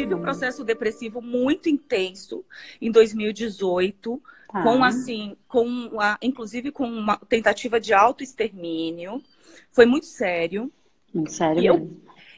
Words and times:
tive 0.00 0.14
um 0.14 0.20
processo 0.20 0.64
depressivo 0.64 1.20
muito 1.20 1.68
intenso 1.68 2.44
em 2.80 2.90
2018, 2.90 4.22
tá. 4.50 4.62
com 4.62 4.82
assim, 4.82 5.36
com 5.46 6.00
a, 6.00 6.18
inclusive 6.22 6.70
com 6.70 6.88
uma 6.88 7.16
tentativa 7.16 7.78
de 7.78 7.92
autoextermínio. 7.92 9.22
Foi 9.70 9.84
muito 9.84 10.06
sério. 10.06 10.72
Muito 11.12 11.32
sério. 11.32 11.62
E 11.62 11.66
eu, 11.66 11.90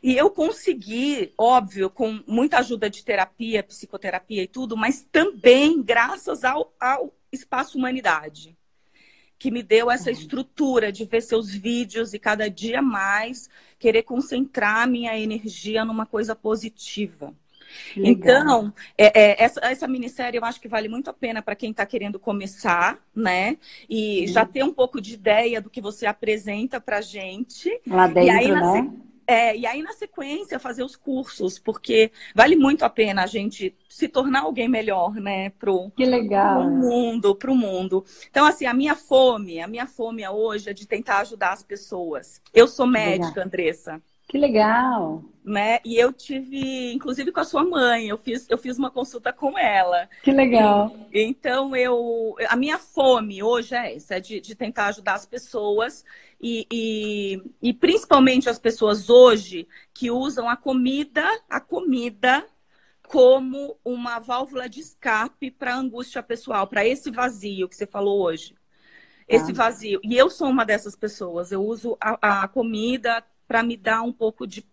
e 0.03 0.17
eu 0.17 0.31
consegui, 0.31 1.33
óbvio, 1.39 1.89
com 1.89 2.21
muita 2.27 2.59
ajuda 2.59 2.91
de 2.91 3.05
terapia, 3.05 3.63
psicoterapia 3.63 4.43
e 4.43 4.49
tudo, 4.49 4.77
mas 4.77 5.07
também 5.11 5.81
graças 5.83 6.45
ao, 6.45 6.73
ao 6.81 7.15
Espaço 7.31 7.79
Humanidade 7.79 8.57
que 9.43 9.51
me 9.51 9.61
deu 9.61 9.91
essa 9.91 10.09
uhum. 10.09 10.17
estrutura 10.17 10.93
de 10.93 11.05
ver 11.05 11.21
seus 11.21 11.53
vídeos 11.53 12.15
e 12.15 12.19
cada 12.21 12.49
dia 12.49 12.81
mais 12.81 13.51
querer 13.77 14.05
concentrar 14.05 14.87
minha 14.87 15.19
energia 15.19 15.85
numa 15.85 16.07
coisa 16.07 16.37
positiva. 16.37 17.35
Legal. 17.97 18.13
Então, 18.13 18.75
é, 18.97 19.21
é, 19.21 19.43
essa, 19.43 19.61
essa 19.63 19.89
minissérie 19.89 20.39
eu 20.39 20.45
acho 20.45 20.61
que 20.61 20.69
vale 20.69 20.89
muito 20.89 21.09
a 21.11 21.13
pena 21.13 21.43
para 21.43 21.57
quem 21.57 21.71
está 21.71 21.85
querendo 21.87 22.19
começar, 22.19 22.99
né? 23.15 23.57
E 23.89 24.27
já 24.27 24.45
ter 24.45 24.65
um 24.65 24.73
pouco 24.73 25.01
de 25.01 25.15
ideia 25.15 25.61
do 25.61 25.71
que 25.71 25.81
você 25.81 26.07
apresenta 26.07 26.81
para 26.81 27.01
gente. 27.01 27.71
Lá 27.87 28.07
dentro, 28.07 28.25
e 28.25 28.31
aí, 28.31 28.53
né? 28.53 28.91
É, 29.27 29.57
e 29.57 29.67
aí 29.67 29.83
na 29.83 29.93
sequência 29.93 30.59
fazer 30.59 30.83
os 30.83 30.97
cursos, 30.97 31.59
porque 31.59 32.11
vale 32.35 32.57
muito 32.57 32.85
a 32.85 32.91
pena 32.91 33.23
a 33.23 33.27
gente 33.27 33.75
se 33.89 34.09
tornar 34.09 34.43
alguém 34.43 34.69
melhor, 34.69 35.15
né, 35.15 35.51
pro, 35.51 35.91
que 35.97 36.05
legal. 36.05 36.61
pro 36.61 36.71
mundo, 36.71 37.35
pro 37.37 37.55
mundo. 37.55 38.05
Então 38.29 38.45
assim, 38.45 38.67
a 38.67 38.75
minha 38.75 38.97
fome, 38.97 39.61
a 39.61 39.69
minha 39.69 39.87
fome 39.87 40.27
hoje 40.29 40.71
é 40.71 40.73
de 40.73 40.87
tentar 40.87 41.19
ajudar 41.21 41.53
as 41.53 41.63
pessoas. 41.63 42.43
Eu 42.53 42.67
sou 42.67 42.87
médica, 42.87 43.45
Andressa. 43.45 44.03
Que 44.33 44.39
legal! 44.39 45.23
Né? 45.45 45.79
E 45.85 45.99
eu 45.99 46.11
tive, 46.11 46.91
inclusive 46.95 47.31
com 47.31 47.41
a 47.41 47.45
sua 47.45 47.63
mãe, 47.63 48.09
eu 48.09 48.17
fiz, 48.17 48.49
eu 48.49 48.57
fiz 48.57 48.79
uma 48.79 48.91
consulta 48.91 49.31
com 49.31 49.59
ela. 49.59 50.09
Que 50.23 50.33
legal! 50.33 50.97
E, 51.13 51.21
então 51.21 51.77
eu, 51.77 52.35
a 52.49 52.57
minha 52.57 52.79
fome 52.79 53.43
hoje 53.43 53.75
é 53.75 53.95
essa, 53.95 54.15
é 54.15 54.21
de, 54.21 54.41
de 54.41 54.55
tentar 54.55 54.87
ajudar 54.87 55.17
as 55.17 55.27
pessoas 55.27 56.03
e, 56.41 56.67
e, 56.73 57.43
e 57.61 57.75
principalmente 57.75 58.49
as 58.49 58.59
pessoas 58.59 59.11
hoje 59.11 59.69
que 59.93 60.11
usam 60.11 60.49
a 60.49 60.57
comida, 60.57 61.29
a 61.47 61.61
comida 61.61 62.47
como 63.07 63.77
uma 63.85 64.19
válvula 64.19 64.67
de 64.67 64.81
escape 64.81 65.51
para 65.51 65.75
a 65.75 65.79
angústia 65.79 66.23
pessoal, 66.23 66.67
para 66.67 66.87
esse 66.87 67.11
vazio 67.11 67.69
que 67.69 67.77
você 67.77 67.87
falou 67.87 68.23
hoje. 68.23 68.55
Esse 69.29 69.53
tá. 69.53 69.65
vazio. 69.65 70.01
E 70.03 70.17
eu 70.17 70.31
sou 70.31 70.49
uma 70.49 70.65
dessas 70.65 70.97
pessoas. 70.97 71.53
Eu 71.53 71.63
uso 71.63 71.99
a, 72.01 72.45
a 72.45 72.49
comida 72.49 73.23
para 73.53 73.63
me 73.63 73.77
dar 73.77 74.01
um 74.01 74.15
pouco 74.15 74.47
de, 74.47 74.65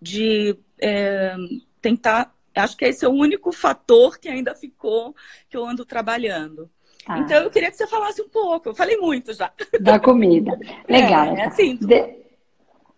de 0.00 0.56
é, 0.80 1.34
tentar. 1.80 2.32
Acho 2.54 2.76
que 2.76 2.84
esse 2.84 3.04
é 3.04 3.08
o 3.08 3.12
único 3.12 3.50
fator 3.50 4.16
que 4.16 4.28
ainda 4.28 4.54
ficou 4.54 5.12
que 5.50 5.56
eu 5.56 5.66
ando 5.66 5.84
trabalhando. 5.84 6.70
Ah. 7.04 7.18
Então 7.18 7.42
eu 7.42 7.50
queria 7.50 7.68
que 7.68 7.76
você 7.76 7.88
falasse 7.88 8.22
um 8.22 8.28
pouco. 8.28 8.68
Eu 8.68 8.74
falei 8.76 8.96
muito 8.96 9.34
já. 9.34 9.50
Da 9.80 9.98
comida. 9.98 10.56
Legal. 10.88 11.34
É, 11.34 11.40
é 11.40 11.44
assim. 11.46 11.74
De... 11.74 12.14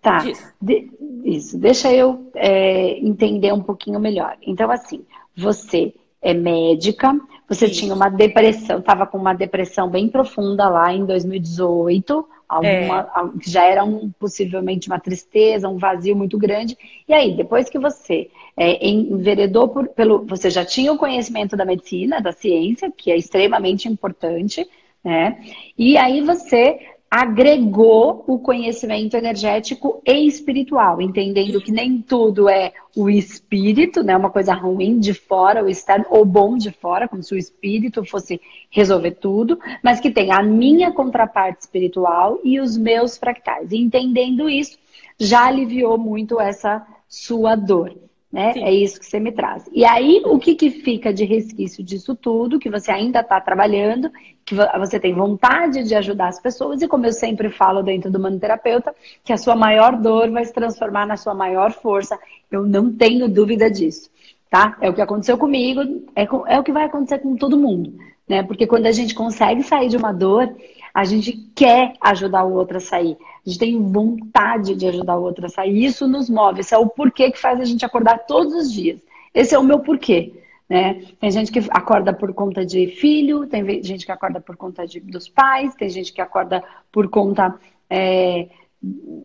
Tá. 0.02 0.18
De... 0.60 0.90
Isso. 1.24 1.56
Deixa 1.56 1.90
eu 1.90 2.30
é, 2.34 2.98
entender 2.98 3.50
um 3.50 3.62
pouquinho 3.62 3.98
melhor. 3.98 4.36
Então, 4.42 4.70
assim, 4.70 5.06
você 5.34 5.94
é 6.20 6.34
médica, 6.34 7.18
você 7.48 7.64
Isso. 7.64 7.80
tinha 7.80 7.94
uma 7.94 8.10
depressão, 8.10 8.78
estava 8.78 9.06
com 9.06 9.16
uma 9.16 9.32
depressão 9.32 9.88
bem 9.88 10.06
profunda 10.06 10.68
lá 10.68 10.92
em 10.92 11.06
2018 11.06 12.28
alguma, 12.48 13.00
é. 13.00 13.50
já 13.50 13.64
era 13.64 13.84
um, 13.84 14.10
possivelmente 14.18 14.88
uma 14.88 14.98
tristeza, 14.98 15.68
um 15.68 15.78
vazio 15.78 16.14
muito 16.16 16.38
grande. 16.38 16.76
E 17.08 17.12
aí, 17.12 17.36
depois 17.36 17.68
que 17.68 17.78
você 17.78 18.30
é, 18.56 18.86
enveredou 18.86 19.68
por, 19.68 19.88
pelo. 19.88 20.24
Você 20.26 20.50
já 20.50 20.64
tinha 20.64 20.92
o 20.92 20.98
conhecimento 20.98 21.56
da 21.56 21.64
medicina, 21.64 22.20
da 22.20 22.32
ciência, 22.32 22.90
que 22.90 23.10
é 23.10 23.16
extremamente 23.16 23.88
importante, 23.88 24.66
né? 25.02 25.38
E 25.76 25.96
aí 25.98 26.20
você 26.20 26.78
agregou 27.16 28.24
o 28.26 28.40
conhecimento 28.40 29.16
energético 29.16 30.02
e 30.04 30.26
espiritual, 30.26 31.00
entendendo 31.00 31.60
que 31.60 31.70
nem 31.70 32.02
tudo 32.02 32.48
é 32.48 32.72
o 32.96 33.08
espírito, 33.08 34.02
né, 34.02 34.16
uma 34.16 34.30
coisa 34.30 34.52
ruim 34.52 34.98
de 34.98 35.14
fora, 35.14 35.62
o 35.62 35.68
externo, 35.68 36.06
ou 36.10 36.24
bom 36.24 36.56
de 36.56 36.72
fora, 36.72 37.06
como 37.06 37.22
se 37.22 37.32
o 37.32 37.38
espírito 37.38 38.04
fosse 38.04 38.40
resolver 38.68 39.12
tudo, 39.12 39.60
mas 39.80 40.00
que 40.00 40.10
tem 40.10 40.32
a 40.32 40.42
minha 40.42 40.90
contraparte 40.90 41.60
espiritual 41.60 42.40
e 42.42 42.58
os 42.58 42.76
meus 42.76 43.16
fractais. 43.16 43.70
E 43.70 43.76
entendendo 43.76 44.50
isso, 44.50 44.76
já 45.16 45.46
aliviou 45.46 45.96
muito 45.96 46.40
essa 46.40 46.84
sua 47.08 47.54
dor. 47.54 47.94
Né? 48.34 48.52
É 48.56 48.72
isso 48.72 48.98
que 48.98 49.06
você 49.06 49.20
me 49.20 49.30
traz. 49.30 49.70
E 49.72 49.84
aí, 49.84 50.20
o 50.26 50.40
que, 50.40 50.56
que 50.56 50.68
fica 50.68 51.14
de 51.14 51.24
resquício 51.24 51.84
disso 51.84 52.16
tudo, 52.16 52.58
que 52.58 52.68
você 52.68 52.90
ainda 52.90 53.20
está 53.20 53.40
trabalhando, 53.40 54.10
que 54.44 54.56
você 54.76 54.98
tem 54.98 55.14
vontade 55.14 55.84
de 55.84 55.94
ajudar 55.94 56.26
as 56.26 56.40
pessoas, 56.40 56.82
e 56.82 56.88
como 56.88 57.06
eu 57.06 57.12
sempre 57.12 57.48
falo 57.48 57.80
dentro 57.80 58.10
do 58.10 58.18
manoterapeuta, 58.18 58.92
que 59.22 59.32
a 59.32 59.36
sua 59.36 59.54
maior 59.54 59.96
dor 59.96 60.32
vai 60.32 60.44
se 60.44 60.52
transformar 60.52 61.06
na 61.06 61.16
sua 61.16 61.32
maior 61.32 61.70
força. 61.70 62.18
Eu 62.50 62.66
não 62.66 62.92
tenho 62.92 63.28
dúvida 63.28 63.70
disso. 63.70 64.10
Tá? 64.50 64.76
É 64.80 64.90
o 64.90 64.94
que 64.94 65.00
aconteceu 65.00 65.38
comigo, 65.38 65.82
é, 66.16 66.24
é 66.48 66.58
o 66.58 66.64
que 66.64 66.72
vai 66.72 66.86
acontecer 66.86 67.20
com 67.20 67.36
todo 67.36 67.56
mundo. 67.56 67.94
Né? 68.28 68.42
Porque 68.42 68.66
quando 68.66 68.86
a 68.86 68.92
gente 68.92 69.14
consegue 69.14 69.62
sair 69.62 69.88
de 69.88 69.96
uma 69.96 70.10
dor, 70.10 70.52
a 70.94 71.04
gente 71.04 71.32
quer 71.56 71.94
ajudar 72.00 72.44
o 72.44 72.54
outro 72.54 72.76
a 72.76 72.80
sair. 72.80 73.18
A 73.44 73.50
gente 73.50 73.58
tem 73.58 73.82
vontade 73.82 74.76
de 74.76 74.86
ajudar 74.86 75.16
o 75.16 75.22
outro 75.22 75.46
a 75.46 75.48
sair. 75.48 75.84
Isso 75.84 76.06
nos 76.06 76.30
move. 76.30 76.60
Esse 76.60 76.72
é 76.72 76.78
o 76.78 76.88
porquê 76.88 77.32
que 77.32 77.40
faz 77.40 77.60
a 77.60 77.64
gente 77.64 77.84
acordar 77.84 78.18
todos 78.26 78.54
os 78.54 78.72
dias. 78.72 79.00
Esse 79.34 79.56
é 79.56 79.58
o 79.58 79.64
meu 79.64 79.80
porquê. 79.80 80.32
Né? 80.68 81.02
Tem 81.20 81.30
gente 81.32 81.50
que 81.50 81.58
acorda 81.70 82.12
por 82.12 82.32
conta 82.32 82.64
de 82.64 82.86
filho, 82.86 83.46
tem 83.46 83.82
gente 83.82 84.06
que 84.06 84.12
acorda 84.12 84.40
por 84.40 84.56
conta 84.56 84.86
de, 84.86 85.00
dos 85.00 85.28
pais, 85.28 85.74
tem 85.74 85.88
gente 85.88 86.12
que 86.12 86.20
acorda 86.20 86.62
por 86.92 87.08
conta 87.08 87.58
é, 87.90 88.48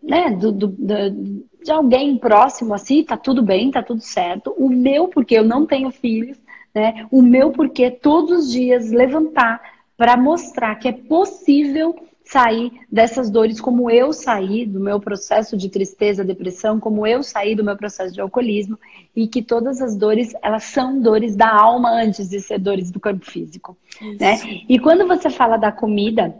né, 0.02 0.30
do, 0.30 0.52
do, 0.52 0.66
do, 0.66 1.44
de 1.62 1.70
alguém 1.70 2.18
próximo 2.18 2.74
assim, 2.74 3.04
tá 3.04 3.16
tudo 3.16 3.42
bem, 3.42 3.70
tá 3.70 3.82
tudo 3.82 4.00
certo. 4.00 4.54
O 4.58 4.68
meu, 4.68 5.08
porque 5.08 5.34
eu 5.34 5.44
não 5.44 5.64
tenho 5.64 5.90
filhos, 5.90 6.38
né? 6.74 7.06
O 7.10 7.22
meu 7.22 7.52
porquê 7.52 7.90
todos 7.90 8.46
os 8.46 8.52
dias 8.52 8.90
levantar 8.90 9.60
para 10.00 10.16
mostrar 10.16 10.76
que 10.76 10.88
é 10.88 10.92
possível 10.92 11.94
sair 12.24 12.72
dessas 12.90 13.28
dores 13.28 13.60
como 13.60 13.90
eu 13.90 14.14
saí 14.14 14.64
do 14.64 14.80
meu 14.80 14.98
processo 14.98 15.58
de 15.58 15.68
tristeza, 15.68 16.24
depressão, 16.24 16.80
como 16.80 17.06
eu 17.06 17.22
saí 17.22 17.54
do 17.54 17.62
meu 17.62 17.76
processo 17.76 18.14
de 18.14 18.18
alcoolismo 18.18 18.78
e 19.14 19.28
que 19.28 19.42
todas 19.42 19.82
as 19.82 19.94
dores, 19.94 20.32
elas 20.40 20.64
são 20.64 20.98
dores 21.02 21.36
da 21.36 21.54
alma 21.54 21.90
antes 21.90 22.30
de 22.30 22.40
ser 22.40 22.58
dores 22.58 22.90
do 22.90 22.98
corpo 22.98 23.30
físico, 23.30 23.76
né? 24.18 24.38
E 24.66 24.78
quando 24.78 25.06
você 25.06 25.28
fala 25.28 25.58
da 25.58 25.70
comida, 25.70 26.34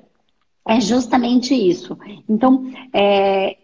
é 0.66 0.80
justamente 0.80 1.52
isso. 1.52 1.98
Então, 2.26 2.72
é, 2.94 3.58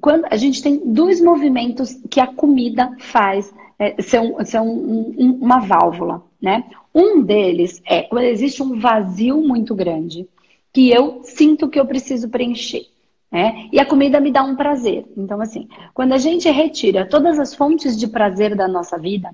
quando 0.00 0.24
a 0.28 0.36
gente 0.36 0.60
tem 0.60 0.92
dois 0.92 1.20
movimentos 1.20 1.94
que 2.10 2.18
a 2.18 2.26
comida 2.26 2.96
faz 2.98 3.54
é, 3.78 4.02
ser, 4.02 4.18
um, 4.18 4.44
ser 4.44 4.60
um, 4.60 5.14
um, 5.16 5.38
uma 5.40 5.60
válvula, 5.60 6.28
né? 6.40 6.64
Um 6.94 7.22
deles 7.22 7.82
é 7.86 8.02
quando 8.02 8.24
existe 8.24 8.62
um 8.62 8.78
vazio 8.78 9.40
muito 9.40 9.74
grande 9.74 10.26
que 10.72 10.90
eu 10.90 11.20
sinto 11.24 11.68
que 11.68 11.78
eu 11.78 11.86
preciso 11.86 12.28
preencher. 12.28 12.86
Né? 13.30 13.68
E 13.72 13.78
a 13.78 13.86
comida 13.86 14.20
me 14.20 14.32
dá 14.32 14.42
um 14.42 14.56
prazer. 14.56 15.04
Então, 15.16 15.40
assim, 15.40 15.68
quando 15.94 16.12
a 16.12 16.18
gente 16.18 16.48
retira 16.50 17.06
todas 17.06 17.38
as 17.38 17.54
fontes 17.54 17.96
de 17.96 18.08
prazer 18.08 18.56
da 18.56 18.66
nossa 18.66 18.98
vida, 18.98 19.30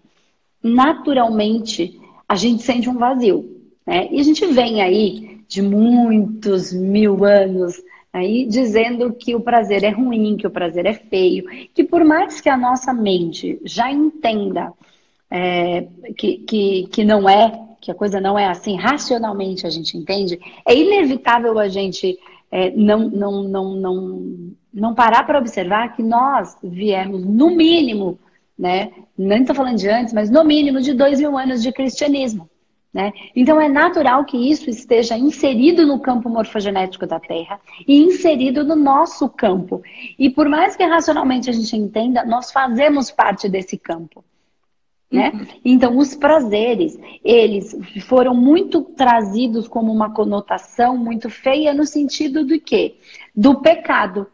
naturalmente 0.63 1.99
a 2.29 2.35
gente 2.35 2.63
sente 2.63 2.89
um 2.89 2.99
vazio. 2.99 3.63
Né? 3.87 4.09
E 4.11 4.21
a 4.21 4.23
gente 4.23 4.45
vem 4.47 4.83
aí 4.83 5.41
de 5.49 5.63
muitos 5.63 6.73
mil 6.73 7.25
anos 7.25 7.81
aí 8.13 8.47
dizendo 8.47 9.13
que 9.13 9.35
o 9.35 9.41
prazer 9.41 9.85
é 9.85 9.91
ruim, 9.91 10.37
que 10.37 10.47
o 10.47 10.51
prazer 10.51 10.87
é 10.87 10.95
feio, 10.95 11.45
que 11.75 11.85
por 11.85 12.05
mais 12.05 12.41
que 12.41 12.49
a 12.49 12.57
nossa 12.57 12.93
mente 12.93 13.61
já 13.63 13.91
entenda 13.91 14.73
é, 15.31 15.89
que, 16.17 16.39
que, 16.39 16.87
que 16.89 17.05
não 17.05 17.29
é, 17.29 17.67
que 17.81 17.91
a 17.91 17.95
coisa 17.95 18.21
não 18.21 18.39
é 18.39 18.47
assim, 18.47 18.77
racionalmente 18.77 19.67
a 19.67 19.71
gente 19.71 19.97
entende, 19.97 20.39
é 20.67 20.75
inevitável 20.75 21.59
a 21.59 21.69
gente 21.69 22.19
é, 22.51 22.71
não, 22.71 23.09
não, 23.09 23.43
não, 23.43 23.75
não, 23.75 24.53
não 24.73 24.95
parar 24.95 25.25
para 25.25 25.39
observar 25.39 25.95
que 25.95 26.03
nós 26.03 26.57
viemos, 26.63 27.25
no 27.25 27.51
mínimo, 27.51 28.19
né, 28.59 28.93
nem 29.17 29.41
estou 29.41 29.55
falando 29.55 29.77
de 29.77 29.89
antes, 29.89 30.15
mas 30.15 30.31
no 30.31 30.45
mínimo 30.45 30.81
de 30.81 30.95
dois 30.95 31.19
mil 31.21 31.37
anos 31.37 31.63
de 31.63 31.73
cristianismo. 31.73 32.49
Né? 32.95 33.13
Então 33.35 33.61
é 33.61 33.69
natural 33.69 34.25
que 34.25 34.39
isso 34.39 34.71
esteja 34.71 35.19
inserido 35.19 35.85
no 35.87 36.01
campo 36.01 36.31
morfogenético 36.31 37.07
da 37.07 37.21
Terra 37.21 37.61
e 37.87 38.03
inserido 38.03 38.65
no 38.65 38.75
nosso 38.75 39.29
campo. 39.29 39.83
E 40.19 40.31
por 40.31 40.49
mais 40.49 40.77
que 40.77 40.83
racionalmente 40.83 41.51
a 41.51 41.53
gente 41.53 41.77
entenda, 41.77 42.25
nós 42.25 42.51
fazemos 42.51 43.11
parte 43.11 43.51
desse 43.51 43.77
campo. 43.77 44.25
Né? 45.17 45.47
Então, 45.65 45.97
os 45.97 46.15
prazeres, 46.15 46.99
eles 47.25 47.77
foram 48.07 48.35
muito 48.35 48.83
trazidos 48.83 49.67
como 49.67 49.93
uma 49.93 50.13
conotação 50.13 50.97
muito 50.97 51.31
feia 51.31 51.73
no 51.75 51.85
sentido 51.85 52.45
do 52.45 52.61
quê? 52.61 52.97
Do 53.35 53.61
pecado, 53.61 54.27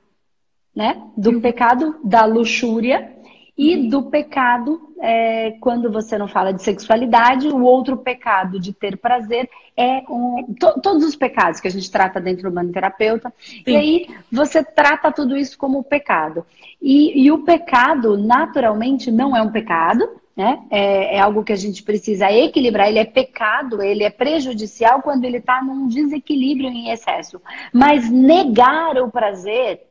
né? 0.74 1.02
Do 1.16 1.30
uhum. 1.30 1.40
pecado 1.40 1.96
da 2.04 2.24
luxúria. 2.24 3.10
e 3.56 3.76
uhum. 3.76 3.88
do 3.88 4.02
pecado, 4.04 4.94
é, 4.98 5.52
quando 5.60 5.92
você 5.92 6.16
não 6.16 6.26
fala 6.26 6.52
de 6.52 6.62
sexualidade, 6.62 7.48
o 7.48 7.62
outro 7.62 7.98
pecado 7.98 8.58
de 8.58 8.72
ter 8.72 8.96
prazer 8.96 9.48
é 9.76 10.02
um, 10.08 10.54
to, 10.58 10.80
todos 10.80 11.04
os 11.04 11.16
pecados 11.16 11.60
que 11.60 11.68
a 11.68 11.70
gente 11.70 11.90
trata 11.90 12.20
dentro 12.20 12.50
do 12.50 12.72
terapeuta. 12.72 13.32
Sim. 13.38 13.62
E 13.66 13.76
aí 13.76 14.06
você 14.30 14.64
trata 14.64 15.12
tudo 15.12 15.36
isso 15.36 15.58
como 15.58 15.84
pecado. 15.84 16.46
E, 16.80 17.24
e 17.24 17.30
o 17.30 17.44
pecado, 17.44 18.16
naturalmente, 18.16 19.10
não 19.10 19.36
é 19.36 19.42
um 19.42 19.52
pecado, 19.52 20.08
né? 20.36 20.62
É, 20.70 21.16
é, 21.16 21.20
algo 21.20 21.44
que 21.44 21.52
a 21.52 21.56
gente 21.56 21.82
precisa 21.82 22.30
equilibrar. 22.32 22.88
Ele 22.88 22.98
é 22.98 23.04
pecado, 23.04 23.82
ele 23.82 24.02
é 24.02 24.10
prejudicial 24.10 25.02
quando 25.02 25.24
ele 25.24 25.38
está 25.38 25.62
num 25.62 25.86
desequilíbrio 25.86 26.68
em 26.68 26.90
excesso. 26.90 27.40
Mas 27.72 28.10
negar 28.10 28.96
o 28.98 29.10
prazer 29.10 29.82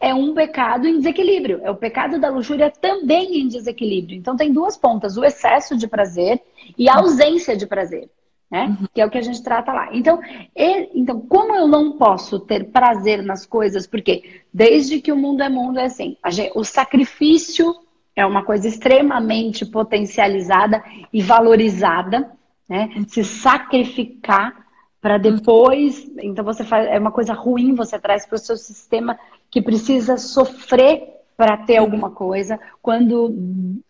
é 0.00 0.12
um 0.12 0.34
pecado 0.34 0.88
em 0.88 0.96
desequilíbrio. 0.96 1.60
É 1.62 1.70
o 1.70 1.76
pecado 1.76 2.18
da 2.18 2.30
luxúria 2.30 2.70
também 2.70 3.40
em 3.40 3.48
desequilíbrio. 3.48 4.18
Então 4.18 4.36
tem 4.36 4.52
duas 4.52 4.76
pontas: 4.76 5.16
o 5.16 5.24
excesso 5.24 5.76
de 5.76 5.86
prazer 5.86 6.40
e 6.76 6.88
a 6.88 6.96
ausência 6.96 7.56
de 7.56 7.66
prazer. 7.66 8.08
Né? 8.50 8.66
Uhum. 8.66 8.86
Que 8.92 9.00
é 9.00 9.06
o 9.06 9.10
que 9.10 9.16
a 9.16 9.22
gente 9.22 9.42
trata 9.42 9.72
lá. 9.72 9.88
Então, 9.94 10.20
ele, 10.54 10.90
então, 10.94 11.20
como 11.22 11.54
eu 11.54 11.66
não 11.66 11.92
posso 11.92 12.38
ter 12.38 12.64
prazer 12.70 13.22
nas 13.22 13.46
coisas? 13.46 13.86
Porque 13.86 14.42
desde 14.52 15.00
que 15.00 15.10
o 15.10 15.16
mundo 15.16 15.42
é 15.42 15.48
mundo 15.48 15.78
é 15.78 15.84
assim, 15.84 16.18
gente, 16.28 16.52
o 16.54 16.62
sacrifício 16.62 17.74
é 18.14 18.24
uma 18.26 18.44
coisa 18.44 18.68
extremamente 18.68 19.64
potencializada 19.64 20.82
e 21.12 21.22
valorizada, 21.22 22.30
né? 22.68 22.90
Se 23.08 23.24
sacrificar 23.24 24.66
para 25.00 25.18
depois, 25.18 26.08
então 26.22 26.44
você 26.44 26.62
faz 26.62 26.86
é 26.86 26.98
uma 26.98 27.10
coisa 27.10 27.32
ruim 27.32 27.74
você 27.74 27.98
traz 27.98 28.24
para 28.24 28.36
o 28.36 28.38
seu 28.38 28.56
sistema 28.56 29.18
que 29.50 29.60
precisa 29.60 30.16
sofrer 30.16 31.08
para 31.36 31.56
ter 31.56 31.78
alguma 31.78 32.10
coisa, 32.10 32.60
quando 32.80 33.34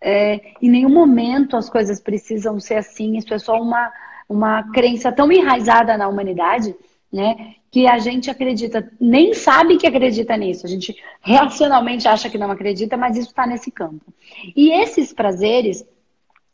é, 0.00 0.54
em 0.62 0.70
nenhum 0.70 0.88
momento 0.88 1.56
as 1.56 1.68
coisas 1.68 2.00
precisam 2.00 2.58
ser 2.58 2.76
assim. 2.76 3.16
Isso 3.16 3.34
é 3.34 3.38
só 3.38 3.60
uma 3.60 3.92
uma 4.28 4.62
crença 4.72 5.12
tão 5.12 5.30
enraizada 5.30 5.96
na 5.98 6.08
humanidade, 6.08 6.74
né? 7.12 7.56
Que 7.72 7.86
a 7.86 7.98
gente 7.98 8.30
acredita, 8.30 8.92
nem 9.00 9.32
sabe 9.32 9.78
que 9.78 9.86
acredita 9.86 10.36
nisso. 10.36 10.66
A 10.66 10.68
gente 10.68 10.94
racionalmente 11.22 12.06
acha 12.06 12.28
que 12.28 12.36
não 12.36 12.50
acredita, 12.50 12.98
mas 12.98 13.16
isso 13.16 13.30
está 13.30 13.46
nesse 13.46 13.70
campo. 13.70 14.12
E 14.54 14.70
esses 14.70 15.10
prazeres, 15.10 15.82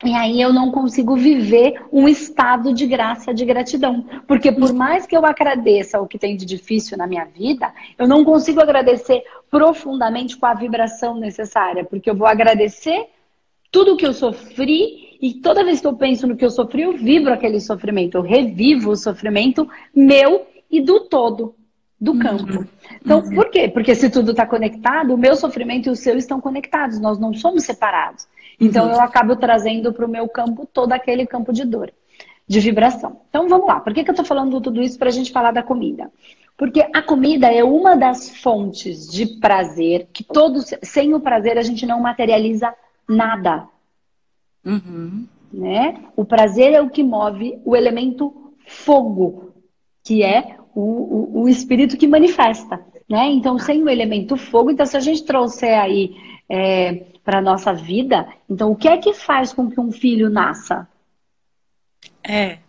e 0.01 0.13
aí 0.13 0.41
eu 0.41 0.53
não 0.53 0.71
consigo 0.71 1.17
viver 1.17 1.83
um 1.91 2.07
estado 2.07 2.73
de 2.73 2.87
graça, 2.87 3.33
de 3.33 3.43
gratidão. 3.43 4.05
Porque 4.25 4.49
por 4.49 4.71
mais 4.71 5.05
que 5.05 5.15
eu 5.15 5.25
agradeça 5.25 5.99
o 5.99 6.07
que 6.07 6.17
tem 6.17 6.37
de 6.37 6.45
difícil 6.45 6.97
na 6.97 7.05
minha 7.05 7.25
vida, 7.25 7.69
eu 7.97 8.07
não 8.07 8.23
consigo 8.23 8.61
agradecer 8.61 9.21
profundamente 9.51 10.37
com 10.37 10.45
a 10.45 10.53
vibração 10.53 11.19
necessária. 11.19 11.83
Porque 11.83 12.09
eu 12.09 12.15
vou 12.15 12.27
agradecer 12.27 13.07
tudo 13.69 13.97
que 13.97 14.07
eu 14.07 14.13
sofri 14.13 15.17
e 15.21 15.33
toda 15.33 15.65
vez 15.65 15.81
que 15.81 15.87
eu 15.87 15.97
penso 15.97 16.25
no 16.25 16.37
que 16.37 16.45
eu 16.45 16.49
sofri, 16.49 16.83
eu 16.83 16.93
vibro 16.93 17.33
aquele 17.33 17.59
sofrimento. 17.59 18.15
Eu 18.15 18.21
revivo 18.21 18.91
o 18.91 18.95
sofrimento 18.95 19.67
meu 19.93 20.47
e 20.69 20.81
do 20.81 21.01
todo, 21.01 21.55
do 21.99 22.11
uhum. 22.11 22.19
campo. 22.19 22.67
Então, 23.03 23.21
por 23.29 23.49
quê? 23.49 23.67
Porque 23.67 23.95
se 23.95 24.09
tudo 24.09 24.31
está 24.31 24.45
conectado, 24.45 25.13
o 25.13 25.17
meu 25.17 25.35
sofrimento 25.35 25.87
e 25.87 25.91
o 25.91 25.95
seu 25.95 26.17
estão 26.17 26.39
conectados, 26.39 26.99
nós 26.99 27.19
não 27.19 27.33
somos 27.33 27.63
separados. 27.63 28.27
Então, 28.59 28.85
uhum. 28.85 28.93
eu 28.93 29.01
acabo 29.01 29.35
trazendo 29.35 29.93
para 29.93 30.05
o 30.05 30.09
meu 30.09 30.27
campo 30.27 30.67
todo 30.71 30.91
aquele 30.91 31.25
campo 31.25 31.51
de 31.51 31.65
dor, 31.65 31.91
de 32.47 32.59
vibração. 32.59 33.21
Então, 33.29 33.47
vamos 33.47 33.67
lá. 33.67 33.79
Por 33.79 33.93
que, 33.93 34.03
que 34.03 34.09
eu 34.09 34.13
estou 34.13 34.25
falando 34.25 34.59
tudo 34.61 34.81
isso 34.81 34.97
para 34.97 35.09
a 35.09 35.13
gente 35.13 35.31
falar 35.31 35.51
da 35.51 35.63
comida? 35.63 36.11
Porque 36.59 36.85
a 36.93 37.01
comida 37.01 37.47
é 37.47 37.63
uma 37.63 37.95
das 37.95 38.29
fontes 38.41 39.09
de 39.09 39.25
prazer 39.39 40.09
que 40.11 40.25
todos, 40.25 40.73
sem 40.83 41.13
o 41.13 41.19
prazer, 41.21 41.57
a 41.57 41.61
gente 41.61 41.85
não 41.85 42.01
materializa 42.01 42.73
nada. 43.07 43.65
Uhum. 44.65 45.25
Né? 45.53 46.03
O 46.17 46.25
prazer 46.25 46.73
é 46.73 46.81
o 46.81 46.89
que 46.89 47.01
move 47.01 47.61
o 47.63 47.77
elemento 47.77 48.53
fogo, 48.67 49.53
que 50.03 50.21
é 50.21 50.58
o, 50.79 51.39
o, 51.39 51.41
o 51.43 51.49
espírito 51.49 51.97
que 51.97 52.07
manifesta. 52.07 52.79
Né? 53.09 53.27
Então, 53.31 53.57
sem 53.57 53.83
o 53.83 53.89
elemento 53.89 54.37
fogo, 54.37 54.71
então 54.71 54.85
se 54.85 54.95
a 54.95 54.99
gente 54.99 55.23
trouxer 55.23 55.77
aí 55.77 56.15
é, 56.47 57.05
para 57.23 57.39
a 57.39 57.41
nossa 57.41 57.73
vida, 57.73 58.27
então 58.49 58.71
o 58.71 58.75
que 58.75 58.87
é 58.87 58.97
que 58.97 59.13
faz 59.13 59.51
com 59.51 59.69
que 59.69 59.79
um 59.79 59.91
filho 59.91 60.29
nasça? 60.29 60.87
É. 62.23 62.59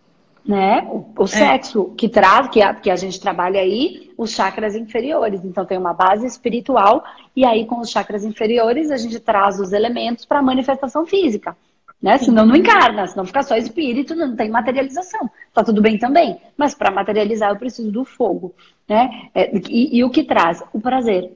Né? 0.43 0.81
O, 0.89 1.05
o 1.15 1.23
é. 1.23 1.27
sexo 1.27 1.93
que 1.95 2.09
traz, 2.09 2.49
que 2.49 2.61
a, 2.61 2.73
que 2.73 2.89
a 2.89 2.95
gente 2.95 3.19
trabalha 3.19 3.61
aí, 3.61 4.11
os 4.17 4.31
chakras 4.31 4.75
inferiores. 4.75 5.45
Então 5.45 5.65
tem 5.65 5.77
uma 5.77 5.93
base 5.93 6.25
espiritual, 6.25 7.03
e 7.35 7.45
aí 7.45 7.65
com 7.65 7.79
os 7.79 7.89
chakras 7.89 8.25
inferiores 8.25 8.91
a 8.91 8.97
gente 8.97 9.19
traz 9.19 9.59
os 9.59 9.71
elementos 9.71 10.25
para 10.25 10.39
a 10.39 10.43
manifestação 10.43 11.05
física. 11.05 11.55
Né? 12.01 12.17
Senão 12.17 12.45
não 12.45 12.55
encarna, 12.55 13.05
senão 13.05 13.25
fica 13.25 13.43
só 13.43 13.55
espírito, 13.55 14.15
não 14.15 14.35
tem 14.35 14.49
materialização. 14.49 15.29
Tá 15.53 15.63
tudo 15.63 15.81
bem 15.81 15.99
também, 15.99 16.41
mas 16.57 16.73
para 16.73 16.89
materializar 16.89 17.51
eu 17.51 17.57
preciso 17.57 17.91
do 17.91 18.03
fogo, 18.03 18.55
né? 18.89 19.29
É, 19.35 19.55
e, 19.69 19.97
e, 19.97 20.03
o 20.03 20.09
que 20.09 20.23
traz? 20.23 20.63
O 20.73 20.81
prazer, 20.81 21.31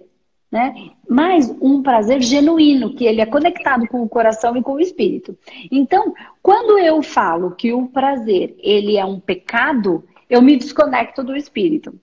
né? 0.51 0.73
Mas 1.07 1.55
um 1.61 1.83
prazer 1.83 2.19
genuíno, 2.21 2.95
que 2.95 3.05
ele 3.05 3.21
é 3.21 3.25
conectado 3.27 3.87
com 3.87 4.01
o 4.01 4.09
coração 4.09 4.57
e 4.57 4.63
com 4.63 4.73
o 4.73 4.79
espírito. 4.79 5.37
Então, 5.71 6.15
quando 6.41 6.79
eu 6.79 7.03
falo 7.03 7.51
que 7.51 7.71
o 7.71 7.87
prazer 7.87 8.55
ele 8.57 8.97
é 8.97 9.05
um 9.05 9.19
pecado, 9.19 10.03
eu 10.27 10.41
me 10.41 10.57
desconecto 10.57 11.23
do 11.23 11.35
espírito. 11.35 11.93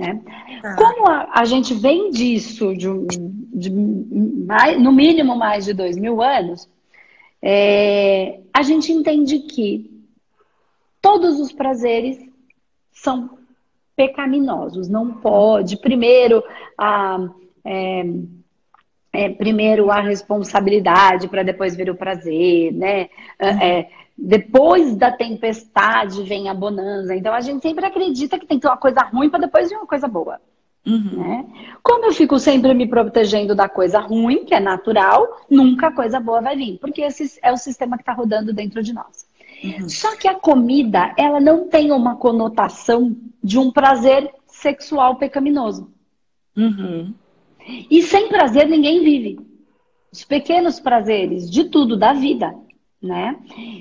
Né? 0.00 0.20
Ah. 0.64 0.74
Como 0.74 1.08
a, 1.08 1.28
a, 1.32 1.44
gente 1.44 1.74
vem 1.74 2.10
disso 2.10 2.74
de, 2.74 2.88
de 3.54 3.70
mais, 3.70 4.80
no 4.82 4.90
mínimo 4.90 5.36
mais 5.36 5.64
de 5.64 5.72
dois 5.72 5.96
mil 5.96 6.20
anos, 6.20 6.68
é, 7.42 8.40
a 8.52 8.62
gente 8.62 8.92
entende 8.92 9.40
que 9.40 9.90
todos 11.00 11.40
os 11.40 11.52
prazeres 11.52 12.18
são 12.92 13.38
pecaminosos. 13.96 14.88
Não 14.88 15.14
pode, 15.14 15.76
primeiro, 15.78 16.42
a, 16.78 17.18
é, 17.64 18.04
é, 19.12 19.28
primeiro 19.30 19.90
a 19.90 20.00
responsabilidade 20.00 21.28
para 21.28 21.42
depois 21.42 21.74
vir 21.74 21.90
o 21.90 21.96
prazer, 21.96 22.72
né? 22.72 23.08
Uhum. 23.40 23.60
É, 23.60 23.90
depois 24.16 24.94
da 24.94 25.10
tempestade 25.10 26.22
vem 26.22 26.48
a 26.48 26.54
bonança. 26.54 27.14
Então 27.14 27.34
a 27.34 27.40
gente 27.40 27.62
sempre 27.62 27.84
acredita 27.84 28.38
que 28.38 28.46
tem 28.46 28.58
que 28.58 28.62
ter 28.62 28.68
uma 28.68 28.76
coisa 28.76 29.00
ruim 29.02 29.28
para 29.28 29.40
depois 29.40 29.68
vir 29.68 29.76
uma 29.76 29.86
coisa 29.86 30.06
boa. 30.06 30.40
Uhum. 30.84 31.16
Né? 31.16 31.46
Como 31.82 32.06
eu 32.06 32.12
fico 32.12 32.38
sempre 32.38 32.74
me 32.74 32.86
protegendo 32.86 33.54
da 33.54 33.68
coisa 33.68 34.00
ruim, 34.00 34.44
que 34.44 34.54
é 34.54 34.60
natural, 34.60 35.44
nunca 35.48 35.88
a 35.88 35.92
coisa 35.92 36.18
boa 36.18 36.40
vai 36.40 36.56
vir, 36.56 36.78
porque 36.78 37.02
esse 37.02 37.38
é 37.42 37.52
o 37.52 37.56
sistema 37.56 37.96
que 37.96 38.02
está 38.02 38.12
rodando 38.12 38.52
dentro 38.52 38.82
de 38.82 38.92
nós. 38.92 39.26
Uhum. 39.62 39.88
Só 39.88 40.16
que 40.16 40.26
a 40.26 40.34
comida, 40.34 41.14
ela 41.16 41.40
não 41.40 41.68
tem 41.68 41.92
uma 41.92 42.16
conotação 42.16 43.16
de 43.42 43.58
um 43.58 43.70
prazer 43.70 44.32
sexual 44.46 45.16
pecaminoso. 45.16 45.90
Uhum. 46.56 47.14
E 47.90 48.02
sem 48.02 48.28
prazer 48.28 48.68
ninguém 48.68 49.02
vive. 49.04 49.40
Os 50.12 50.24
pequenos 50.24 50.80
prazeres 50.80 51.50
de 51.50 51.64
tudo 51.64 51.96
da 51.96 52.12
vida, 52.12 52.54
né? 53.00 53.36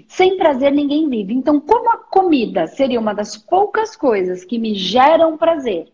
Sem 0.07 0.37
prazer 0.37 0.71
ninguém 0.71 1.09
vive. 1.09 1.33
Então, 1.33 1.59
como 1.59 1.89
a 1.91 1.97
comida 1.97 2.67
seria 2.67 2.99
uma 2.99 3.13
das 3.13 3.35
poucas 3.37 3.95
coisas 3.95 4.45
que 4.45 4.57
me 4.57 4.73
geram 4.75 5.37
prazer, 5.37 5.87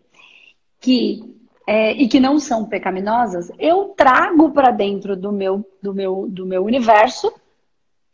que 0.79 1.36
é, 1.67 1.91
e 1.91 2.07
que 2.07 2.19
não 2.19 2.39
são 2.39 2.65
pecaminosas, 2.65 3.51
eu 3.60 3.93
trago 3.98 4.51
para 4.51 4.72
dentro 4.72 5.17
do 5.17 5.34
meu, 5.34 5.69
do 5.81 5.93
meu, 5.93 6.25
do 6.29 6.46
meu 6.46 6.63
universo 6.63 7.31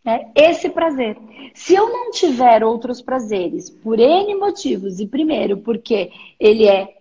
né, 0.04 0.32
esse 0.36 0.70
prazer. 0.70 1.18
Se 1.54 1.76
eu 1.76 1.88
não 1.88 2.12
tiver 2.12 2.64
outros 2.64 3.02
prazeres, 3.02 3.70
por 3.70 4.00
N 4.00 4.36
motivos, 4.36 5.00
e 5.00 5.08
primeiro, 5.08 5.58
porque 5.58 6.12
ele 6.40 6.68
é, 6.68 6.98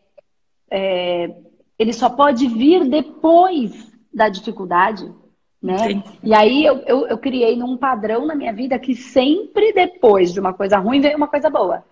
é 0.71 1.35
ele 1.79 1.93
só 1.93 2.09
pode 2.09 2.47
vir 2.47 2.89
depois 2.89 3.91
da 4.13 4.29
dificuldade, 4.29 5.11
né? 5.61 6.03
E 6.23 6.35
aí 6.35 6.65
eu, 6.65 6.79
eu, 6.87 7.07
eu 7.07 7.19
criei 7.19 7.57
num 7.57 7.77
padrão 7.77 8.27
na 8.27 8.35
minha 8.35 8.53
vida 8.53 8.79
que 8.79 8.95
sempre 8.95 9.73
depois 9.73 10.33
de 10.33 10.39
uma 10.39 10.53
coisa 10.53 10.77
ruim 10.79 11.01
vem 11.01 11.17
uma 11.17 11.27
coisa 11.27 11.49
boa. 11.49 11.85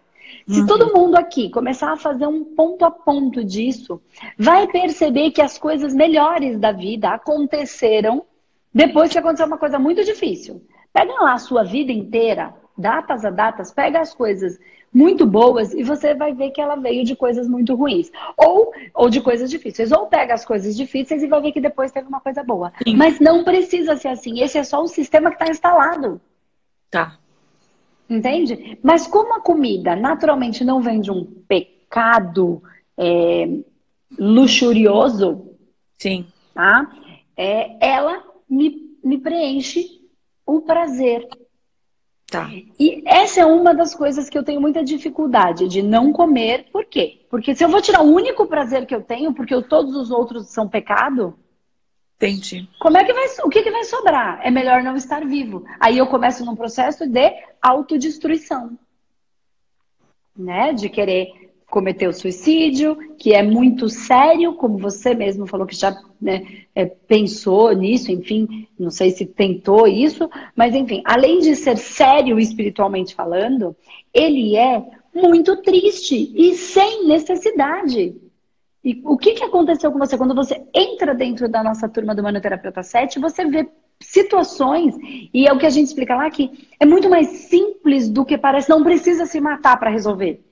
Se 0.47 0.61
uhum. 0.61 0.67
todo 0.67 0.93
mundo 0.93 1.17
aqui 1.17 1.51
começar 1.51 1.93
a 1.93 1.97
fazer 1.97 2.27
um 2.27 2.45
ponto 2.45 2.85
a 2.85 2.91
ponto 2.91 3.45
disso, 3.45 4.01
vai 4.39 4.67
perceber 4.67 5.31
que 5.31 5.43
as 5.43 5.59
coisas 5.59 5.95
melhores 5.95 6.59
da 6.59 6.73
vida 6.73 7.11
aconteceram 7.11 8.25
depois 8.73 9.11
que 9.11 9.19
aconteceu 9.19 9.47
uma 9.47 9.59
coisa 9.59 9.79
muito 9.79 10.05
difícil. 10.05 10.63
Pega 10.93 11.13
lá 11.15 11.35
a 11.35 11.39
sua 11.39 11.63
vida 11.63 11.93
inteira, 11.93 12.55
datas 12.77 13.25
a 13.25 13.31
datas, 13.31 13.73
pega 13.73 14.01
as 14.01 14.15
coisas 14.15 14.59
muito 14.93 15.25
boas 15.25 15.73
e 15.73 15.83
você 15.85 16.15
vai 16.15 16.35
ver 16.35 16.51
que 16.51 16.61
ela 16.61 16.75
veio 16.75 17.05
de 17.05 17.15
coisas 17.15 17.49
muito 17.49 17.75
ruins. 17.75 18.11
Ou, 18.37 18.73
ou 18.95 19.09
de 19.09 19.21
coisas 19.21 19.49
difíceis. 19.51 19.93
Ou 19.93 20.07
pega 20.07 20.35
as 20.35 20.45
coisas 20.45 20.77
difíceis 20.77 21.23
e 21.23 21.29
vai 21.29 21.41
ver 21.41 21.53
que 21.53 21.61
depois 21.61 21.93
teve 21.93 22.09
uma 22.09 22.21
coisa 22.21 22.43
boa. 22.43 22.73
Sim. 22.83 22.97
Mas 22.97 23.21
não 23.21 23.45
precisa 23.45 23.97
ser 23.97 24.09
assim. 24.09 24.41
Esse 24.41 24.59
é 24.59 24.65
só 24.65 24.83
o 24.83 24.89
sistema 24.89 25.31
que 25.31 25.37
está 25.37 25.49
instalado. 25.51 26.21
Tá. 26.91 27.20
Entende? 28.11 28.79
Mas 28.83 29.07
como 29.07 29.35
a 29.35 29.41
comida 29.41 29.95
naturalmente 29.95 30.65
não 30.65 30.83
vem 30.83 31.01
de 31.01 31.13
um 31.13 31.25
pecado 31.25 32.61
é, 32.99 33.49
luxurioso, 34.19 35.47
Sim. 35.97 36.27
Tá? 36.53 36.91
É, 37.37 37.77
ela 37.81 38.25
me 38.49 38.91
me 39.03 39.19
preenche 39.19 40.01
o 40.47 40.61
prazer. 40.61 41.27
Tá. 42.31 42.49
E 42.79 43.03
essa 43.07 43.41
é 43.41 43.47
uma 43.47 43.75
das 43.75 43.95
coisas 43.95 44.29
que 44.29 44.39
eu 44.39 44.45
tenho 44.45 44.61
muita 44.61 44.85
dificuldade 44.85 45.67
de 45.67 45.83
não 45.83 46.13
comer. 46.13 46.67
Por 46.71 46.85
quê? 46.85 47.27
Porque 47.29 47.55
se 47.55 47.65
eu 47.65 47.69
vou 47.69 47.83
tirar 47.83 48.03
o 48.03 48.13
único 48.13 48.47
prazer 48.47 48.87
que 48.87 48.95
eu 48.95 49.03
tenho, 49.03 49.35
porque 49.35 49.61
todos 49.63 49.97
os 49.97 50.11
outros 50.11 50.49
são 50.49 50.69
pecado, 50.69 51.37
Entendi. 52.21 52.69
Como 52.79 52.99
é 52.99 53.05
que 53.05 53.15
vai, 53.15 53.27
o 53.45 53.49
que, 53.49 53.63
que 53.63 53.71
vai 53.71 53.85
sobrar? 53.85 54.41
É 54.45 54.51
melhor 54.51 54.83
não 54.83 54.95
estar 54.95 55.25
vivo. 55.27 55.65
Aí 55.81 55.97
eu 55.97 56.07
começo 56.07 56.45
num 56.45 56.55
processo 56.55 57.09
de 57.09 57.33
autodestruição, 57.63 58.79
né? 60.37 60.75
De 60.75 60.91
querer 60.91 61.51
cometer 61.71 62.09
o 62.09 62.13
suicídio, 62.13 62.99
que 63.17 63.33
é 63.33 63.43
muito 63.43 63.89
sério, 63.89 64.55
como 64.55 64.77
você 64.77 65.15
mesmo 65.15 65.47
falou 65.47 65.67
que 65.67 65.75
já 65.75 65.99
né, 66.21 66.65
é, 66.75 66.85
pensou 66.85 67.73
nisso, 67.73 68.11
enfim, 68.11 68.67
não 68.79 68.91
sei 68.91 69.13
se 69.13 69.25
tentou 69.25 69.87
isso, 69.87 70.29
mas 70.55 70.75
enfim, 70.75 71.01
além 71.05 71.39
de 71.39 71.55
ser 71.55 71.79
sério 71.79 72.41
espiritualmente 72.41 73.15
falando, 73.15 73.75
ele 74.13 74.57
é 74.57 74.85
muito 75.15 75.63
triste 75.63 76.33
e 76.35 76.55
sem 76.55 77.07
necessidade. 77.07 78.15
E 78.83 79.01
o 79.05 79.17
que, 79.17 79.35
que 79.35 79.45
aconteceu 79.45 79.93
com 79.93 79.99
você? 79.99 80.17
Quando 80.17 80.35
você 80.35 80.65
entra 80.75 81.15
dentro 81.15 81.49
da 81.49 81.63
nossa 81.63 81.89
turma 81.89 82.15
do 82.15 82.23
Manoterapeuta 82.23 82.83
7, 82.83 83.19
você 83.19 83.45
vê 83.45 83.69
situações, 84.01 84.95
e 85.33 85.47
é 85.47 85.53
o 85.53 85.59
que 85.59 85.67
a 85.67 85.71
gente 85.71 85.89
explica 85.89 86.17
lá, 86.17 86.31
que 86.31 86.67
é 86.81 86.87
muito 86.87 87.11
mais 87.11 87.29
simples 87.29 88.09
do 88.09 88.25
que 88.25 88.39
parece, 88.39 88.71
não 88.71 88.83
precisa 88.83 89.27
se 89.27 89.39
matar 89.39 89.79
para 89.79 89.91
resolver. 89.91 90.43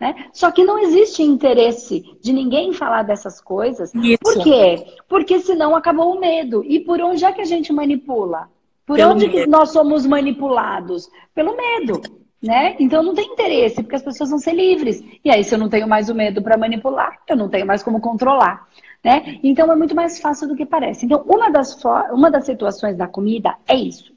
Né? 0.00 0.26
Só 0.32 0.50
que 0.50 0.64
não 0.64 0.78
existe 0.78 1.22
interesse 1.22 2.02
de 2.20 2.32
ninguém 2.32 2.72
falar 2.72 3.02
dessas 3.02 3.40
coisas. 3.40 3.94
Isso. 3.94 4.18
Por 4.22 4.42
quê? 4.42 4.86
Porque 5.06 5.38
senão 5.40 5.76
acabou 5.76 6.14
o 6.14 6.20
medo. 6.20 6.64
E 6.64 6.80
por 6.80 7.00
onde 7.00 7.24
é 7.24 7.32
que 7.32 7.42
a 7.42 7.44
gente 7.46 7.72
manipula? 7.72 8.50
Por 8.86 8.96
Pelo 8.96 9.12
onde 9.12 9.28
que 9.28 9.46
nós 9.46 9.70
somos 9.70 10.04
manipulados? 10.04 11.08
Pelo 11.34 11.56
medo 11.56 12.00
né? 12.44 12.76
Então 12.78 13.02
não 13.02 13.14
tem 13.14 13.32
interesse, 13.32 13.82
porque 13.82 13.96
as 13.96 14.02
pessoas 14.02 14.28
vão 14.28 14.38
ser 14.38 14.52
livres. 14.52 15.02
E 15.24 15.30
aí, 15.30 15.42
se 15.42 15.54
eu 15.54 15.58
não 15.58 15.70
tenho 15.70 15.88
mais 15.88 16.10
o 16.10 16.14
medo 16.14 16.42
para 16.42 16.58
manipular, 16.58 17.18
eu 17.26 17.36
não 17.36 17.48
tenho 17.48 17.66
mais 17.66 17.82
como 17.82 18.00
controlar. 18.00 18.68
Né? 19.02 19.38
Então 19.42 19.72
é 19.72 19.76
muito 19.76 19.94
mais 19.94 20.20
fácil 20.20 20.46
do 20.46 20.54
que 20.54 20.66
parece. 20.66 21.06
Então, 21.06 21.24
uma 21.26 21.50
das, 21.50 21.82
uma 22.12 22.30
das 22.30 22.44
situações 22.44 22.96
da 22.96 23.06
comida 23.06 23.56
é 23.66 23.74
isso. 23.74 24.12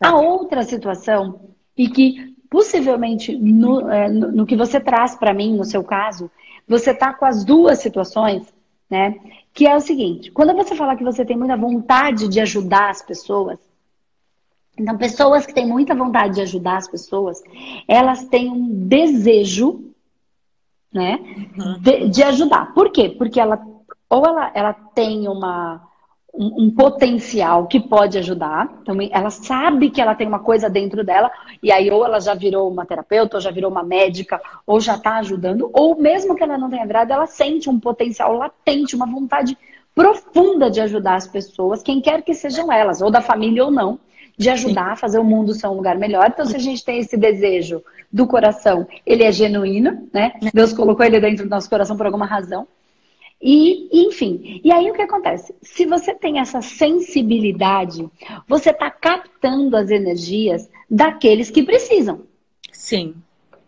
A 0.00 0.14
outra 0.16 0.62
situação, 0.62 1.40
e 1.76 1.88
que 1.88 2.34
possivelmente 2.48 3.36
no, 3.36 3.90
é, 3.90 4.08
no, 4.08 4.30
no 4.30 4.46
que 4.46 4.56
você 4.56 4.78
traz 4.78 5.16
para 5.16 5.34
mim, 5.34 5.56
no 5.56 5.64
seu 5.64 5.82
caso, 5.82 6.30
você 6.68 6.92
está 6.92 7.12
com 7.12 7.24
as 7.24 7.44
duas 7.44 7.80
situações, 7.80 8.54
né? 8.88 9.16
Que 9.52 9.66
é 9.66 9.74
o 9.74 9.80
seguinte: 9.80 10.30
quando 10.30 10.54
você 10.54 10.76
fala 10.76 10.94
que 10.94 11.02
você 11.02 11.24
tem 11.24 11.36
muita 11.36 11.56
vontade 11.56 12.28
de 12.28 12.40
ajudar 12.40 12.90
as 12.90 13.02
pessoas, 13.02 13.58
então, 14.76 14.98
pessoas 14.98 15.46
que 15.46 15.54
têm 15.54 15.66
muita 15.66 15.94
vontade 15.94 16.34
de 16.34 16.40
ajudar 16.42 16.78
as 16.78 16.88
pessoas, 16.88 17.42
elas 17.86 18.24
têm 18.24 18.50
um 18.50 18.68
desejo, 18.88 19.92
né, 20.92 21.18
uhum. 21.56 21.80
de, 21.80 22.08
de, 22.08 22.22
ajudar. 22.22 22.72
Por 22.74 22.90
quê? 22.90 23.08
Porque 23.08 23.40
ela 23.40 23.60
ou 24.10 24.24
ela, 24.26 24.50
ela 24.54 24.72
tem 24.72 25.26
uma, 25.26 25.82
um, 26.32 26.64
um, 26.64 26.70
potencial 26.70 27.66
que 27.66 27.80
pode 27.80 28.18
ajudar, 28.18 28.68
então 28.82 28.96
ela 29.10 29.30
sabe 29.30 29.90
que 29.90 30.00
ela 30.00 30.14
tem 30.14 30.26
uma 30.26 30.38
coisa 30.38 30.68
dentro 30.70 31.04
dela, 31.04 31.30
e 31.62 31.72
aí 31.72 31.90
ou 31.90 32.04
ela 32.04 32.20
já 32.20 32.34
virou 32.34 32.70
uma 32.70 32.86
terapeuta, 32.86 33.36
ou 33.36 33.40
já 33.40 33.50
virou 33.50 33.70
uma 33.70 33.82
médica, 33.82 34.40
ou 34.66 34.78
já 34.80 34.94
está 34.94 35.16
ajudando, 35.16 35.70
ou 35.72 35.96
mesmo 35.96 36.36
que 36.36 36.42
ela 36.42 36.58
não 36.58 36.70
tenha 36.70 36.86
virado, 36.86 37.12
ela 37.12 37.26
sente 37.26 37.68
um 37.68 37.80
potencial 37.80 38.34
latente, 38.34 38.94
uma 38.94 39.06
vontade 39.06 39.56
profunda 39.94 40.70
de 40.70 40.80
ajudar 40.80 41.14
as 41.14 41.26
pessoas, 41.26 41.82
quem 41.82 42.00
quer 42.00 42.22
que 42.22 42.34
sejam 42.34 42.70
elas, 42.70 43.00
ou 43.00 43.10
da 43.10 43.20
família 43.20 43.64
ou 43.64 43.70
não 43.70 43.98
de 44.36 44.50
ajudar 44.50 44.92
a 44.92 44.96
fazer 44.96 45.18
o 45.18 45.24
mundo 45.24 45.54
ser 45.54 45.68
um 45.68 45.74
lugar 45.74 45.96
melhor. 45.96 46.28
Então, 46.28 46.44
se 46.44 46.56
a 46.56 46.60
gente 46.60 46.84
tem 46.84 46.98
esse 46.98 47.16
desejo 47.16 47.82
do 48.12 48.26
coração, 48.26 48.86
ele 49.06 49.22
é 49.22 49.32
genuíno, 49.32 50.08
né? 50.12 50.32
Deus 50.52 50.72
colocou 50.72 51.04
ele 51.04 51.20
dentro 51.20 51.44
do 51.44 51.50
nosso 51.50 51.68
coração 51.70 51.96
por 51.96 52.06
alguma 52.06 52.26
razão. 52.26 52.66
E, 53.40 54.06
enfim, 54.06 54.60
e 54.64 54.72
aí 54.72 54.90
o 54.90 54.94
que 54.94 55.02
acontece? 55.02 55.54
Se 55.60 55.84
você 55.84 56.14
tem 56.14 56.40
essa 56.40 56.62
sensibilidade, 56.62 58.08
você 58.48 58.70
está 58.70 58.90
captando 58.90 59.76
as 59.76 59.90
energias 59.90 60.70
daqueles 60.90 61.50
que 61.50 61.62
precisam. 61.62 62.22
Sim. 62.72 63.14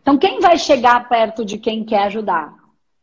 Então, 0.00 0.16
quem 0.16 0.40
vai 0.40 0.56
chegar 0.56 1.08
perto 1.08 1.44
de 1.44 1.58
quem 1.58 1.85
quer 1.85 2.04
ajudar? 2.04 2.54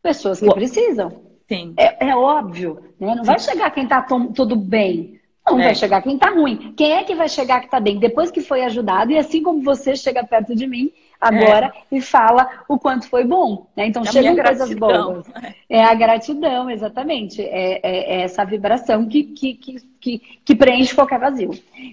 Pessoas 0.02 0.40
que 0.40 0.50
precisam. 0.52 1.12
Sim. 1.48 1.74
É, 1.78 2.08
é 2.10 2.16
óbvio, 2.16 2.80
né? 3.00 3.14
Não 3.16 3.24
vai 3.24 3.40
chegar 3.40 3.70
quem 3.72 3.84
está 3.84 4.02
tudo 4.02 4.56
bem. 4.56 5.20
Não, 5.46 5.60
é. 5.60 5.66
vai 5.66 5.76
chegar 5.76 6.02
quem 6.02 6.18
tá 6.18 6.30
ruim. 6.30 6.74
Quem 6.76 6.94
é 6.94 7.04
que 7.04 7.16
vai 7.16 7.28
chegar 7.28 7.60
que 7.60 7.70
tá 7.70 7.80
bem? 7.80 8.00
Depois 8.00 8.32
que 8.32 8.42
foi 8.42 8.64
ajudado, 8.64 9.12
e 9.12 9.18
assim 9.18 9.44
como 9.44 9.62
você 9.62 9.96
chega 9.96 10.24
perto 10.24 10.56
de 10.56 10.66
mim 10.66 10.92
agora 11.20 11.74
é. 11.92 11.98
e 11.98 12.02
fala 12.02 12.64
o 12.68 12.80
quanto 12.80 13.10
foi 13.10 13.26
bom. 13.26 13.68
Né? 13.76 13.88
Então, 13.88 14.04
é 14.04 14.12
chegam 14.12 14.36
coisas 14.36 14.74
boas. 14.74 15.26
É 15.70 15.84
a 15.84 15.94
gratidão, 15.94 16.70
exatamente. 16.70 17.42
É, 17.42 17.80
é, 17.84 18.16
é 18.16 18.22
essa 18.22 18.46
vibração 18.46 19.08
que, 19.08 19.24
que, 19.24 19.54
que, 20.00 20.20
que, 20.46 20.56
preenche 20.56 20.96
qualquer 20.96 21.20
vazio. 21.20 21.52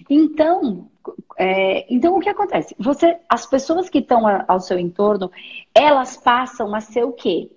Então, 0.09 0.88
é, 1.37 1.92
então, 1.92 2.16
o 2.16 2.21
que 2.21 2.28
acontece? 2.28 2.75
Você, 2.78 3.19
as 3.28 3.47
pessoas 3.47 3.88
que 3.88 3.99
estão 3.99 4.25
ao 4.47 4.61
seu 4.61 4.78
entorno, 4.78 5.30
elas 5.75 6.16
passam 6.16 6.73
a 6.75 6.80
ser 6.80 7.04
o 7.04 7.12
quê? 7.12 7.50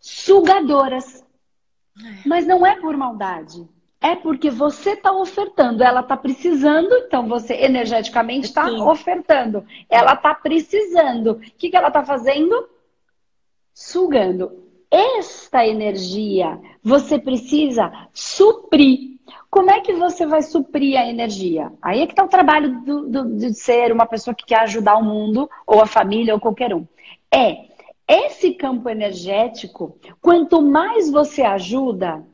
Sugadoras. 0.00 1.22
É. 1.98 2.28
Mas 2.28 2.46
não 2.46 2.66
é 2.66 2.76
por 2.76 2.96
maldade 2.96 3.66
é 4.00 4.14
porque 4.14 4.50
você 4.50 4.90
está 4.90 5.12
ofertando, 5.12 5.82
ela 5.82 6.00
está 6.00 6.16
precisando, 6.16 6.94
então 6.96 7.26
você 7.28 7.54
energeticamente 7.54 8.46
está 8.46 8.66
ofertando. 8.70 9.64
Ela 9.88 10.14
está 10.14 10.34
precisando. 10.34 11.32
O 11.32 11.40
que, 11.40 11.70
que 11.70 11.76
ela 11.76 11.88
está 11.88 12.04
fazendo? 12.04 12.68
Sugando. 13.72 14.64
Esta 14.90 15.66
energia 15.66 16.60
você 16.82 17.18
precisa 17.18 17.90
suprir. 18.12 19.16
Como 19.50 19.70
é 19.70 19.80
que 19.80 19.94
você 19.94 20.26
vai 20.26 20.42
suprir 20.42 20.98
a 20.98 21.08
energia? 21.08 21.72
Aí 21.80 22.02
é 22.02 22.06
que 22.06 22.12
está 22.12 22.24
o 22.24 22.28
trabalho 22.28 22.80
do, 22.82 23.08
do, 23.08 23.36
de 23.36 23.54
ser 23.54 23.90
uma 23.90 24.06
pessoa 24.06 24.34
que 24.34 24.44
quer 24.44 24.60
ajudar 24.60 24.96
o 24.96 25.04
mundo, 25.04 25.48
ou 25.66 25.80
a 25.80 25.86
família, 25.86 26.34
ou 26.34 26.40
qualquer 26.40 26.74
um. 26.74 26.86
É 27.34 27.66
esse 28.06 28.54
campo 28.54 28.88
energético, 28.88 29.98
quanto 30.20 30.62
mais 30.62 31.10
você 31.10 31.42
ajuda, 31.42 32.24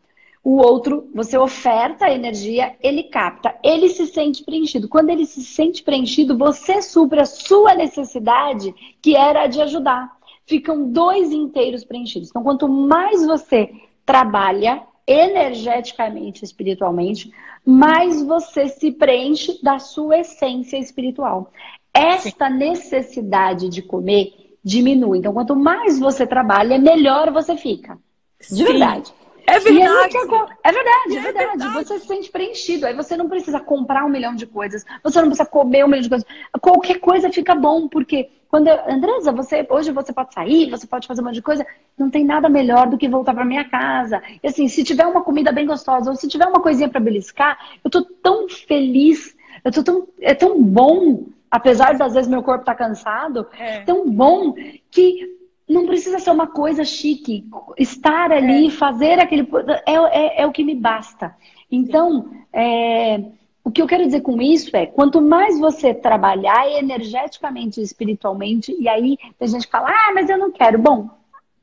o 0.44 0.56
outro, 0.56 1.08
você 1.14 1.38
oferta 1.38 2.06
a 2.06 2.12
energia, 2.12 2.74
ele 2.82 3.04
capta, 3.04 3.54
ele 3.62 3.88
se 3.88 4.06
sente 4.08 4.42
preenchido. 4.42 4.88
Quando 4.88 5.10
ele 5.10 5.24
se 5.24 5.44
sente 5.44 5.82
preenchido, 5.82 6.36
você 6.36 6.82
supre 6.82 7.20
a 7.20 7.24
sua 7.24 7.74
necessidade, 7.74 8.74
que 9.00 9.16
era 9.16 9.42
a 9.42 9.46
de 9.46 9.60
ajudar. 9.60 10.10
Ficam 10.44 10.90
dois 10.90 11.30
inteiros 11.30 11.84
preenchidos. 11.84 12.28
Então, 12.28 12.42
quanto 12.42 12.68
mais 12.68 13.24
você 13.24 13.70
trabalha 14.04 14.82
energeticamente, 15.06 16.44
espiritualmente, 16.44 17.32
mais 17.64 18.20
você 18.22 18.68
se 18.68 18.90
preenche 18.90 19.62
da 19.62 19.78
sua 19.78 20.18
essência 20.18 20.76
espiritual. 20.76 21.52
Esta 21.94 22.48
Sim. 22.48 22.56
necessidade 22.56 23.68
de 23.68 23.80
comer 23.80 24.56
diminui. 24.64 25.18
Então, 25.18 25.32
quanto 25.32 25.54
mais 25.54 26.00
você 26.00 26.26
trabalha, 26.26 26.78
melhor 26.78 27.30
você 27.30 27.56
fica. 27.56 27.96
De 28.40 28.56
Sim. 28.56 28.64
verdade. 28.64 29.12
É 29.52 29.60
verdade. 29.60 30.16
É, 30.16 30.68
é 30.68 30.72
verdade, 30.72 31.16
é, 31.16 31.18
é 31.18 31.32
verdade. 31.32 31.74
Você 31.74 31.98
se 31.98 32.06
sente 32.06 32.30
preenchido. 32.30 32.86
Aí 32.86 32.94
você 32.94 33.16
não 33.16 33.28
precisa 33.28 33.60
comprar 33.60 34.04
um 34.04 34.08
milhão 34.08 34.34
de 34.34 34.46
coisas. 34.46 34.84
Você 35.02 35.20
não 35.20 35.28
precisa 35.28 35.48
comer 35.48 35.84
um 35.84 35.88
milhão 35.88 36.02
de 36.02 36.08
coisas. 36.08 36.26
Qualquer 36.60 36.98
coisa 37.00 37.30
fica 37.30 37.54
bom, 37.54 37.88
porque 37.88 38.30
quando 38.48 38.68
eu, 38.68 38.78
Andresa, 38.88 39.32
você 39.32 39.66
hoje 39.68 39.92
você 39.92 40.12
pode 40.12 40.32
sair, 40.32 40.70
você 40.70 40.86
pode 40.86 41.06
fazer 41.06 41.20
um 41.20 41.24
monte 41.24 41.34
de 41.34 41.42
coisa. 41.42 41.66
Não 41.98 42.10
tem 42.10 42.24
nada 42.24 42.48
melhor 42.48 42.86
do 42.88 42.96
que 42.96 43.08
voltar 43.08 43.34
para 43.34 43.44
minha 43.44 43.68
casa. 43.68 44.22
E 44.42 44.48
assim, 44.48 44.68
se 44.68 44.82
tiver 44.82 45.06
uma 45.06 45.22
comida 45.22 45.52
bem 45.52 45.66
gostosa 45.66 46.10
ou 46.10 46.16
se 46.16 46.28
tiver 46.28 46.46
uma 46.46 46.60
coisinha 46.60 46.88
para 46.88 47.00
beliscar, 47.00 47.58
eu 47.84 47.90
tô 47.90 48.02
tão 48.02 48.48
feliz. 48.48 49.36
Eu 49.64 49.70
tô 49.70 49.82
tão 49.82 50.08
é 50.20 50.34
tão 50.34 50.62
bom, 50.62 51.26
apesar 51.50 51.96
das 51.96 52.14
vezes 52.14 52.30
meu 52.30 52.42
corpo 52.42 52.64
tá 52.64 52.74
cansado, 52.74 53.46
é. 53.58 53.80
tão 53.80 54.10
bom 54.10 54.54
que 54.90 55.41
não 55.68 55.86
precisa 55.86 56.18
ser 56.18 56.30
uma 56.30 56.46
coisa 56.46 56.84
chique. 56.84 57.46
Estar 57.78 58.32
ali, 58.32 58.66
é. 58.66 58.70
fazer 58.70 59.18
aquele. 59.18 59.48
É, 59.86 59.94
é, 59.94 60.42
é, 60.42 60.46
o 60.46 60.52
que 60.52 60.64
me 60.64 60.74
basta. 60.74 61.34
Então, 61.70 62.30
é, 62.52 63.22
o 63.64 63.70
que 63.70 63.80
eu 63.80 63.86
quero 63.86 64.04
dizer 64.04 64.20
com 64.22 64.40
isso 64.40 64.76
é: 64.76 64.86
quanto 64.86 65.20
mais 65.20 65.58
você 65.58 65.94
trabalhar 65.94 66.68
energeticamente 66.70 67.80
e 67.80 67.84
espiritualmente, 67.84 68.74
e 68.78 68.88
aí 68.88 69.16
tem 69.38 69.48
gente 69.48 69.66
que 69.66 69.72
fala, 69.72 69.88
ah, 69.88 70.12
mas 70.14 70.28
eu 70.28 70.38
não 70.38 70.50
quero. 70.50 70.78
Bom, 70.78 71.08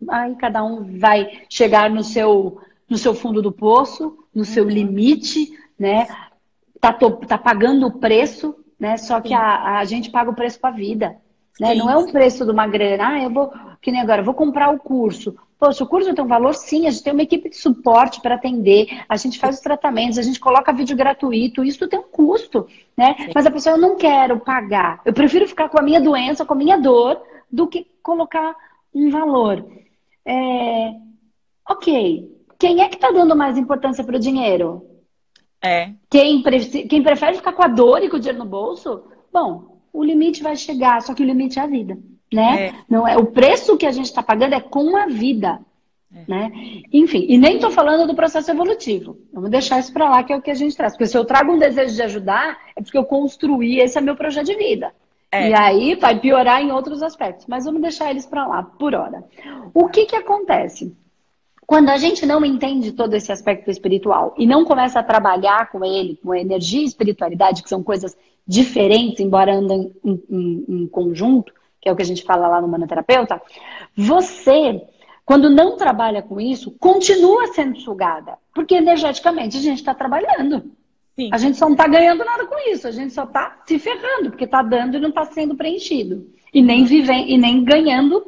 aí 0.08 0.36
cada 0.36 0.64
um 0.64 0.98
vai 0.98 1.44
chegar 1.50 1.90
no 1.90 2.04
seu, 2.04 2.60
no 2.90 2.98
seu 2.98 3.14
fundo 3.14 3.42
do 3.42 3.52
poço, 3.52 4.18
no 4.34 4.46
seu 4.46 4.64
uhum. 4.64 4.70
limite, 4.70 5.52
né? 5.78 6.08
Tá, 6.80 6.94
tá 6.94 7.38
pagando 7.38 7.88
o 7.88 8.00
preço, 8.00 8.56
né? 8.80 8.96
Só 8.96 9.20
que 9.20 9.34
a, 9.34 9.80
a 9.80 9.86
gente 9.86 10.10
paga 10.10 10.32
o 10.32 10.36
preço 10.36 10.60
com 10.60 10.68
a 10.68 10.72
vida. 10.72 11.18
Né? 11.60 11.76
Não 11.76 11.90
é 11.90 11.98
um 11.98 12.10
preço 12.10 12.46
de 12.46 12.52
uma 12.52 12.66
grana. 12.66 13.10
Ah, 13.10 13.22
eu 13.22 13.30
vou, 13.30 13.52
que 13.82 13.92
nem 13.92 14.02
agora, 14.02 14.24
vou 14.24 14.34
comprar 14.34 14.74
o 14.74 14.80
curso. 14.80 15.36
Poxa, 15.58 15.84
o 15.84 15.88
curso 15.88 16.14
tem 16.14 16.24
um 16.24 16.28
valor, 16.28 16.54
sim, 16.56 16.88
a 16.88 16.90
gente 16.90 17.04
tem 17.04 17.12
uma 17.12 17.24
equipe 17.24 17.50
de 17.50 17.58
suporte 17.58 18.22
para 18.22 18.36
atender, 18.36 18.88
a 19.10 19.18
gente 19.18 19.38
faz 19.38 19.58
os 19.58 19.62
tratamentos, 19.62 20.18
a 20.18 20.22
gente 20.22 20.40
coloca 20.40 20.72
vídeo 20.72 20.96
gratuito, 20.96 21.66
isso 21.66 21.88
tem 21.88 22.00
um 22.00 22.04
custo, 22.04 22.66
né? 22.96 23.16
Sim. 23.18 23.32
Mas 23.36 23.46
a 23.46 23.52
pessoa, 23.52 23.76
eu 23.76 23.82
não 23.82 23.98
quero 23.98 24.40
pagar, 24.40 25.02
eu 25.04 25.12
prefiro 25.12 25.46
ficar 25.48 25.68
com 25.68 25.78
a 25.78 25.82
minha 25.82 26.00
doença, 26.00 26.46
com 26.46 26.54
a 26.54 26.58
minha 26.58 26.78
dor, 26.78 27.22
do 27.52 27.68
que 27.68 27.86
colocar 28.02 28.56
um 28.94 29.10
valor. 29.10 29.66
É... 30.26 30.94
Ok, 31.70 32.38
quem 32.58 32.82
é 32.82 32.88
que 32.88 32.96
está 32.96 33.12
dando 33.12 33.36
mais 33.36 33.58
importância 33.58 34.04
para 34.04 34.16
o 34.16 34.20
dinheiro? 34.20 34.86
É. 35.62 35.92
Quem, 36.10 36.42
pre... 36.42 36.60
Quem 36.88 37.04
prefere 37.04 37.36
ficar 37.36 37.52
com 37.52 37.64
a 37.64 37.68
dor 37.68 38.02
e 38.02 38.10
com 38.10 38.16
o 38.16 38.20
dinheiro 38.20 38.40
no 38.40 38.50
bolso? 38.50 39.04
Bom, 39.32 39.82
o 39.92 40.04
limite 40.06 40.42
vai 40.42 40.56
chegar, 40.56 41.02
só 41.02 41.14
que 41.14 41.22
o 41.22 41.26
limite 41.26 41.60
é 41.60 41.64
a 41.64 41.68
vida 41.68 41.98
né? 42.32 42.68
É. 42.68 42.74
Não 42.90 43.08
é 43.08 43.18
o 43.18 43.26
preço 43.26 43.78
que 43.78 43.86
a 43.86 43.92
gente 43.92 44.06
está 44.06 44.22
pagando 44.22 44.54
é 44.54 44.60
com 44.60 44.96
a 44.96 45.08
vida, 45.08 45.60
é. 46.14 46.24
né? 46.28 46.52
Enfim, 46.92 47.26
e 47.28 47.38
nem 47.38 47.56
estou 47.56 47.72
falando 47.72 48.08
do 48.08 48.16
processo 48.16 48.52
evolutivo. 48.52 49.18
Vamos 49.34 49.50
deixar 49.50 49.80
isso 49.80 49.92
para 49.92 50.10
lá 50.10 50.24
que 50.24 50.34
é 50.34 50.36
o 50.36 50.42
que 50.42 50.52
a 50.52 50.56
gente 50.56 50.76
traz, 50.76 50.94
porque 50.94 51.08
se 51.08 51.18
eu 51.18 51.26
trago 51.26 51.52
um 51.52 51.60
desejo 51.60 51.96
de 51.96 52.02
ajudar 52.02 52.58
é 52.76 52.82
porque 52.82 52.98
eu 52.98 53.06
construí 53.06 53.80
esse 53.80 53.98
é 53.98 54.02
meu 54.02 54.16
projeto 54.16 54.46
de 54.46 54.56
vida. 54.56 54.94
É. 55.32 55.50
E 55.50 55.54
aí 55.54 55.96
vai 55.96 56.20
piorar 56.20 56.62
em 56.62 56.72
outros 56.72 57.04
aspectos, 57.04 57.46
mas 57.48 57.66
vamos 57.66 57.82
deixar 57.82 58.10
eles 58.10 58.26
para 58.26 58.48
lá 58.48 58.64
por 58.64 58.96
hora. 58.96 59.24
O 59.74 59.88
que 59.88 60.06
que 60.06 60.16
acontece? 60.16 60.96
Quando 61.68 61.90
a 61.90 61.98
gente 61.98 62.26
não 62.26 62.44
entende 62.44 62.92
todo 62.94 63.14
esse 63.14 63.32
aspecto 63.32 63.70
espiritual 63.70 64.34
e 64.40 64.48
não 64.48 64.66
começa 64.66 65.00
a 65.00 65.04
trabalhar 65.04 65.70
com 65.70 65.86
ele, 65.86 66.20
com 66.24 66.34
energia 66.34 66.82
e 66.82 66.86
espiritualidade, 66.86 67.62
que 67.62 67.70
são 67.70 67.84
coisas 67.84 68.18
diferentes, 68.48 69.20
embora 69.20 69.54
andem 69.54 69.94
em, 70.04 70.24
em, 70.28 70.66
em 70.68 70.88
conjunto, 70.88 71.54
que 71.82 71.88
é 71.88 71.92
o 71.92 71.96
que 71.96 72.02
a 72.02 72.06
gente 72.06 72.24
fala 72.24 72.48
lá 72.48 72.62
no 72.62 72.68
manoterapeuta, 72.68 73.42
você, 73.96 74.82
quando 75.26 75.50
não 75.50 75.78
trabalha 75.78 76.22
com 76.22 76.40
isso, 76.40 76.72
continua 76.80 77.48
sendo 77.48 77.80
sugada. 77.80 78.38
Porque 78.54 78.76
energeticamente 78.76 79.58
a 79.58 79.62
gente 79.62 79.80
está 79.80 79.94
trabalhando. 79.94 80.72
Sim. 81.16 81.30
A 81.34 81.38
gente 81.38 81.58
só 81.58 81.66
não 81.66 81.74
está 81.74 81.88
ganhando 81.88 82.24
nada 82.24 82.46
com 82.46 82.58
isso, 82.72 82.88
a 82.88 82.92
gente 82.92 83.14
só 83.14 83.24
está 83.24 83.62
se 83.66 83.78
ferrando, 83.78 84.30
porque 84.30 84.46
está 84.46 84.62
dando 84.62 84.96
e 84.96 85.00
não 85.02 85.10
está 85.10 85.26
sendo 85.26 85.56
preenchido. 85.56 86.28
E 86.54 86.62
nem 86.62 86.86
vivendo, 86.86 87.28
e 87.28 87.38
nem 87.38 87.64
ganhando 87.64 88.26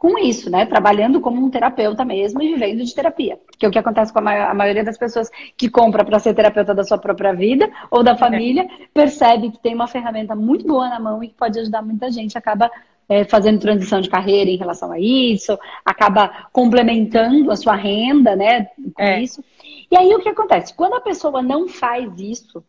com 0.00 0.18
isso, 0.18 0.48
né? 0.48 0.64
Trabalhando 0.64 1.20
como 1.20 1.44
um 1.44 1.50
terapeuta 1.50 2.02
mesmo 2.06 2.42
e 2.42 2.54
vivendo 2.54 2.82
de 2.82 2.94
terapia. 2.94 3.38
Que 3.58 3.66
é 3.66 3.68
o 3.68 3.70
que 3.70 3.78
acontece 3.78 4.10
com 4.10 4.18
a, 4.20 4.22
ma 4.22 4.50
a 4.50 4.54
maioria 4.54 4.82
das 4.82 4.96
pessoas 4.96 5.28
que 5.54 5.68
compra 5.68 6.02
para 6.02 6.18
ser 6.18 6.32
terapeuta 6.32 6.74
da 6.74 6.82
sua 6.82 6.96
própria 6.96 7.34
vida 7.34 7.70
ou 7.90 8.02
da 8.02 8.16
família, 8.16 8.62
é. 8.62 8.86
percebe 8.94 9.50
que 9.50 9.58
tem 9.60 9.74
uma 9.74 9.86
ferramenta 9.86 10.34
muito 10.34 10.66
boa 10.66 10.88
na 10.88 10.98
mão 10.98 11.22
e 11.22 11.28
que 11.28 11.34
pode 11.34 11.60
ajudar 11.60 11.82
muita 11.82 12.10
gente, 12.10 12.38
acaba 12.38 12.70
é, 13.10 13.24
fazendo 13.24 13.58
transição 13.58 14.00
de 14.00 14.08
carreira 14.08 14.48
em 14.48 14.56
relação 14.56 14.92
a 14.92 15.00
isso, 15.00 15.58
acaba 15.84 16.48
complementando 16.52 17.50
a 17.50 17.56
sua 17.56 17.74
renda, 17.74 18.36
né, 18.36 18.66
com 18.94 19.02
é. 19.02 19.20
isso. 19.20 19.42
E 19.90 19.98
aí 19.98 20.14
o 20.14 20.20
que 20.20 20.28
acontece? 20.28 20.72
Quando 20.72 20.94
a 20.94 21.00
pessoa 21.00 21.42
não 21.42 21.66
faz 21.66 22.08
isso, 22.20 22.62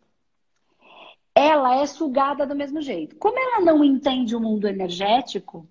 ela 1.36 1.76
é 1.76 1.86
sugada 1.86 2.48
do 2.48 2.56
mesmo 2.56 2.82
jeito. 2.82 3.16
Como 3.18 3.38
ela 3.38 3.64
não 3.64 3.84
entende 3.84 4.36
o 4.36 4.40
mundo 4.40 4.68
energético, 4.68 5.68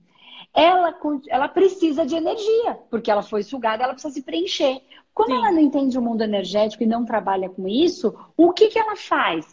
ela, 0.55 0.97
ela 1.29 1.49
precisa 1.49 2.07
de 2.07 2.15
energia, 2.15 2.79
porque 2.89 3.11
ela 3.11 3.23
foi 3.23 3.43
sugada, 3.43 3.83
ela 3.83 3.93
precisa 3.93 4.15
se 4.15 4.23
preencher. 4.23 4.81
Como 5.13 5.31
Sim. 5.31 5.37
ela 5.37 5.51
não 5.51 5.59
entende 5.59 5.99
o 5.99 6.03
mundo 6.03 6.23
energético 6.23 6.85
e 6.85 6.87
não 6.87 7.05
trabalha 7.05 7.49
com 7.51 7.67
isso, 7.67 8.15
o 8.37 8.53
que, 8.53 8.69
que 8.69 8.79
ela 8.79 8.95
faz? 8.95 9.53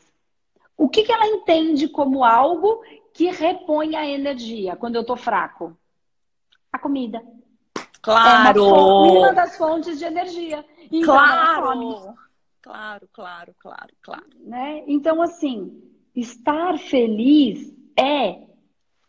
O 0.78 0.88
que, 0.88 1.02
que 1.02 1.12
ela 1.12 1.26
entende 1.26 1.88
como 1.88 2.24
algo 2.24 2.84
que 3.18 3.32
repõe 3.32 3.96
a 3.96 4.06
energia 4.06 4.76
quando 4.76 4.96
eu 4.96 5.04
tô 5.04 5.16
fraco? 5.16 5.76
A 6.72 6.78
comida. 6.78 7.20
Claro! 8.00 8.60
É 8.60 8.62
uma, 8.62 9.12
uma 9.12 9.34
das 9.34 9.58
fontes 9.58 9.98
de 9.98 10.06
energia. 10.06 10.64
Então, 10.92 11.16
claro! 11.16 12.16
Claro, 12.62 13.10
claro, 13.12 13.56
claro, 13.58 13.94
claro. 14.04 14.26
Né? 14.40 14.84
Então, 14.86 15.20
assim, 15.20 15.82
estar 16.16 16.78
feliz 16.78 17.74
é 17.98 18.44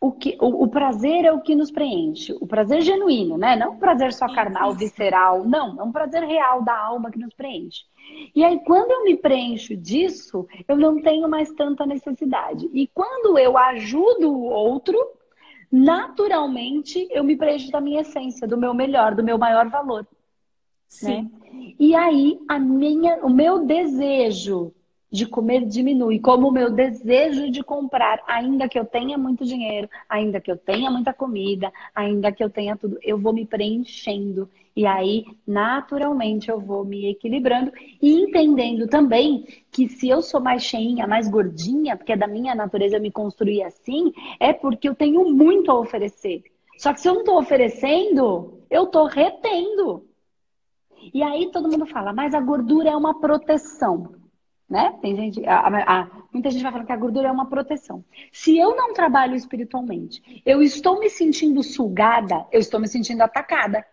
o 0.01 0.13
que 0.13 0.37
o, 0.41 0.65
o, 0.65 0.69
prazer 0.69 1.25
é 1.25 1.33
o 1.33 1.41
que 1.41 1.57
nos 1.57 1.71
preenche. 1.71 2.33
O 2.41 2.47
prazer 2.47 2.83
genuíno, 2.83 3.37
né? 3.37 3.57
Não 3.57 3.73
um 3.73 3.79
prazer 3.79 4.13
só 4.13 4.33
carnal, 4.33 4.73
visceral. 4.73 5.45
Não, 5.45 5.81
é 5.81 5.83
um 5.83 5.91
prazer 5.91 6.23
real 6.23 6.63
da 6.63 6.77
alma 6.77 7.11
que 7.11 7.19
nos 7.19 7.35
preenche. 7.35 7.83
E 8.35 8.45
aí, 8.45 8.61
quando 8.61 8.93
eu 8.93 9.05
me 9.05 9.17
preencho 9.17 9.77
disso, 9.77 10.47
eu 10.69 10.77
não 10.77 11.03
tenho 11.03 11.29
mais 11.29 11.51
tanta 11.53 11.85
necessidade. 11.85 12.71
E 12.73 12.87
quando 12.87 13.39
eu 13.39 13.59
ajudo 13.59 14.31
o 14.31 14.45
outro, 14.45 14.97
naturalmente 15.71 17.09
eu 17.11 17.25
me 17.25 17.37
preencho 17.37 17.71
da 17.73 17.81
minha 17.81 18.03
essência, 18.03 18.47
do 18.47 18.57
meu 18.57 18.73
melhor, 18.73 19.17
do 19.17 19.25
meu 19.25 19.37
maior 19.37 19.69
valor. 19.69 20.07
Sim. 20.87 21.23
Né? 21.23 21.75
E 21.79 21.95
aí, 21.95 22.39
a 22.49 22.59
minha, 22.59 23.17
o 23.17 23.29
meu 23.29 23.67
desejo 23.67 24.73
de 25.11 25.27
comer 25.27 25.65
diminui, 25.65 26.19
como 26.19 26.49
o 26.49 26.53
meu 26.53 26.71
desejo 26.71 27.51
de 27.51 27.63
comprar, 27.63 28.23
ainda 28.27 28.69
que 28.69 28.79
eu 28.79 28.85
tenha 28.85 29.17
muito 29.17 29.45
dinheiro, 29.45 29.89
ainda 30.09 30.41
que 30.41 30.51
eu 30.51 30.57
tenha 30.57 30.91
muita 30.91 31.15
comida, 31.15 31.73
ainda 31.95 32.31
que 32.31 32.45
eu 32.45 32.51
tenha 32.51 32.77
tudo, 32.77 32.99
eu 33.03 33.19
vou 33.19 33.33
me 33.33 33.47
preenchendo. 33.47 34.49
E 34.77 34.87
aí, 34.87 35.25
naturalmente, 35.47 36.51
eu 36.51 36.61
vou 36.61 36.85
me 36.85 37.07
equilibrando 37.07 37.73
e 38.01 38.23
entendendo 38.23 38.87
também 38.87 39.45
que 39.73 39.89
se 39.89 40.09
eu 40.09 40.23
sou 40.23 40.41
mais 40.41 40.63
cheinha, 40.63 41.07
mais 41.07 41.29
gordinha, 41.29 41.97
porque 41.97 42.13
é 42.13 42.17
da 42.17 42.29
minha 42.29 42.55
natureza 42.55 42.99
me 42.99 43.11
construir 43.11 43.63
assim, 43.63 44.13
é 44.39 44.53
porque 44.53 44.89
eu 44.89 44.95
tenho 44.95 45.25
muito 45.25 45.71
a 45.71 45.81
oferecer. 45.81 46.45
Só 46.77 46.93
que 46.93 47.01
se 47.01 47.09
eu 47.09 47.15
não 47.15 47.21
estou 47.23 47.39
oferecendo, 47.39 48.63
eu 48.71 48.85
estou 48.85 49.07
retendo. 49.07 50.05
E 51.13 51.23
aí 51.23 51.51
todo 51.51 51.69
mundo 51.69 51.87
fala, 51.87 52.13
mas 52.13 52.35
a 52.35 52.41
gordura 52.41 52.91
é 52.91 52.97
uma 52.97 53.19
proteção 53.19 54.18
né? 54.69 54.99
Tem 55.01 55.17
gente, 55.17 55.47
a, 55.47 55.61
a, 55.61 56.01
a, 56.01 56.11
muita 56.33 56.51
gente 56.51 56.63
vai 56.63 56.71
falando 56.71 56.87
que 56.87 56.93
a 56.93 56.97
gordura 56.97 57.29
é 57.29 57.33
uma 57.33 57.47
proteção. 57.47 58.05
Se 58.31 58.59
eu 58.59 58.77
não 58.77 58.93
trabalho 58.93 59.35
espiritualmente, 59.35 60.43
eu 60.45 60.63
estou 60.63 61.01
me 61.01 61.09
sentindo 61.09 61.63
sugada, 61.63 62.47
eu 62.53 62.61
estou 62.61 62.79
me 62.79 62.87
sentindo 62.87 63.23
atacada. 63.23 63.85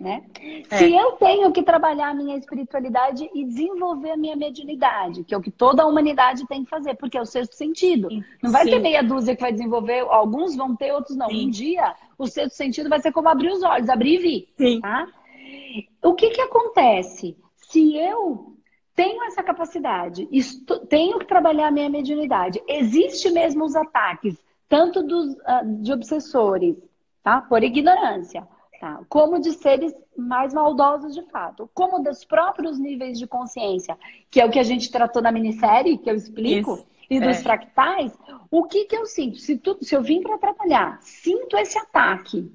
Né? 0.00 0.24
É. 0.68 0.78
Se 0.78 0.92
eu 0.92 1.12
tenho 1.12 1.52
que 1.52 1.62
trabalhar 1.62 2.08
a 2.08 2.14
minha 2.14 2.36
espiritualidade 2.36 3.30
e 3.32 3.44
desenvolver 3.44 4.10
a 4.10 4.16
minha 4.16 4.34
mediunidade, 4.34 5.22
que 5.22 5.32
é 5.32 5.38
o 5.38 5.40
que 5.40 5.50
toda 5.50 5.84
a 5.84 5.86
humanidade 5.86 6.44
tem 6.48 6.64
que 6.64 6.70
fazer, 6.70 6.94
porque 6.94 7.16
é 7.16 7.20
o 7.20 7.26
sexto 7.26 7.54
sentido. 7.54 8.08
Sim. 8.08 8.24
Não 8.42 8.50
vai 8.50 8.64
Sim. 8.64 8.70
ter 8.70 8.78
meia 8.80 9.02
dúzia 9.02 9.36
que 9.36 9.42
vai 9.42 9.52
desenvolver, 9.52 10.00
alguns 10.08 10.56
vão 10.56 10.74
ter, 10.74 10.92
outros 10.92 11.16
não. 11.16 11.28
Sim. 11.28 11.46
Um 11.46 11.50
dia, 11.50 11.94
o 12.18 12.26
sexto 12.26 12.56
sentido 12.56 12.88
vai 12.88 13.00
ser 13.00 13.12
como 13.12 13.28
abrir 13.28 13.52
os 13.52 13.62
olhos, 13.62 13.88
abrir 13.88 14.14
e 14.14 14.18
vir. 14.56 14.80
Tá? 14.80 15.06
O 16.02 16.14
que, 16.14 16.30
que 16.30 16.40
acontece? 16.40 17.36
Se 17.54 17.96
eu 17.96 18.51
tenho 18.94 19.24
essa 19.24 19.42
capacidade, 19.42 20.28
estou, 20.30 20.80
tenho 20.86 21.18
que 21.18 21.26
trabalhar 21.26 21.68
a 21.68 21.70
minha 21.70 21.88
mediunidade. 21.88 22.62
Existe 22.68 23.30
mesmo 23.30 23.64
os 23.64 23.74
ataques, 23.74 24.36
tanto 24.68 25.02
dos, 25.02 25.34
uh, 25.34 25.82
de 25.82 25.92
obsessores, 25.92 26.76
tá? 27.22 27.40
Por 27.40 27.62
ignorância, 27.62 28.46
tá? 28.80 29.00
Como 29.08 29.40
de 29.40 29.52
seres 29.52 29.94
mais 30.16 30.52
maldosos 30.52 31.14
de 31.14 31.22
fato, 31.30 31.70
como 31.72 32.02
dos 32.02 32.24
próprios 32.24 32.78
níveis 32.78 33.18
de 33.18 33.26
consciência, 33.26 33.96
que 34.30 34.40
é 34.40 34.44
o 34.44 34.50
que 34.50 34.58
a 34.58 34.64
gente 34.64 34.90
tratou 34.90 35.22
na 35.22 35.32
minissérie, 35.32 35.96
que 35.96 36.10
eu 36.10 36.14
explico, 36.14 36.74
Isso. 36.74 36.86
e 37.08 37.18
dos 37.18 37.38
é. 37.38 37.42
fractais. 37.42 38.16
O 38.50 38.64
que 38.64 38.84
que 38.84 38.96
eu 38.96 39.06
sinto? 39.06 39.38
Se, 39.38 39.56
tu, 39.56 39.78
se 39.80 39.94
eu 39.96 40.02
vim 40.02 40.20
para 40.20 40.34
atrapalhar, 40.34 40.98
sinto 41.00 41.56
esse 41.56 41.78
ataque, 41.78 42.52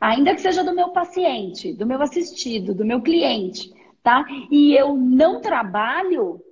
ainda 0.00 0.32
que 0.32 0.40
seja 0.40 0.62
do 0.62 0.72
meu 0.72 0.90
paciente, 0.90 1.72
do 1.72 1.86
meu 1.86 2.00
assistido, 2.00 2.72
do 2.72 2.84
meu 2.84 3.02
cliente 3.02 3.81
tá? 4.02 4.24
E 4.50 4.74
eu 4.74 4.94
não 4.94 5.40
trabalho, 5.40 6.34
o 6.34 6.42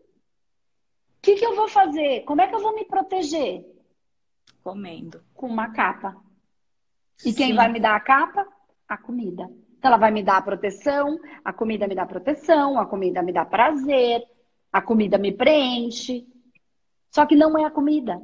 que, 1.20 1.34
que 1.34 1.44
eu 1.44 1.54
vou 1.54 1.68
fazer? 1.68 2.24
Como 2.24 2.40
é 2.40 2.46
que 2.46 2.54
eu 2.54 2.60
vou 2.60 2.74
me 2.74 2.84
proteger? 2.84 3.64
Comendo. 4.62 5.22
Com 5.34 5.46
uma 5.48 5.70
capa. 5.70 6.16
E 7.18 7.32
Sim. 7.32 7.34
quem 7.34 7.54
vai 7.54 7.70
me 7.70 7.80
dar 7.80 7.96
a 7.96 8.00
capa? 8.00 8.46
A 8.88 8.96
comida. 8.96 9.50
Então 9.78 9.90
ela 9.90 9.96
vai 9.96 10.10
me 10.10 10.22
dar 10.22 10.36
a 10.36 10.42
proteção, 10.42 11.18
a 11.44 11.52
comida 11.52 11.88
me 11.88 11.94
dá 11.94 12.06
proteção, 12.06 12.78
a 12.78 12.86
comida 12.86 13.22
me 13.22 13.32
dá 13.32 13.44
prazer, 13.44 14.22
a 14.72 14.80
comida 14.80 15.18
me 15.18 15.32
preenche. 15.32 16.26
Só 17.10 17.26
que 17.26 17.34
não 17.34 17.58
é 17.58 17.64
a 17.64 17.70
comida. 17.70 18.20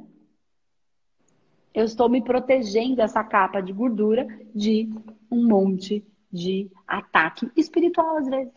Eu 1.73 1.83
estou 1.83 2.09
me 2.09 2.23
protegendo 2.23 2.95
dessa 2.95 3.23
capa 3.23 3.61
de 3.61 3.73
gordura 3.73 4.25
de 4.53 4.89
um 5.29 5.47
monte 5.47 6.05
de 6.31 6.71
ataque 6.87 7.51
espiritual 7.55 8.17
às 8.17 8.27
vezes. 8.27 8.53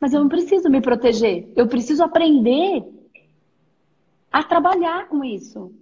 Mas 0.00 0.14
eu 0.14 0.20
não 0.20 0.28
preciso 0.28 0.70
me 0.70 0.80
proteger. 0.80 1.52
Eu 1.54 1.68
preciso 1.68 2.02
aprender 2.02 2.82
a 4.32 4.42
trabalhar 4.42 5.08
com 5.08 5.22
isso. 5.22 5.72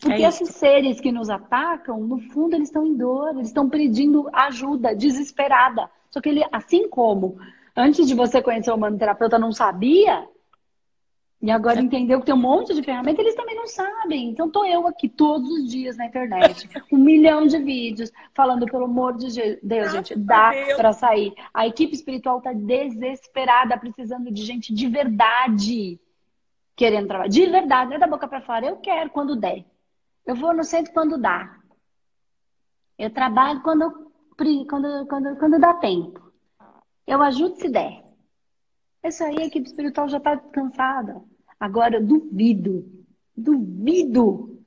Porque 0.00 0.22
é 0.22 0.28
esses 0.28 0.50
seres 0.50 1.00
que 1.00 1.10
nos 1.10 1.28
atacam, 1.28 2.00
no 2.00 2.20
fundo, 2.30 2.54
eles 2.54 2.68
estão 2.68 2.86
em 2.86 2.94
dor, 2.94 3.30
eles 3.34 3.48
estão 3.48 3.68
pedindo 3.68 4.28
ajuda, 4.32 4.94
desesperada. 4.94 5.90
Só 6.10 6.20
que 6.20 6.28
ele, 6.28 6.44
assim 6.52 6.88
como 6.88 7.38
antes 7.76 8.06
de 8.06 8.14
você 8.14 8.40
conhecer 8.40 8.70
o 8.70 8.76
humano 8.76 8.98
terapeuta 8.98 9.38
não 9.38 9.50
sabia, 9.50 10.28
E 11.40 11.52
agora 11.52 11.80
entendeu 11.80 12.18
que 12.18 12.26
tem 12.26 12.34
um 12.34 12.38
monte 12.38 12.74
de 12.74 12.82
ferramenta, 12.82 13.20
eles 13.20 13.36
também 13.36 13.54
não 13.54 13.66
sabem. 13.66 14.30
Então 14.30 14.50
tô 14.50 14.64
eu 14.64 14.88
aqui 14.88 15.08
todos 15.08 15.48
os 15.48 15.70
dias 15.70 15.96
na 15.96 16.06
internet, 16.06 16.68
um 16.92 16.98
milhão 16.98 17.46
de 17.46 17.58
vídeos 17.58 18.12
falando 18.34 18.66
pelo 18.66 18.86
amor 18.86 19.16
de 19.16 19.58
Deus, 19.62 19.92
gente, 19.92 20.18
dá 20.18 20.52
para 20.76 20.92
sair. 20.92 21.32
A 21.54 21.66
equipe 21.66 21.94
espiritual 21.94 22.40
tá 22.40 22.52
desesperada, 22.52 23.78
precisando 23.78 24.32
de 24.32 24.42
gente 24.42 24.74
de 24.74 24.88
verdade 24.88 26.00
querendo 26.74 27.06
trabalhar. 27.06 27.28
De 27.28 27.46
verdade, 27.46 27.90
não 27.90 27.96
é 27.96 28.00
da 28.00 28.06
boca 28.06 28.26
para 28.26 28.40
fora. 28.40 28.66
Eu 28.66 28.76
quero 28.76 29.10
quando 29.10 29.36
der. 29.36 29.64
Eu 30.26 30.34
vou 30.34 30.52
no 30.52 30.64
centro 30.64 30.92
quando 30.92 31.18
dá. 31.18 31.56
Eu 32.98 33.10
trabalho 33.10 33.60
quando 33.62 34.08
quando 34.36 35.06
quando, 35.06 35.36
quando 35.36 35.58
dá 35.60 35.74
tempo. 35.74 36.32
Eu 37.06 37.22
ajudo 37.22 37.56
se 37.56 37.68
der. 37.68 38.07
Isso 39.04 39.24
aí, 39.24 39.38
a 39.38 39.46
equipe 39.46 39.66
espiritual 39.66 40.08
já 40.08 40.18
está 40.18 40.36
cansada. 40.36 41.22
Agora, 41.58 42.00
duvido, 42.00 42.84
duvido 43.36 44.64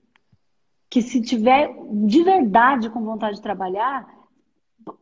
que 0.89 1.01
se 1.01 1.21
tiver 1.21 1.73
de 2.05 2.23
verdade 2.23 2.89
com 2.89 3.03
vontade 3.03 3.37
de 3.37 3.41
trabalhar, 3.41 4.07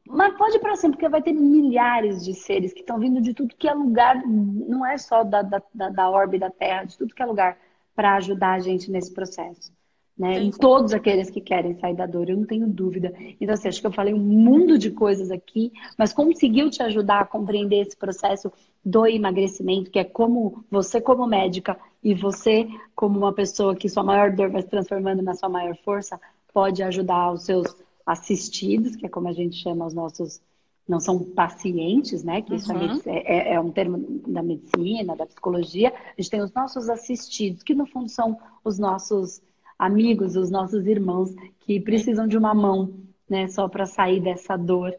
mas 0.07 0.37
pode 0.37 0.57
ir 0.57 0.59
para 0.59 0.75
sempre, 0.75 0.97
porque 0.97 1.09
vai 1.09 1.21
ter 1.21 1.33
milhares 1.33 2.23
de 2.23 2.33
seres 2.33 2.73
que 2.73 2.81
estão 2.81 2.99
vindo 2.99 3.21
de 3.21 3.33
tudo 3.33 3.55
que 3.55 3.67
é 3.67 3.73
lugar, 3.73 4.21
não 4.25 4.85
é 4.85 4.97
só 4.97 5.23
da, 5.23 5.41
da, 5.41 5.61
da 5.73 6.09
orbe 6.09 6.37
da 6.37 6.49
Terra, 6.49 6.83
de 6.83 6.97
tudo 6.97 7.15
que 7.15 7.21
é 7.21 7.25
lugar, 7.25 7.57
para 7.95 8.15
ajudar 8.15 8.53
a 8.53 8.59
gente 8.59 8.91
nesse 8.91 9.13
processo 9.13 9.71
né? 10.19 10.37
Em 10.37 10.51
todos 10.51 10.93
aqueles 10.93 11.29
que 11.29 11.39
querem 11.39 11.79
sair 11.79 11.95
da 11.95 12.05
dor, 12.05 12.29
eu 12.29 12.35
não 12.35 12.45
tenho 12.45 12.67
dúvida. 12.67 13.13
Então, 13.39 13.53
assim, 13.53 13.69
acho 13.69 13.79
que 13.79 13.87
eu 13.87 13.91
falei 13.91 14.13
um 14.13 14.19
mundo 14.19 14.77
de 14.77 14.91
coisas 14.91 15.31
aqui, 15.31 15.71
mas 15.97 16.11
conseguiu 16.11 16.69
te 16.69 16.83
ajudar 16.83 17.21
a 17.21 17.25
compreender 17.25 17.87
esse 17.87 17.95
processo 17.95 18.51
do 18.83 19.07
emagrecimento, 19.07 19.89
que 19.89 19.97
é 19.97 20.03
como 20.03 20.65
você, 20.69 20.99
como 20.99 21.25
médica, 21.25 21.79
e 22.03 22.13
você, 22.13 22.67
como 22.93 23.17
uma 23.17 23.31
pessoa 23.31 23.73
que 23.73 23.87
sua 23.87 24.03
maior 24.03 24.31
dor 24.31 24.49
vai 24.49 24.61
se 24.61 24.67
transformando 24.67 25.21
na 25.21 25.35
sua 25.35 25.47
maior 25.47 25.77
força, 25.85 26.19
pode 26.53 26.83
ajudar 26.83 27.31
os 27.31 27.43
seus 27.43 27.73
assistidos, 28.05 28.97
que 28.97 29.05
é 29.05 29.09
como 29.09 29.29
a 29.29 29.33
gente 29.33 29.55
chama 29.55 29.85
os 29.85 29.93
nossos. 29.93 30.41
Não 30.85 30.99
são 30.99 31.19
pacientes, 31.19 32.23
né? 32.23 32.41
Que 32.41 32.55
isso 32.55 32.73
uhum. 32.73 32.99
é, 33.05 33.51
é, 33.51 33.53
é 33.53 33.59
um 33.59 33.69
termo 33.69 34.21
da 34.27 34.41
medicina, 34.41 35.15
da 35.15 35.25
psicologia. 35.25 35.93
A 35.93 36.19
gente 36.19 36.31
tem 36.31 36.41
os 36.41 36.51
nossos 36.51 36.89
assistidos, 36.89 37.61
que 37.61 37.75
no 37.75 37.85
fundo 37.85 38.09
são 38.09 38.35
os 38.65 38.79
nossos 38.79 39.39
amigos, 39.79 40.35
os 40.35 40.51
nossos 40.51 40.85
irmãos 40.85 41.33
que 41.61 41.79
precisam 41.79 42.27
de 42.27 42.37
uma 42.37 42.53
mão, 42.53 42.93
né, 43.29 43.47
só 43.47 43.69
para 43.69 43.85
sair 43.85 44.19
dessa 44.19 44.57
dor 44.57 44.93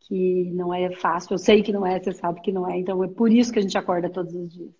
que 0.00 0.50
não 0.52 0.72
é 0.72 0.94
fácil. 0.94 1.34
Eu 1.34 1.38
sei 1.38 1.62
que 1.62 1.72
não 1.72 1.84
é, 1.86 1.98
você 1.98 2.12
sabe 2.12 2.42
que 2.42 2.52
não 2.52 2.70
é, 2.70 2.78
então 2.78 3.02
é 3.02 3.08
por 3.08 3.32
isso 3.32 3.50
que 3.50 3.58
a 3.58 3.62
gente 3.62 3.78
acorda 3.78 4.10
todos 4.10 4.34
os 4.34 4.52
dias. 4.52 4.70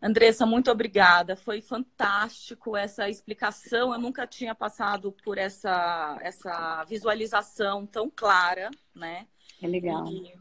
Andressa, 0.00 0.46
muito 0.46 0.70
obrigada. 0.70 1.34
Foi 1.34 1.60
fantástico 1.60 2.76
essa 2.76 3.08
explicação. 3.08 3.92
Eu 3.92 3.98
nunca 3.98 4.28
tinha 4.28 4.54
passado 4.54 5.10
por 5.24 5.36
essa, 5.36 6.16
essa 6.20 6.84
visualização 6.84 7.84
tão 7.84 8.08
clara, 8.08 8.70
né? 8.94 9.26
É 9.60 9.66
legal. 9.66 10.06
E, 10.06 10.32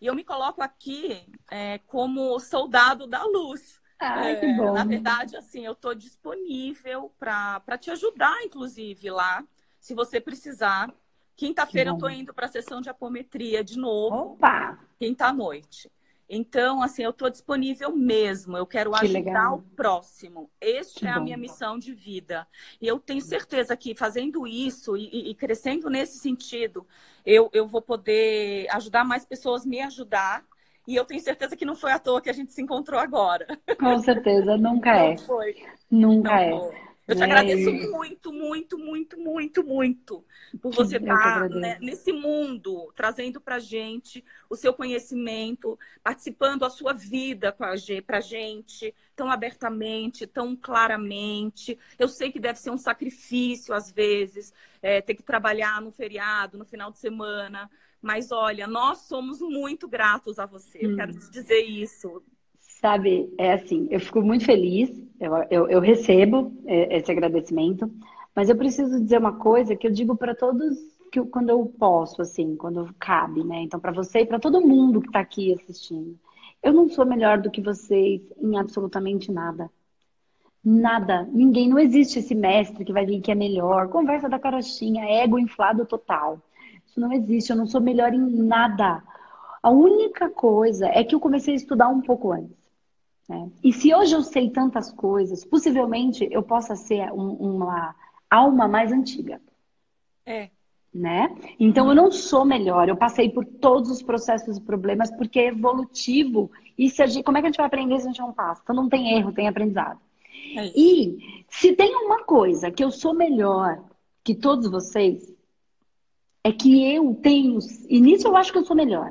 e 0.00 0.06
eu 0.06 0.16
me 0.16 0.24
coloco 0.24 0.60
aqui 0.60 1.22
é, 1.48 1.78
como 1.86 2.40
soldado 2.40 3.06
da 3.06 3.22
luz. 3.22 3.80
Ai, 4.12 4.40
que 4.40 4.52
bom. 4.54 4.72
Na 4.72 4.84
verdade, 4.84 5.36
assim, 5.36 5.64
eu 5.64 5.72
estou 5.72 5.94
disponível 5.94 7.12
para 7.18 7.78
te 7.78 7.90
ajudar, 7.90 8.42
inclusive, 8.42 9.10
lá, 9.10 9.44
se 9.80 9.94
você 9.94 10.20
precisar. 10.20 10.92
Quinta-feira 11.36 11.90
eu 11.90 11.94
estou 11.94 12.10
indo 12.10 12.32
para 12.32 12.46
a 12.46 12.48
sessão 12.48 12.80
de 12.80 12.88
apometria 12.88 13.64
de 13.64 13.78
novo. 13.78 14.32
Opa! 14.32 14.78
Quinta-noite. 14.98 15.90
Então, 16.28 16.82
assim, 16.82 17.02
eu 17.02 17.10
estou 17.10 17.28
disponível 17.28 17.94
mesmo. 17.94 18.56
Eu 18.56 18.66
quero 18.66 18.90
que 18.92 19.04
ajudar 19.04 19.18
legal. 19.18 19.54
o 19.56 19.62
próximo. 19.76 20.50
Este 20.60 21.06
é 21.06 21.10
a 21.10 21.20
minha 21.20 21.36
missão 21.36 21.78
de 21.78 21.92
vida. 21.92 22.46
E 22.80 22.86
eu 22.86 22.98
tenho 22.98 23.20
certeza 23.20 23.76
que 23.76 23.94
fazendo 23.94 24.46
isso 24.46 24.96
e, 24.96 25.30
e, 25.30 25.34
crescendo 25.34 25.90
nesse 25.90 26.18
sentido, 26.18 26.86
eu, 27.26 27.50
eu 27.52 27.66
vou 27.66 27.82
poder 27.82 28.66
ajudar 28.70 29.04
mais 29.04 29.24
pessoas 29.24 29.66
me 29.66 29.80
ajudar 29.82 30.44
e 30.86 30.96
eu 30.96 31.04
tenho 31.04 31.20
certeza 31.20 31.56
que 31.56 31.64
não 31.64 31.74
foi 31.74 31.92
à 31.92 31.98
toa 31.98 32.20
que 32.20 32.30
a 32.30 32.34
gente 32.34 32.52
se 32.52 32.62
encontrou 32.62 33.00
agora. 33.00 33.46
Com 33.78 33.98
certeza, 34.00 34.56
nunca 34.56 34.90
é. 34.90 35.16
Foi. 35.16 35.56
Nunca 35.90 36.30
não 36.30 36.38
é. 36.38 36.50
Foi. 36.50 36.84
Eu 37.06 37.14
te 37.14 37.20
é. 37.20 37.24
agradeço 37.24 37.70
muito, 37.70 38.32
muito, 38.32 38.78
muito, 38.78 39.18
muito, 39.18 39.62
muito 39.62 40.24
por 40.60 40.72
você 40.72 40.96
estar 40.96 41.50
né, 41.50 41.76
nesse 41.80 42.12
mundo, 42.12 42.90
trazendo 42.96 43.40
para 43.40 43.58
gente 43.58 44.24
o 44.48 44.56
seu 44.56 44.72
conhecimento, 44.72 45.78
participando 46.02 46.64
a 46.64 46.70
sua 46.70 46.94
vida 46.94 47.52
para 47.52 47.72
a 47.72 48.20
gente, 48.20 48.94
tão 49.14 49.30
abertamente, 49.30 50.26
tão 50.26 50.56
claramente. 50.56 51.78
Eu 51.98 52.08
sei 52.08 52.32
que 52.32 52.40
deve 52.40 52.58
ser 52.58 52.70
um 52.70 52.78
sacrifício, 52.78 53.74
às 53.74 53.92
vezes, 53.92 54.54
é, 54.80 55.02
ter 55.02 55.14
que 55.14 55.22
trabalhar 55.22 55.82
no 55.82 55.90
feriado, 55.90 56.56
no 56.56 56.64
final 56.64 56.90
de 56.90 56.98
semana, 56.98 57.70
mas 58.04 58.30
olha, 58.30 58.66
nós 58.66 58.98
somos 58.98 59.40
muito 59.40 59.88
gratos 59.88 60.38
a 60.38 60.44
você. 60.44 60.78
Eu 60.82 60.94
quero 60.94 61.12
hum. 61.12 61.18
te 61.18 61.30
dizer 61.30 61.62
isso. 61.62 62.22
Sabe, 62.60 63.32
é 63.38 63.54
assim, 63.54 63.88
eu 63.90 63.98
fico 63.98 64.20
muito 64.20 64.44
feliz, 64.44 64.90
eu, 65.18 65.32
eu, 65.50 65.68
eu 65.70 65.80
recebo 65.80 66.52
é, 66.66 66.98
esse 66.98 67.10
agradecimento, 67.10 67.90
mas 68.36 68.50
eu 68.50 68.56
preciso 68.56 69.00
dizer 69.00 69.18
uma 69.18 69.32
coisa 69.32 69.74
que 69.74 69.86
eu 69.86 69.90
digo 69.90 70.14
para 70.14 70.34
todos 70.34 70.76
que 71.10 71.18
eu, 71.18 71.26
quando 71.26 71.48
eu 71.48 71.64
posso, 71.78 72.20
assim, 72.20 72.56
quando 72.56 72.94
cabe, 72.98 73.42
né? 73.42 73.62
Então, 73.62 73.80
para 73.80 73.92
você 73.92 74.20
e 74.20 74.26
para 74.26 74.38
todo 74.38 74.60
mundo 74.60 75.00
que 75.00 75.06
está 75.06 75.20
aqui 75.20 75.54
assistindo, 75.54 76.18
eu 76.62 76.74
não 76.74 76.88
sou 76.88 77.06
melhor 77.06 77.38
do 77.40 77.50
que 77.50 77.62
vocês 77.62 78.20
em 78.38 78.58
absolutamente 78.58 79.32
nada. 79.32 79.70
Nada, 80.62 81.26
ninguém, 81.32 81.68
não 81.68 81.78
existe 81.78 82.18
esse 82.18 82.34
mestre 82.34 82.84
que 82.84 82.92
vai 82.92 83.06
vir 83.06 83.22
que 83.22 83.32
é 83.32 83.34
melhor. 83.34 83.88
Conversa 83.88 84.28
da 84.28 84.38
carochinha, 84.38 85.04
ego 85.04 85.38
inflado 85.38 85.86
total. 85.86 86.38
Isso 86.94 87.00
não 87.00 87.12
existe, 87.12 87.50
eu 87.50 87.56
não 87.56 87.66
sou 87.66 87.80
melhor 87.80 88.14
em 88.14 88.20
nada. 88.20 89.02
A 89.60 89.68
única 89.68 90.30
coisa 90.30 90.86
é 90.86 91.02
que 91.02 91.12
eu 91.12 91.18
comecei 91.18 91.54
a 91.54 91.56
estudar 91.56 91.88
um 91.88 92.00
pouco 92.00 92.30
antes. 92.30 92.56
Né? 93.28 93.50
E 93.64 93.72
se 93.72 93.92
hoje 93.92 94.14
eu 94.14 94.22
sei 94.22 94.48
tantas 94.48 94.92
coisas, 94.92 95.44
possivelmente 95.44 96.28
eu 96.30 96.40
possa 96.40 96.76
ser 96.76 97.10
um, 97.12 97.32
uma 97.32 97.96
alma 98.30 98.68
mais 98.68 98.92
antiga. 98.92 99.40
É. 100.24 100.50
Né? 100.94 101.34
Então 101.58 101.88
eu 101.88 101.96
não 101.96 102.12
sou 102.12 102.44
melhor, 102.44 102.88
eu 102.88 102.96
passei 102.96 103.28
por 103.28 103.44
todos 103.44 103.90
os 103.90 104.00
processos 104.00 104.56
e 104.56 104.60
problemas 104.60 105.10
porque 105.10 105.40
é 105.40 105.48
evolutivo. 105.48 106.48
E 106.78 106.88
se 106.88 107.04
gente, 107.08 107.24
como 107.24 107.38
é 107.38 107.40
que 107.40 107.48
a 107.48 107.50
gente 107.50 107.56
vai 107.56 107.66
aprender 107.66 107.98
se 107.98 108.04
a 108.04 108.10
gente 108.10 108.20
não 108.20 108.32
passa? 108.32 108.60
Então 108.62 108.76
não 108.76 108.88
tem 108.88 109.18
erro, 109.18 109.32
tem 109.32 109.48
aprendizado. 109.48 109.98
É 110.56 110.66
e 110.76 111.42
se 111.48 111.72
tem 111.72 111.92
uma 111.96 112.22
coisa 112.22 112.70
que 112.70 112.84
eu 112.84 112.92
sou 112.92 113.12
melhor 113.12 113.82
que 114.22 114.32
todos 114.32 114.70
vocês, 114.70 115.33
é 116.44 116.52
que 116.52 116.94
eu 116.94 117.14
tenho, 117.14 117.58
e 117.88 117.98
nisso 117.98 118.28
eu 118.28 118.36
acho 118.36 118.52
que 118.52 118.58
eu 118.58 118.64
sou 118.64 118.76
melhor. 118.76 119.10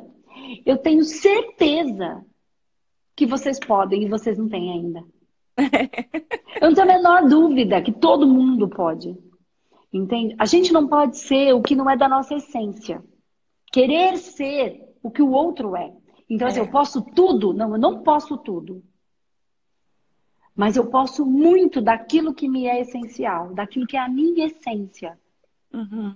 Eu 0.63 0.77
tenho 0.77 1.03
certeza 1.03 2.23
que 3.15 3.25
vocês 3.25 3.59
podem 3.59 4.03
e 4.03 4.07
vocês 4.07 4.37
não 4.37 4.47
têm 4.47 4.71
ainda. 4.71 5.03
eu 6.61 6.69
não 6.69 6.73
tenho 6.75 6.91
a 6.91 6.93
menor 6.97 7.27
dúvida 7.27 7.81
que 7.81 7.91
todo 7.91 8.27
mundo 8.27 8.69
pode. 8.69 9.17
Entende? 9.91 10.35
A 10.37 10.45
gente 10.45 10.71
não 10.71 10.87
pode 10.87 11.17
ser 11.17 11.53
o 11.53 11.61
que 11.61 11.75
não 11.75 11.89
é 11.89 11.97
da 11.97 12.07
nossa 12.07 12.35
essência. 12.35 13.03
Querer 13.71 14.17
ser 14.17 14.81
o 15.01 15.09
que 15.09 15.21
o 15.21 15.31
outro 15.31 15.75
é. 15.75 15.91
Então, 16.29 16.47
assim, 16.47 16.59
é. 16.59 16.61
eu 16.61 16.69
posso 16.69 17.01
tudo? 17.01 17.51
Não, 17.51 17.73
eu 17.73 17.79
não 17.79 18.03
posso 18.03 18.37
tudo. 18.37 18.83
Mas 20.55 20.75
eu 20.75 20.87
posso 20.87 21.25
muito 21.25 21.81
daquilo 21.81 22.33
que 22.33 22.47
me 22.47 22.67
é 22.67 22.81
essencial, 22.81 23.53
daquilo 23.53 23.87
que 23.87 23.97
é 23.97 23.99
a 23.99 24.09
minha 24.09 24.45
essência. 24.45 25.19
Uhum. 25.73 26.15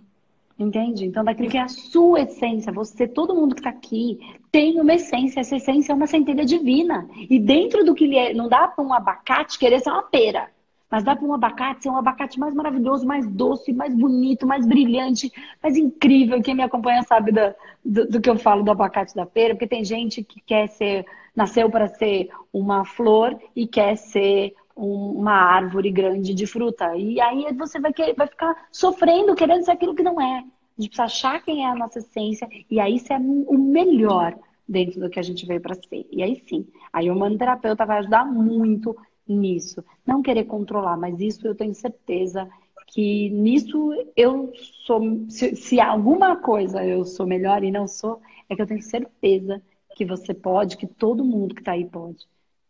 Entende? 0.59 1.05
Então, 1.05 1.23
daquilo 1.23 1.49
que 1.49 1.57
é 1.57 1.61
a 1.61 1.67
sua 1.67 2.21
essência, 2.21 2.71
você, 2.71 3.07
todo 3.07 3.35
mundo 3.35 3.53
que 3.53 3.61
está 3.61 3.69
aqui, 3.69 4.19
tem 4.51 4.81
uma 4.81 4.95
essência. 4.95 5.39
Essa 5.39 5.57
essência 5.57 5.91
é 5.91 5.95
uma 5.95 6.07
centelha 6.07 6.43
divina. 6.43 7.07
E 7.29 7.37
dentro 7.37 7.83
do 7.83 7.93
que 7.93 8.17
é, 8.17 8.33
não 8.33 8.49
dá 8.49 8.67
para 8.67 8.83
um 8.83 8.91
abacate 8.91 9.59
querer 9.59 9.79
ser 9.79 9.91
uma 9.91 10.01
pera. 10.01 10.49
Mas 10.89 11.03
dá 11.03 11.15
para 11.15 11.27
um 11.27 11.33
abacate 11.33 11.83
ser 11.83 11.89
um 11.89 11.97
abacate 11.97 12.39
mais 12.39 12.55
maravilhoso, 12.55 13.05
mais 13.05 13.27
doce, 13.27 13.71
mais 13.71 13.93
bonito, 13.93 14.47
mais 14.47 14.65
brilhante, 14.65 15.31
mais 15.61 15.77
incrível. 15.77 16.41
Quem 16.41 16.55
me 16.55 16.63
acompanha 16.63 17.03
sabe 17.03 17.31
do, 17.31 17.53
do, 17.85 18.07
do 18.07 18.21
que 18.21 18.29
eu 18.29 18.37
falo 18.37 18.63
do 18.63 18.71
abacate 18.71 19.13
da 19.13 19.25
pera, 19.25 19.53
porque 19.53 19.67
tem 19.67 19.83
gente 19.83 20.23
que 20.23 20.41
quer 20.41 20.67
ser, 20.69 21.05
nasceu 21.35 21.69
para 21.69 21.87
ser 21.87 22.29
uma 22.51 22.83
flor 22.83 23.37
e 23.55 23.67
quer 23.67 23.95
ser 23.95 24.55
uma 24.77 25.33
árvore 25.33 25.91
grande 25.91 26.33
de 26.33 26.45
fruta. 26.45 26.95
E 26.95 27.19
aí 27.19 27.51
você 27.53 27.79
vai, 27.79 27.91
querer, 27.91 28.13
vai 28.15 28.27
ficar 28.27 28.67
sofrendo, 28.71 29.35
querendo 29.35 29.63
ser 29.63 29.71
aquilo 29.71 29.95
que 29.95 30.03
não 30.03 30.21
é. 30.21 30.39
A 30.77 30.81
gente 30.81 30.89
precisa 30.89 31.03
achar 31.03 31.43
quem 31.43 31.65
é 31.65 31.69
a 31.69 31.75
nossa 31.75 31.99
essência 31.99 32.47
e 32.69 32.79
aí 32.79 32.99
ser 32.99 33.17
o 33.19 33.57
melhor 33.57 34.37
dentro 34.67 34.99
do 34.99 35.09
que 35.09 35.19
a 35.19 35.23
gente 35.23 35.45
veio 35.45 35.59
para 35.59 35.73
ser. 35.75 36.05
E 36.11 36.21
aí 36.21 36.41
sim, 36.47 36.67
aí 36.93 37.09
o 37.09 37.15
humanoterapeuta 37.15 37.85
vai 37.85 37.99
ajudar 37.99 38.25
muito 38.25 38.95
nisso. 39.27 39.83
Não 40.05 40.21
querer 40.21 40.45
controlar, 40.45 40.95
mas 40.97 41.19
isso 41.19 41.47
eu 41.47 41.55
tenho 41.55 41.73
certeza 41.73 42.47
que 42.87 43.29
nisso 43.31 43.91
eu 44.15 44.51
sou. 44.85 45.01
Se, 45.29 45.55
se 45.55 45.79
alguma 45.79 46.37
coisa 46.37 46.85
eu 46.85 47.03
sou 47.05 47.25
melhor 47.25 47.63
e 47.63 47.71
não 47.71 47.87
sou, 47.87 48.21
é 48.49 48.55
que 48.55 48.61
eu 48.61 48.67
tenho 48.67 48.81
certeza 48.81 49.61
que 49.95 50.05
você 50.05 50.33
pode, 50.33 50.77
que 50.77 50.87
todo 50.87 51.25
mundo 51.25 51.55
que 51.55 51.61
está 51.61 51.71
aí 51.73 51.85
pode. 51.85 52.25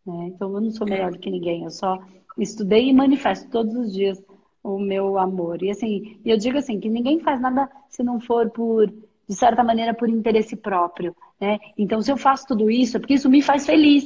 Né? 0.08 0.28
Então 0.34 0.52
eu 0.54 0.60
não 0.60 0.70
sou 0.70 0.86
melhor 0.86 1.08
é. 1.08 1.10
do 1.12 1.18
que 1.18 1.30
ninguém, 1.30 1.64
eu 1.64 1.70
só 1.70 1.98
estudei 2.38 2.88
e 2.88 2.92
manifesto 2.92 3.50
todos 3.50 3.74
os 3.74 3.92
dias 3.92 4.22
o 4.62 4.78
meu 4.78 5.18
amor. 5.18 5.62
E 5.62 5.70
assim, 5.70 6.18
eu 6.24 6.36
digo 6.36 6.58
assim, 6.58 6.80
que 6.80 6.88
ninguém 6.88 7.20
faz 7.20 7.40
nada 7.40 7.70
se 7.88 8.02
não 8.02 8.20
for 8.20 8.50
por, 8.50 8.86
de 8.86 9.34
certa 9.34 9.62
maneira, 9.62 9.94
por 9.94 10.08
interesse 10.08 10.56
próprio. 10.56 11.14
Né? 11.40 11.58
Então, 11.76 12.00
se 12.02 12.10
eu 12.10 12.16
faço 12.16 12.46
tudo 12.48 12.70
isso, 12.70 12.96
é 12.96 13.00
porque 13.00 13.14
isso 13.14 13.30
me 13.30 13.42
faz 13.42 13.66
feliz. 13.66 14.04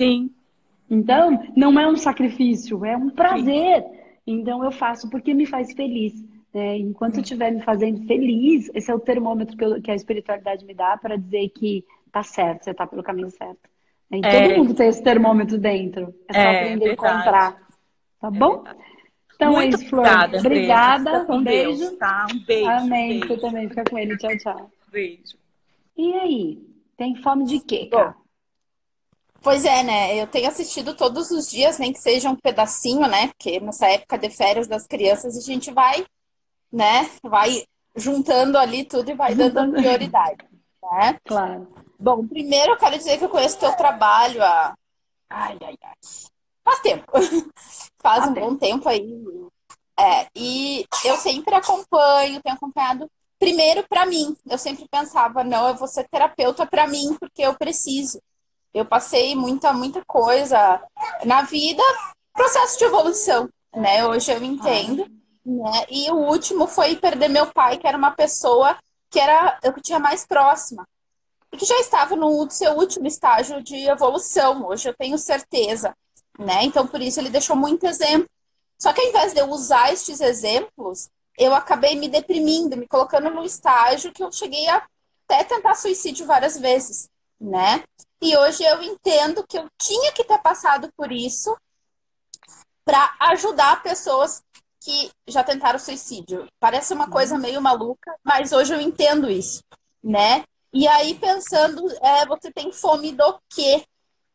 Sim. 0.00 0.30
Então, 0.90 1.44
não 1.56 1.78
é 1.78 1.86
um 1.86 1.96
sacrifício, 1.96 2.84
é 2.84 2.96
um 2.96 3.10
prazer. 3.10 3.82
Sim. 3.82 3.88
Então, 4.26 4.64
eu 4.64 4.70
faço 4.70 5.08
porque 5.10 5.34
me 5.34 5.46
faz 5.46 5.72
feliz. 5.72 6.14
Né? 6.52 6.78
Enquanto 6.78 7.20
estiver 7.20 7.52
me 7.52 7.60
fazendo 7.60 8.06
feliz, 8.06 8.70
esse 8.74 8.90
é 8.90 8.94
o 8.94 9.00
termômetro 9.00 9.56
que, 9.56 9.64
eu, 9.64 9.82
que 9.82 9.90
a 9.90 9.94
espiritualidade 9.94 10.64
me 10.64 10.74
dá 10.74 10.96
para 10.96 11.16
dizer 11.16 11.50
que 11.50 11.84
tá 12.10 12.22
certo, 12.22 12.64
você 12.64 12.74
tá 12.74 12.86
pelo 12.86 13.02
caminho 13.02 13.30
certo. 13.30 13.68
E 14.10 14.20
é. 14.24 14.48
todo 14.48 14.58
mundo 14.58 14.74
tem 14.74 14.88
esse 14.88 15.02
termômetro 15.02 15.58
dentro. 15.58 16.14
É 16.28 16.34
só 16.34 16.40
é, 16.40 16.60
aprender 16.60 16.88
a 16.88 16.92
encontrar. 16.92 17.68
Tá 18.20 18.30
bom? 18.30 18.64
Então 19.34 19.52
Muito 19.52 19.76
é 19.76 19.78
isso, 19.78 19.88
Flor. 19.88 20.00
Obrigada. 20.00 20.38
Obrigada. 20.38 21.26
Um 21.32 21.44
beijo. 21.44 21.78
Deus, 21.78 21.98
tá? 21.98 22.26
Um 22.32 22.44
beijo. 22.44 22.70
Amém. 22.70 23.20
Beijo. 23.20 23.28
Você 23.28 23.40
também 23.40 23.68
fica 23.68 23.84
com 23.84 23.98
ele. 23.98 24.16
Tchau, 24.16 24.38
tchau. 24.38 24.70
Beijo. 24.90 25.36
E 25.96 26.14
aí? 26.14 26.68
Tem 26.96 27.14
fome 27.16 27.44
de 27.44 27.60
quê, 27.60 27.86
cara? 27.86 28.16
Pois 29.40 29.64
é, 29.64 29.84
né? 29.84 30.20
Eu 30.20 30.26
tenho 30.26 30.48
assistido 30.48 30.96
todos 30.96 31.30
os 31.30 31.48
dias, 31.48 31.78
nem 31.78 31.92
que 31.92 32.00
seja 32.00 32.28
um 32.28 32.34
pedacinho, 32.34 33.06
né? 33.06 33.28
Porque 33.28 33.60
nessa 33.60 33.86
época 33.86 34.18
de 34.18 34.30
férias 34.30 34.66
das 34.66 34.86
crianças 34.86 35.36
a 35.36 35.40
gente 35.40 35.70
vai, 35.70 36.04
né? 36.72 37.08
Vai 37.22 37.62
juntando 37.94 38.58
ali 38.58 38.84
tudo 38.84 39.10
e 39.10 39.14
vai 39.14 39.34
dando 39.34 39.72
prioridade, 39.78 40.44
né? 40.82 41.16
Claro. 41.24 41.68
Bom, 41.98 42.26
primeiro 42.28 42.72
eu 42.72 42.76
quero 42.76 42.96
dizer 42.96 43.18
que 43.18 43.24
eu 43.24 43.28
conheço 43.28 43.58
teu 43.58 43.72
trabalho 43.76 44.42
há. 44.42 44.72
Ai, 45.28 45.58
ai, 45.60 45.76
ai. 45.82 45.94
Faz 46.64 46.78
tempo. 46.80 47.10
Faz 48.00 48.28
um 48.28 48.34
bom 48.34 48.56
tempo 48.56 48.88
aí. 48.88 49.02
É, 49.98 50.28
e 50.36 50.86
eu 51.04 51.16
sempre 51.16 51.52
acompanho, 51.56 52.40
tenho 52.40 52.54
acompanhado 52.54 53.10
primeiro 53.36 53.84
para 53.88 54.06
mim. 54.06 54.36
Eu 54.46 54.56
sempre 54.56 54.86
pensava, 54.88 55.42
não, 55.42 55.66
eu 55.66 55.74
vou 55.74 55.88
ser 55.88 56.06
terapeuta 56.08 56.64
para 56.64 56.86
mim, 56.86 57.16
porque 57.18 57.42
eu 57.42 57.54
preciso. 57.56 58.22
Eu 58.72 58.84
passei 58.84 59.34
muita, 59.34 59.72
muita 59.72 60.04
coisa 60.06 60.80
na 61.24 61.42
vida, 61.42 61.82
processo 62.32 62.78
de 62.78 62.84
evolução, 62.84 63.48
né? 63.74 64.06
Hoje 64.06 64.30
eu 64.30 64.40
entendo. 64.40 65.04
Né? 65.44 65.86
E 65.90 66.10
o 66.12 66.16
último 66.16 66.68
foi 66.68 66.94
perder 66.94 67.28
meu 67.28 67.46
pai, 67.52 67.76
que 67.76 67.88
era 67.88 67.98
uma 67.98 68.12
pessoa 68.12 68.78
que 69.10 69.18
era 69.18 69.58
eu 69.64 69.72
que 69.72 69.80
tinha 69.80 69.98
mais 69.98 70.24
próxima 70.24 70.86
e 71.52 71.56
que 71.56 71.64
já 71.64 71.78
estava 71.80 72.14
no 72.14 72.50
seu 72.50 72.72
último 72.72 73.06
estágio 73.06 73.62
de 73.62 73.88
evolução. 73.88 74.66
Hoje 74.66 74.88
eu 74.88 74.94
tenho 74.94 75.18
certeza, 75.18 75.94
né? 76.38 76.64
Então 76.64 76.86
por 76.86 77.00
isso 77.00 77.20
ele 77.20 77.30
deixou 77.30 77.56
muito 77.56 77.86
exemplo. 77.86 78.28
Só 78.78 78.92
que 78.92 79.00
ao 79.00 79.08
invés 79.08 79.32
de 79.32 79.40
eu 79.40 79.50
usar 79.50 79.92
estes 79.92 80.20
exemplos, 80.20 81.08
eu 81.36 81.54
acabei 81.54 81.96
me 81.96 82.08
deprimindo, 82.08 82.76
me 82.76 82.86
colocando 82.86 83.30
no 83.30 83.44
estágio 83.44 84.12
que 84.12 84.22
eu 84.22 84.30
cheguei 84.30 84.68
a 84.68 84.86
até 85.28 85.44
tentar 85.44 85.74
suicídio 85.74 86.26
várias 86.26 86.58
vezes, 86.58 87.08
né? 87.38 87.84
E 88.20 88.36
hoje 88.36 88.64
eu 88.64 88.82
entendo 88.82 89.46
que 89.46 89.58
eu 89.58 89.68
tinha 89.78 90.10
que 90.12 90.24
ter 90.24 90.38
passado 90.38 90.90
por 90.96 91.12
isso 91.12 91.54
para 92.84 93.14
ajudar 93.20 93.82
pessoas 93.82 94.42
que 94.80 95.10
já 95.26 95.44
tentaram 95.44 95.78
suicídio. 95.78 96.48
Parece 96.58 96.94
uma 96.94 97.10
coisa 97.10 97.38
meio 97.38 97.60
maluca, 97.60 98.16
mas 98.24 98.52
hoje 98.52 98.72
eu 98.72 98.80
entendo 98.80 99.30
isso, 99.30 99.62
né? 100.02 100.44
E 100.72 100.86
aí, 100.86 101.14
pensando, 101.14 101.82
é, 102.02 102.26
você 102.26 102.52
tem 102.52 102.72
fome 102.72 103.12
do 103.12 103.40
quê? 103.48 103.84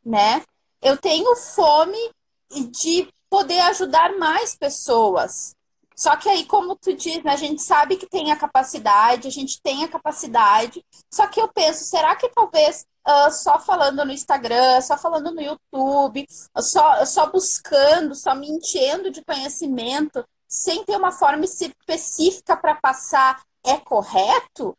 Né? 0.04 0.44
Eu 0.82 0.98
tenho 0.98 1.36
fome 1.36 2.12
de 2.50 3.08
poder 3.30 3.60
ajudar 3.62 4.18
mais 4.18 4.56
pessoas. 4.56 5.56
Só 5.96 6.16
que 6.16 6.28
aí, 6.28 6.46
como 6.46 6.76
tu 6.76 6.94
diz, 6.94 7.24
né, 7.24 7.34
a 7.34 7.38
gente 7.38 7.62
sabe 7.62 7.98
que 7.98 8.08
tem 8.08 8.32
a 8.32 8.36
capacidade, 8.36 9.28
a 9.28 9.32
gente 9.32 9.62
tem 9.62 9.84
a 9.84 9.88
capacidade. 9.88 10.84
Só 11.12 11.28
que 11.28 11.40
eu 11.40 11.48
penso, 11.48 11.84
será 11.84 12.16
que 12.16 12.30
talvez 12.30 12.86
uh, 13.08 13.32
só 13.32 13.60
falando 13.60 14.04
no 14.04 14.12
Instagram, 14.12 14.82
só 14.82 14.98
falando 14.98 15.32
no 15.32 15.42
YouTube, 15.42 16.26
só, 16.58 17.06
só 17.06 17.30
buscando, 17.30 18.16
só 18.16 18.34
me 18.34 18.50
enchendo 18.50 19.12
de 19.12 19.24
conhecimento, 19.24 20.26
sem 20.48 20.84
ter 20.84 20.98
uma 20.98 21.12
forma 21.12 21.46
específica 21.46 22.58
para 22.58 22.76
passar, 22.76 23.42
é 23.64 23.78
correto? 23.78 24.76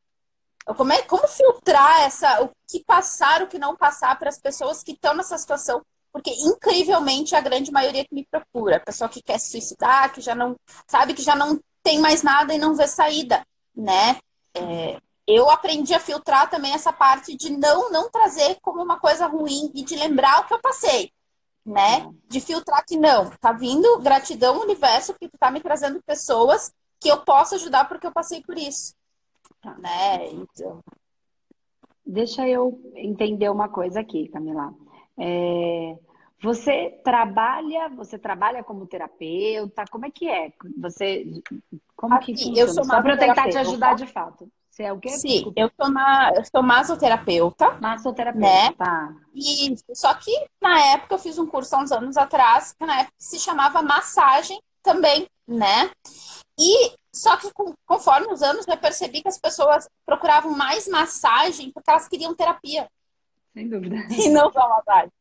Como, 0.77 0.93
é, 0.93 1.03
como 1.03 1.29
filtrar 1.29 2.03
essa, 2.03 2.43
o 2.43 2.51
que 2.67 2.83
passar, 2.85 3.43
o 3.43 3.47
que 3.47 3.59
não 3.59 3.77
passar 3.77 4.19
para 4.19 4.31
as 4.31 4.39
pessoas 4.39 4.83
que 4.83 4.93
estão 4.93 5.15
nessa 5.15 5.37
situação? 5.37 5.83
Porque, 6.11 6.31
incrivelmente, 6.31 7.35
a 7.35 7.41
grande 7.41 7.71
maioria 7.71 8.05
que 8.05 8.15
me 8.15 8.25
procura, 8.25 8.81
pessoa 8.81 9.09
que 9.09 9.23
quer 9.23 9.39
se 9.39 9.51
suicidar, 9.51 10.13
que 10.13 10.21
já 10.21 10.35
não 10.35 10.57
sabe 10.87 11.13
que 11.13 11.23
já 11.23 11.35
não 11.35 11.61
tem 11.83 11.99
mais 11.99 12.23
nada 12.23 12.55
e 12.55 12.59
não 12.59 12.75
vê 12.75 12.87
saída, 12.87 13.45
né? 13.77 14.19
É, 14.55 14.99
eu 15.27 15.51
aprendi 15.51 15.93
a 15.95 16.01
filtrar 16.01 16.49
também 16.49 16.73
essa 16.73 16.93
parte 16.93 17.37
de 17.37 17.51
não 17.51 17.91
não 17.91 18.11
trazer 18.11 18.59
como 18.63 18.83
uma 18.83 18.99
coisa 18.99 19.27
ruim 19.27 19.71
e 19.75 19.83
de 19.83 19.97
lembrar 19.97 20.41
o 20.41 20.47
que 20.47 20.55
eu 20.55 20.61
passei, 20.61 21.13
né? 21.65 22.09
De 22.29 22.41
filtrar 22.41 22.85
que 22.87 22.97
não, 22.97 23.31
tá 23.41 23.53
vindo 23.53 23.99
gratidão 24.01 24.61
universo 24.61 25.13
porque 25.13 25.29
tu 25.29 25.39
tá 25.39 25.51
me 25.51 25.61
trazendo 25.61 26.03
pessoas 26.03 26.73
que 27.01 27.09
eu 27.09 27.23
posso 27.23 27.55
ajudar 27.55 27.87
porque 27.87 28.07
eu 28.07 28.13
passei 28.13 28.43
por 28.43 28.57
isso. 28.57 28.95
Tá. 29.65 29.75
Né? 29.79 30.31
Então. 30.31 30.81
Deixa 32.07 32.47
eu 32.47 32.79
entender 32.95 33.49
uma 33.49 33.69
coisa 33.69 34.01
aqui, 34.01 34.29
Camila. 34.29 34.75
É, 35.19 35.97
você 36.43 37.01
trabalha, 37.03 37.89
você 37.89 38.19
trabalha 38.19 38.63
como 38.63 38.87
terapeuta? 38.87 39.87
Como 39.91 40.05
é 40.05 40.11
que 40.11 40.29
é? 40.29 40.53
Você 40.83 41.27
como 41.97 42.15
aqui, 42.15 42.35
que 42.35 42.45
funciona? 42.45 42.61
Eu 42.61 42.69
sou 42.69 42.85
Só 42.85 43.01
para 43.01 43.17
tentar 43.17 43.49
te 43.49 43.57
ajudar 43.57 43.95
de 43.95 44.07
fato. 44.07 44.47
Você 44.69 44.83
é 44.83 44.93
o 44.93 44.99
quê? 44.99 45.11
Sim, 45.11 45.29
Desculpa. 45.29 45.61
eu 45.61 45.71
sou, 45.81 45.91
ma, 45.91 46.33
eu 46.35 46.45
sou 46.45 46.63
massoterapeuta. 46.63 47.71
Massoterapeuta, 47.81 48.47
né? 48.47 48.73
tá. 48.73 49.15
E, 49.35 49.75
só 49.95 50.13
que 50.15 50.33
na 50.61 50.79
época 50.93 51.15
eu 51.15 51.19
fiz 51.19 51.39
um 51.39 51.47
curso 51.47 51.75
há 51.75 51.79
uns 51.79 51.93
anos 51.93 52.17
atrás, 52.17 52.75
que 52.79 52.85
na 52.85 53.01
época 53.01 53.15
se 53.17 53.39
chamava 53.39 53.81
massagem 53.81 54.61
também, 54.83 55.27
né? 55.47 55.91
E 56.59 56.93
só 57.15 57.37
que 57.37 57.53
com, 57.53 57.73
conforme 57.87 58.33
os 58.33 58.43
anos 58.43 58.67
eu 58.67 58.77
percebi 58.77 59.23
que 59.23 59.29
as 59.29 59.39
pessoas 59.39 59.89
procuravam 60.05 60.51
mais 60.53 60.89
massagem 60.89 61.71
porque 61.71 61.91
elas 61.91 62.09
queriam 62.09 62.35
terapia. 62.35 62.89
Sem 63.53 63.69
dúvida. 63.69 63.97
E 64.11 64.29
não 64.29 64.53
só 64.53 64.69
massagem. 64.69 65.13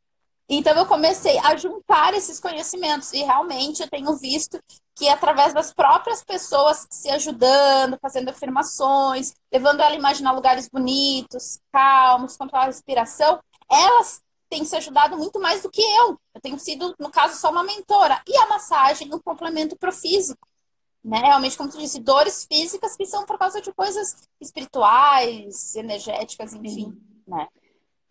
Então 0.50 0.76
eu 0.76 0.86
comecei 0.86 1.38
a 1.40 1.56
juntar 1.56 2.14
esses 2.14 2.40
conhecimentos 2.40 3.14
e 3.14 3.24
realmente 3.24 3.82
eu 3.82 3.90
tenho 3.90 4.14
visto 4.18 4.60
que 4.96 5.08
através 5.08 5.54
das 5.54 5.74
próprias 5.74 6.24
pessoas 6.24 6.86
se 6.90 7.10
ajudando, 7.10 7.98
fazendo 8.02 8.30
afirmações, 8.30 9.34
levando 9.52 9.80
ela 9.80 9.94
a 9.94 9.98
imaginar 9.98 10.34
lugares 10.34 10.68
bonitos, 10.68 11.60
calmos, 11.72 12.36
controlar 12.36 12.66
a 12.66 12.68
respiração, 12.68 13.40
elas 13.72 14.22
têm 14.50 14.66
se 14.66 14.76
ajudado 14.76 15.18
muito 15.18 15.40
mais 15.40 15.64
do 15.64 15.72
que 15.72 15.82
eu. 15.82 16.20
Eu 16.36 16.42
tenho 16.42 16.60
sido, 16.60 16.94
no 17.00 17.10
caso, 17.10 17.40
só 17.40 17.50
uma 17.50 17.64
mentora. 17.64 18.22
E 18.28 18.38
a 18.38 18.48
massagem, 18.48 19.14
um 19.14 19.20
complemento 19.20 19.76
para 19.78 19.90
o 19.90 19.94
físico 19.94 20.48
né? 21.04 21.20
Realmente, 21.20 21.58
como 21.58 21.70
tu 21.70 21.78
disse, 21.78 22.00
dores 22.00 22.46
físicas 22.46 22.96
que 22.96 23.06
são 23.06 23.26
por 23.26 23.38
causa 23.38 23.62
de 23.62 23.74
coisas 23.74 24.28
espirituais, 24.40 25.76
energéticas, 25.76 26.54
enfim, 26.54 26.98
né? 27.28 27.48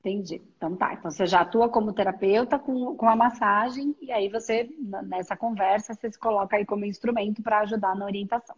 Entendi. 0.01 0.43
Então 0.57 0.77
tá. 0.77 0.93
Então 0.95 1.11
você 1.11 1.27
já 1.27 1.43
atua 1.43 1.69
como 1.69 1.93
terapeuta 1.93 2.59
com, 2.59 2.97
com 2.97 3.09
a 3.09 3.15
massagem 3.15 3.95
e 4.03 4.11
aí 4.11 4.29
você, 4.29 4.69
nessa 5.07 5.37
conversa, 5.37 5.95
você 5.95 6.11
se 6.11 6.19
coloca 6.19 6.57
aí 6.57 6.67
como 6.67 6.85
instrumento 6.85 7.41
para 7.41 7.61
ajudar 7.61 7.95
na 7.95 8.05
orientação. 8.05 8.57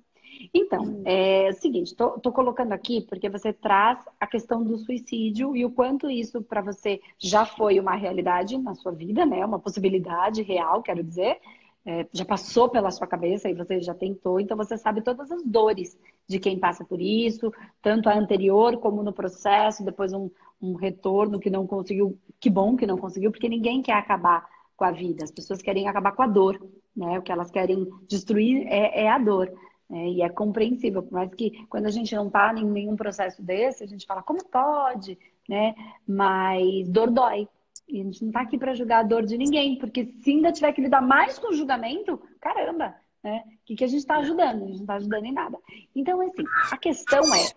Então, 0.52 1.02
é 1.04 1.48
o 1.50 1.52
seguinte, 1.52 1.94
tô, 1.94 2.18
tô, 2.18 2.32
colocando 2.32 2.72
aqui 2.72 3.02
porque 3.02 3.28
você 3.28 3.52
traz 3.52 3.98
a 4.18 4.26
questão 4.26 4.64
do 4.64 4.76
suicídio 4.78 5.56
e 5.56 5.64
o 5.64 5.70
quanto 5.70 6.10
isso 6.10 6.42
para 6.42 6.60
você 6.60 7.00
já 7.18 7.44
foi 7.44 7.78
uma 7.78 7.94
realidade 7.94 8.58
na 8.58 8.74
sua 8.74 8.90
vida, 8.90 9.24
né? 9.24 9.44
Uma 9.44 9.60
possibilidade 9.60 10.42
real, 10.42 10.82
quero 10.82 11.04
dizer, 11.04 11.38
é, 11.86 12.06
já 12.12 12.24
passou 12.24 12.68
pela 12.68 12.90
sua 12.90 13.06
cabeça 13.06 13.48
e 13.48 13.54
você 13.54 13.80
já 13.80 13.94
tentou, 13.94 14.40
então 14.40 14.56
você 14.56 14.76
sabe 14.78 15.02
todas 15.02 15.30
as 15.30 15.42
dores 15.44 15.98
de 16.26 16.38
quem 16.38 16.58
passa 16.58 16.84
por 16.84 17.00
isso, 17.00 17.52
tanto 17.82 18.08
a 18.08 18.16
anterior 18.16 18.78
como 18.78 19.02
no 19.02 19.12
processo, 19.12 19.84
depois 19.84 20.12
um, 20.12 20.30
um 20.60 20.74
retorno 20.74 21.38
que 21.38 21.50
não 21.50 21.66
conseguiu, 21.66 22.18
que 22.40 22.48
bom 22.48 22.76
que 22.76 22.86
não 22.86 22.96
conseguiu, 22.96 23.30
porque 23.30 23.48
ninguém 23.48 23.82
quer 23.82 23.94
acabar 23.94 24.48
com 24.76 24.84
a 24.84 24.90
vida, 24.90 25.24
as 25.24 25.30
pessoas 25.30 25.62
querem 25.62 25.86
acabar 25.86 26.12
com 26.12 26.22
a 26.22 26.26
dor, 26.26 26.60
né? 26.96 27.18
O 27.18 27.22
que 27.22 27.30
elas 27.30 27.50
querem 27.50 27.88
destruir 28.08 28.66
é, 28.66 29.04
é 29.04 29.10
a 29.10 29.18
dor. 29.18 29.52
Né? 29.88 30.08
E 30.08 30.22
é 30.22 30.28
compreensível, 30.28 31.06
mais 31.10 31.32
que 31.34 31.66
quando 31.66 31.86
a 31.86 31.90
gente 31.90 32.14
não 32.14 32.26
está 32.26 32.52
em 32.54 32.64
nenhum 32.64 32.96
processo 32.96 33.42
desse, 33.42 33.84
a 33.84 33.86
gente 33.86 34.06
fala, 34.06 34.22
como 34.22 34.44
pode? 34.44 35.18
Né? 35.48 35.74
Mas 36.06 36.88
dor 36.88 37.10
dói, 37.10 37.48
e 37.88 38.00
a 38.00 38.04
gente 38.04 38.22
não 38.22 38.30
está 38.30 38.40
aqui 38.40 38.58
para 38.58 38.74
julgar 38.74 39.00
a 39.00 39.06
dor 39.06 39.24
de 39.24 39.36
ninguém, 39.36 39.78
porque 39.78 40.06
se 40.22 40.30
ainda 40.30 40.52
tiver 40.52 40.72
que 40.72 40.80
lidar 40.80 41.02
mais 41.02 41.38
com 41.38 41.48
o 41.48 41.54
julgamento, 41.54 42.20
caramba, 42.40 42.94
né? 43.22 43.42
O 43.46 43.64
que, 43.64 43.76
que 43.76 43.84
a 43.84 43.86
gente 43.86 44.00
está 44.00 44.16
ajudando? 44.16 44.64
A 44.64 44.66
gente 44.66 44.76
não 44.76 44.82
está 44.82 44.94
ajudando 44.94 45.24
em 45.24 45.32
nada. 45.32 45.58
Então, 45.94 46.20
assim, 46.20 46.44
a 46.70 46.76
questão 46.76 47.22
é, 47.34 47.48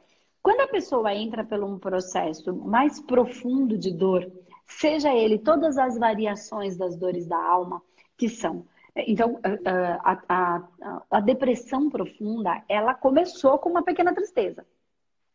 quando 0.42 0.62
a 0.62 0.68
pessoa 0.68 1.14
entra 1.14 1.44
por 1.44 1.62
um 1.64 1.78
processo 1.78 2.56
mais 2.56 3.02
profundo 3.02 3.78
de 3.78 3.92
dor, 3.92 4.32
seja 4.66 5.14
ele 5.14 5.38
todas 5.38 5.78
as 5.78 5.98
variações 5.98 6.78
das 6.78 6.96
dores 6.96 7.28
da 7.28 7.38
alma, 7.38 7.82
que 8.18 8.30
são. 8.30 8.66
Então, 8.96 9.40
a, 9.66 10.14
a, 10.14 10.24
a, 10.30 11.04
a 11.12 11.20
depressão 11.20 11.90
profunda, 11.90 12.64
ela 12.68 12.94
começou 12.94 13.60
com 13.60 13.70
uma 13.70 13.84
pequena 13.84 14.14
tristeza. 14.14 14.66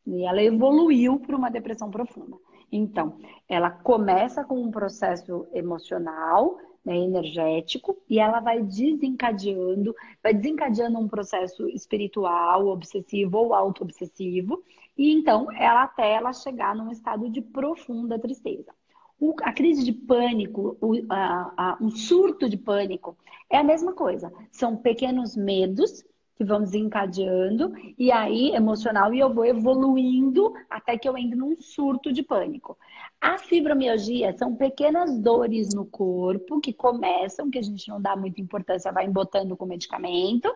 E 0.07 0.25
ela 0.25 0.43
evoluiu 0.43 1.19
para 1.21 1.37
uma 1.37 1.51
depressão 1.51 1.91
profunda. 1.91 2.37
Então, 2.73 3.19
ela 3.47 3.71
começa 3.71 4.43
com 4.43 4.59
um 4.59 4.71
processo 4.71 5.47
emocional, 5.53 6.57
né, 6.83 6.97
energético, 6.97 7.97
e 8.09 8.19
ela 8.19 8.41
vai 8.41 8.63
desencadeando, 8.63 9.95
vai 10.23 10.33
desencadeando 10.33 10.99
um 10.99 11.07
processo 11.07 11.69
espiritual, 11.69 12.67
obsessivo 12.67 13.37
ou 13.37 13.55
auto-obsessivo, 13.55 14.65
e 14.97 15.13
então 15.13 15.53
ela 15.53 15.83
até 15.83 16.15
ela 16.15 16.33
chegar 16.33 16.75
num 16.75 16.91
estado 16.91 17.29
de 17.29 17.43
profunda 17.43 18.19
tristeza. 18.19 18.73
O, 19.21 19.35
a 19.43 19.53
crise 19.53 19.85
de 19.85 19.93
pânico, 19.93 20.77
o, 20.81 20.95
a, 21.09 21.53
a, 21.57 21.79
um 21.81 21.91
surto 21.91 22.49
de 22.49 22.57
pânico, 22.57 23.17
é 23.49 23.59
a 23.59 23.63
mesma 23.63 23.93
coisa. 23.93 24.33
São 24.51 24.77
pequenos 24.77 25.37
medos 25.37 26.03
que 26.35 26.45
vão 26.45 26.61
desencadeando, 26.61 27.73
e 27.99 28.11
aí 28.11 28.55
emocional, 28.55 29.13
e 29.13 29.21
eu 29.21 29.33
vou 29.33 29.45
evoluindo 29.45 30.53
até 30.69 30.97
que 30.97 31.09
eu 31.09 31.17
entre 31.17 31.37
num 31.37 31.57
surto 31.57 32.13
de 32.13 32.23
pânico. 32.23 32.77
A 33.21 33.39
fibromialgia 33.39 34.37
são 34.37 34.55
pequenas 34.57 35.19
dores 35.19 35.75
no 35.75 35.85
corpo 35.85 36.61
que 36.61 36.73
começam, 36.73 37.51
que 37.51 37.59
a 37.59 37.63
gente 37.63 37.89
não 37.89 38.01
dá 38.01 38.17
muita 38.17 38.41
importância, 38.41 38.91
vai 38.91 39.07
embotando 39.07 39.57
com 39.57 39.67
medicamento, 39.67 40.53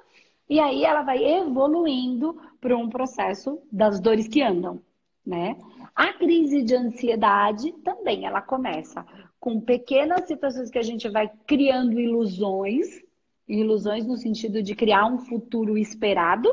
e 0.49 0.61
aí 0.61 0.85
ela 0.85 1.03
vai 1.03 1.23
evoluindo 1.25 2.37
para 2.61 2.77
um 2.77 2.89
processo 2.89 3.61
das 3.71 4.01
dores 4.01 4.29
que 4.29 4.43
andam, 4.43 4.81
né? 5.25 5.57
A 5.95 6.13
crise 6.13 6.63
de 6.63 6.75
ansiedade 6.75 7.73
também, 7.85 8.27
ela 8.27 8.41
começa 8.41 9.05
com 9.41 9.61
pequenas 9.61 10.27
situações 10.27 10.71
que 10.71 10.79
a 10.79 10.83
gente 10.83 11.09
vai 11.09 11.31
criando 11.47 11.99
ilusões, 11.99 13.03
ilusões 13.49 14.07
no 14.07 14.17
sentido 14.17 14.63
de 14.63 14.75
criar 14.75 15.07
um 15.07 15.19
futuro 15.19 15.79
esperado, 15.79 16.49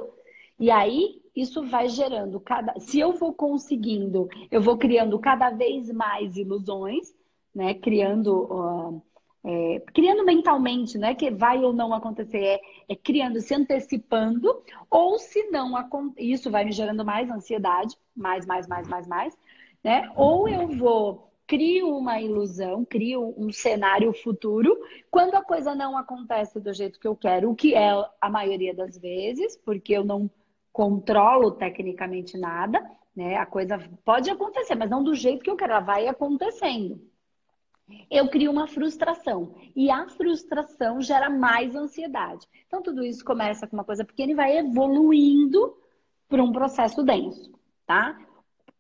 e 0.60 0.69
aí 0.69 1.21
isso 1.36 1.63
vai 1.63 1.89
gerando 1.89 2.39
cada. 2.39 2.79
Se 2.79 2.99
eu 2.99 3.13
vou 3.13 3.34
conseguindo, 3.34 4.29
eu 4.51 4.62
vou 4.62 4.77
criando 4.77 5.17
cada 5.19 5.49
vez 5.49 5.91
mais 5.91 6.38
ilusões, 6.38 7.13
né? 7.53 7.73
Criando. 7.73 8.43
Uh, 8.43 9.01
é, 9.45 9.82
criando 9.93 10.23
mentalmente, 10.23 10.97
né? 10.97 11.13
Que 11.13 11.29
vai 11.29 11.62
ou 11.62 11.73
não 11.73 11.93
acontecer, 11.93 12.38
é, 12.38 12.62
é 12.88 12.95
criando, 12.95 13.41
se 13.41 13.53
antecipando, 13.53 14.63
ou 14.89 15.19
se 15.19 15.49
não 15.51 15.73
isso 16.17 16.49
vai 16.49 16.63
me 16.63 16.71
gerando 16.71 17.03
mais 17.03 17.29
ansiedade, 17.29 17.97
mais, 18.15 18.45
mais, 18.45 18.67
mais, 18.67 18.88
mais, 18.88 19.06
mais, 19.06 19.38
né? 19.84 20.10
Ou 20.15 20.47
eu 20.47 20.67
vou 20.69 21.33
crio 21.53 21.95
uma 21.95 22.19
ilusão, 22.19 22.83
crio 22.83 23.31
um 23.37 23.51
cenário 23.51 24.11
futuro, 24.11 24.75
quando 25.11 25.35
a 25.35 25.43
coisa 25.43 25.75
não 25.75 25.95
acontece 25.95 26.59
do 26.59 26.73
jeito 26.73 26.99
que 26.99 27.07
eu 27.07 27.15
quero, 27.15 27.51
o 27.51 27.55
que 27.55 27.75
é 27.75 27.91
a 28.19 28.27
maioria 28.27 28.73
das 28.73 28.97
vezes, 28.97 29.55
porque 29.55 29.93
eu 29.93 30.03
não 30.03 30.27
controlo 30.71 31.51
tecnicamente 31.51 32.39
nada, 32.39 32.83
né? 33.15 33.35
A 33.35 33.45
coisa 33.45 33.77
pode 34.03 34.31
acontecer, 34.31 34.73
mas 34.73 34.89
não 34.89 35.03
do 35.03 35.13
jeito 35.13 35.43
que 35.43 35.49
eu 35.51 35.55
quero, 35.55 35.73
ela 35.73 35.81
vai 35.81 36.07
acontecendo. 36.07 36.99
Eu 38.09 38.27
crio 38.29 38.49
uma 38.49 38.65
frustração 38.65 39.53
e 39.75 39.91
a 39.91 40.09
frustração 40.09 41.03
gera 41.03 41.29
mais 41.29 41.75
ansiedade. 41.75 42.47
Então 42.65 42.81
tudo 42.81 43.03
isso 43.03 43.23
começa 43.23 43.67
com 43.67 43.75
uma 43.75 43.83
coisa 43.83 44.03
pequena 44.03 44.31
e 44.31 44.35
vai 44.35 44.57
evoluindo 44.57 45.77
para 46.27 46.41
um 46.41 46.51
processo 46.51 47.03
denso, 47.03 47.53
tá? 47.85 48.17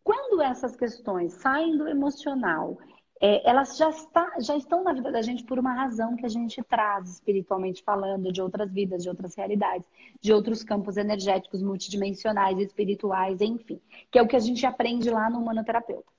Quando 0.03 0.41
essas 0.41 0.75
questões 0.75 1.33
saem 1.33 1.77
do 1.77 1.87
emocional 1.87 2.77
é, 3.25 3.49
elas 3.49 3.77
já, 3.77 3.89
está, 3.89 4.33
já 4.41 4.57
estão 4.57 4.83
na 4.83 4.91
vida 4.91 5.09
da 5.09 5.21
gente 5.21 5.45
por 5.45 5.57
uma 5.57 5.73
razão 5.73 6.13
que 6.13 6.25
a 6.25 6.29
gente 6.29 6.61
traz, 6.61 7.09
espiritualmente 7.09 7.81
falando, 7.81 8.33
de 8.33 8.41
outras 8.41 8.69
vidas, 8.69 9.01
de 9.01 9.07
outras 9.07 9.33
realidades, 9.33 9.87
de 10.19 10.33
outros 10.33 10.61
campos 10.61 10.97
energéticos 10.97 11.63
multidimensionais, 11.63 12.59
espirituais, 12.59 13.39
enfim, 13.39 13.79
que 14.11 14.19
é 14.19 14.21
o 14.21 14.27
que 14.27 14.35
a 14.35 14.39
gente 14.41 14.65
aprende 14.65 15.09
lá 15.09 15.29
no 15.29 15.39
humanoterapeuta. 15.39 16.11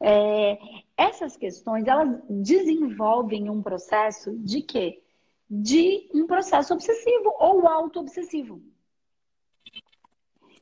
É, 0.00 0.56
essas 0.96 1.36
questões, 1.36 1.88
elas 1.88 2.20
desenvolvem 2.30 3.50
um 3.50 3.60
processo 3.60 4.38
de 4.38 4.62
quê? 4.62 5.02
De 5.50 6.08
um 6.14 6.24
processo 6.24 6.72
obsessivo 6.72 7.34
ou 7.40 7.66
auto-obsessivo. 7.66 8.62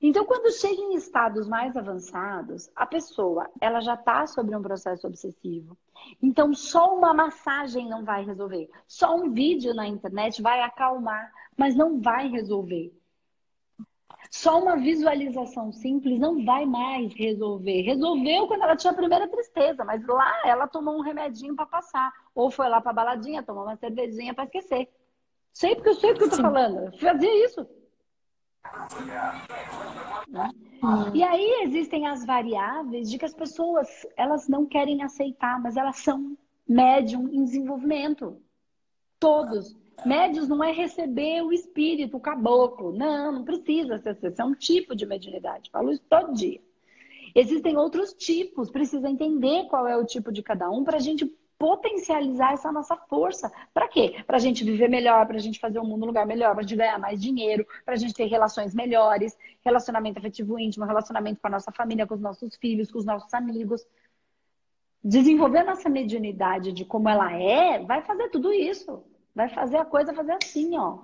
Então, 0.02 0.24
quando 0.24 0.50
chega 0.50 0.82
em 0.82 0.94
estados 0.96 1.46
mais 1.46 1.76
avançados, 1.76 2.68
a 2.74 2.84
pessoa 2.84 3.48
ela 3.60 3.80
já 3.80 3.94
está 3.94 4.26
sobre 4.26 4.56
um 4.56 4.60
processo 4.60 5.06
obsessivo. 5.06 5.78
Então, 6.20 6.52
só 6.52 6.92
uma 6.92 7.14
massagem 7.14 7.88
não 7.88 8.04
vai 8.04 8.24
resolver. 8.24 8.68
Só 8.88 9.14
um 9.14 9.30
vídeo 9.30 9.72
na 9.72 9.86
internet 9.86 10.42
vai 10.42 10.60
acalmar, 10.60 11.32
mas 11.56 11.76
não 11.76 12.00
vai 12.00 12.26
resolver. 12.26 12.92
Só 14.28 14.60
uma 14.60 14.76
visualização 14.76 15.70
simples 15.70 16.18
não 16.18 16.44
vai 16.44 16.66
mais 16.66 17.14
resolver. 17.14 17.82
Resolveu 17.82 18.48
quando 18.48 18.62
ela 18.62 18.74
tinha 18.74 18.92
a 18.92 18.96
primeira 18.96 19.28
tristeza, 19.28 19.84
mas 19.84 20.04
lá 20.04 20.40
ela 20.44 20.66
tomou 20.66 20.96
um 20.96 21.02
remedinho 21.02 21.54
para 21.54 21.66
passar. 21.66 22.12
Ou 22.34 22.50
foi 22.50 22.68
lá 22.68 22.80
para 22.80 22.92
baladinha, 22.92 23.42
tomou 23.42 23.62
uma 23.62 23.76
cervejinha 23.76 24.34
para 24.34 24.44
esquecer. 24.44 24.88
Sei 25.52 25.76
porque 25.76 25.90
eu 25.90 25.94
sei 25.94 26.10
o 26.10 26.16
que 26.16 26.24
eu 26.24 26.30
tô 26.30 26.36
Sim. 26.36 26.42
falando. 26.42 26.92
Eu 26.92 26.98
fazia 26.98 27.44
isso. 27.44 27.81
E 31.14 31.22
aí 31.22 31.62
existem 31.62 32.06
as 32.06 32.24
variáveis 32.24 33.10
de 33.10 33.18
que 33.18 33.24
as 33.24 33.34
pessoas 33.34 33.88
elas 34.16 34.48
não 34.48 34.66
querem 34.66 35.02
aceitar, 35.02 35.60
mas 35.60 35.76
elas 35.76 35.98
são 35.98 36.36
médium 36.68 37.28
em 37.28 37.44
desenvolvimento. 37.44 38.40
Todos. 39.20 39.76
Médios 40.04 40.48
não 40.48 40.64
é 40.64 40.72
receber 40.72 41.42
o 41.42 41.52
espírito, 41.52 42.16
o 42.16 42.20
caboclo. 42.20 42.92
Não, 42.92 43.30
não 43.30 43.44
precisa 43.44 43.98
ser 43.98 44.10
assim. 44.10 44.34
É 44.36 44.44
um 44.44 44.54
tipo 44.54 44.96
de 44.96 45.06
mediunidade. 45.06 45.70
Falo 45.70 45.92
isso 45.92 46.02
todo 46.08 46.34
dia. 46.34 46.60
Existem 47.34 47.76
outros 47.76 48.12
tipos, 48.12 48.70
precisa 48.70 49.08
entender 49.08 49.66
qual 49.68 49.86
é 49.86 49.96
o 49.96 50.04
tipo 50.04 50.32
de 50.32 50.42
cada 50.42 50.70
um 50.70 50.84
para 50.84 50.96
a 50.96 51.00
gente 51.00 51.24
potencializar 51.62 52.54
essa 52.54 52.72
nossa 52.72 52.96
força. 52.96 53.48
Para 53.72 53.86
quê? 53.86 54.20
Para 54.26 54.36
a 54.36 54.40
gente 54.40 54.64
viver 54.64 54.88
melhor, 54.88 55.24
para 55.28 55.36
a 55.36 55.40
gente 55.40 55.60
fazer 55.60 55.78
o 55.78 55.84
mundo 55.84 56.02
um 56.02 56.06
lugar 56.06 56.26
melhor, 56.26 56.50
para 56.50 56.58
a 56.58 56.62
gente 56.62 56.76
ganhar 56.76 56.98
mais 56.98 57.22
dinheiro, 57.22 57.64
para 57.84 57.94
a 57.94 57.96
gente 57.96 58.12
ter 58.12 58.24
relações 58.24 58.74
melhores, 58.74 59.38
relacionamento 59.64 60.18
afetivo 60.18 60.58
íntimo, 60.58 60.84
relacionamento 60.84 61.40
com 61.40 61.46
a 61.46 61.50
nossa 61.50 61.70
família, 61.70 62.04
com 62.04 62.14
os 62.14 62.20
nossos 62.20 62.56
filhos, 62.56 62.90
com 62.90 62.98
os 62.98 63.04
nossos 63.04 63.32
amigos. 63.32 63.86
Desenvolver 65.04 65.62
nossa 65.62 65.88
mediunidade 65.88 66.72
de 66.72 66.84
como 66.84 67.08
ela 67.08 67.32
é, 67.32 67.78
vai 67.78 68.02
fazer 68.02 68.28
tudo 68.30 68.52
isso. 68.52 69.04
Vai 69.32 69.48
fazer 69.48 69.76
a 69.76 69.84
coisa 69.84 70.12
fazer 70.12 70.36
assim, 70.42 70.76
ó. 70.76 70.98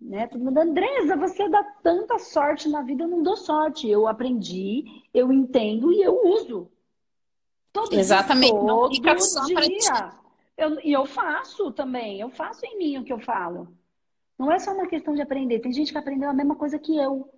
Né? 0.00 0.28
Todo 0.28 0.44
mundo, 0.44 0.58
Andresa, 0.58 1.16
você 1.16 1.48
dá 1.48 1.64
tanta 1.82 2.16
sorte 2.20 2.68
na 2.68 2.82
vida, 2.82 3.02
eu 3.02 3.08
não 3.08 3.24
dou 3.24 3.36
sorte. 3.36 3.90
Eu 3.90 4.06
aprendi, 4.06 5.02
eu 5.12 5.32
entendo 5.32 5.92
e 5.92 6.00
eu 6.00 6.24
uso. 6.24 6.70
Todo 7.84 7.94
Exatamente. 7.94 8.52
Dia, 8.52 8.66
todo 8.66 8.94
fica 8.94 9.18
só 9.20 9.44
dia. 9.44 10.12
Eu, 10.56 10.80
e 10.82 10.92
eu 10.92 11.06
faço 11.06 11.70
também. 11.72 12.20
Eu 12.20 12.30
faço 12.30 12.66
em 12.66 12.76
mim 12.76 12.98
o 12.98 13.04
que 13.04 13.12
eu 13.12 13.20
falo. 13.20 13.68
Não 14.38 14.50
é 14.50 14.58
só 14.58 14.72
uma 14.72 14.86
questão 14.86 15.14
de 15.14 15.22
aprender. 15.22 15.60
Tem 15.60 15.72
gente 15.72 15.92
que 15.92 15.98
aprendeu 15.98 16.28
a 16.28 16.34
mesma 16.34 16.56
coisa 16.56 16.78
que 16.78 16.96
eu. 16.96 17.28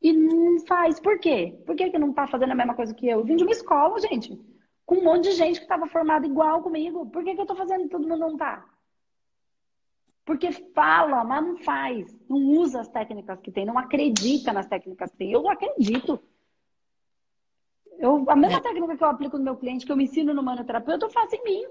E 0.00 0.12
não 0.12 0.60
faz. 0.66 1.00
Por 1.00 1.18
quê? 1.18 1.60
Por 1.66 1.74
que, 1.76 1.90
que 1.90 1.98
não 1.98 2.12
tá 2.12 2.26
fazendo 2.26 2.52
a 2.52 2.54
mesma 2.54 2.74
coisa 2.74 2.94
que 2.94 3.06
eu? 3.06 3.18
Eu 3.18 3.24
vim 3.24 3.36
de 3.36 3.42
uma 3.42 3.52
escola, 3.52 3.98
gente. 4.00 4.40
Com 4.86 4.96
um 4.96 5.04
monte 5.04 5.24
de 5.24 5.32
gente 5.32 5.58
que 5.58 5.64
estava 5.64 5.86
formada 5.86 6.26
igual 6.26 6.62
comigo. 6.62 7.06
Por 7.06 7.24
que, 7.24 7.34
que 7.34 7.40
eu 7.40 7.46
tô 7.46 7.54
fazendo 7.54 7.84
e 7.84 7.88
todo 7.88 8.08
mundo 8.08 8.20
não 8.20 8.36
tá? 8.36 8.64
Porque 10.24 10.52
fala, 10.52 11.24
mas 11.24 11.44
não 11.44 11.56
faz. 11.58 12.16
Não 12.28 12.38
usa 12.60 12.80
as 12.80 12.88
técnicas 12.88 13.40
que 13.40 13.50
tem. 13.50 13.66
Não 13.66 13.78
acredita 13.78 14.52
nas 14.52 14.66
técnicas 14.66 15.10
que 15.10 15.18
tem. 15.18 15.32
Eu 15.32 15.48
acredito. 15.48 16.20
Eu, 18.00 18.24
a 18.28 18.34
mesma 18.34 18.58
é. 18.58 18.60
técnica 18.62 18.96
que 18.96 19.04
eu 19.04 19.08
aplico 19.08 19.36
no 19.36 19.44
meu 19.44 19.56
cliente, 19.56 19.84
que 19.84 19.92
eu 19.92 19.96
me 19.96 20.04
ensino 20.04 20.32
no 20.32 20.42
manoterapeuta, 20.42 21.04
eu 21.04 21.10
faço 21.10 21.36
em 21.36 21.44
mim. 21.44 21.64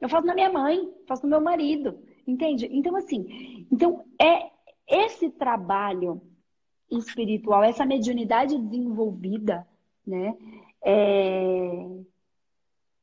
Eu 0.00 0.08
faço 0.08 0.24
na 0.24 0.34
minha 0.34 0.50
mãe, 0.50 0.88
faço 1.06 1.24
no 1.24 1.28
meu 1.28 1.40
marido. 1.40 1.98
Entende? 2.24 2.68
Então, 2.70 2.94
assim, 2.94 3.66
então 3.70 4.04
é 4.20 4.50
esse 4.86 5.28
trabalho 5.30 6.22
espiritual, 6.88 7.64
essa 7.64 7.84
mediunidade 7.84 8.56
desenvolvida, 8.56 9.66
né? 10.06 10.36
É... 10.80 11.88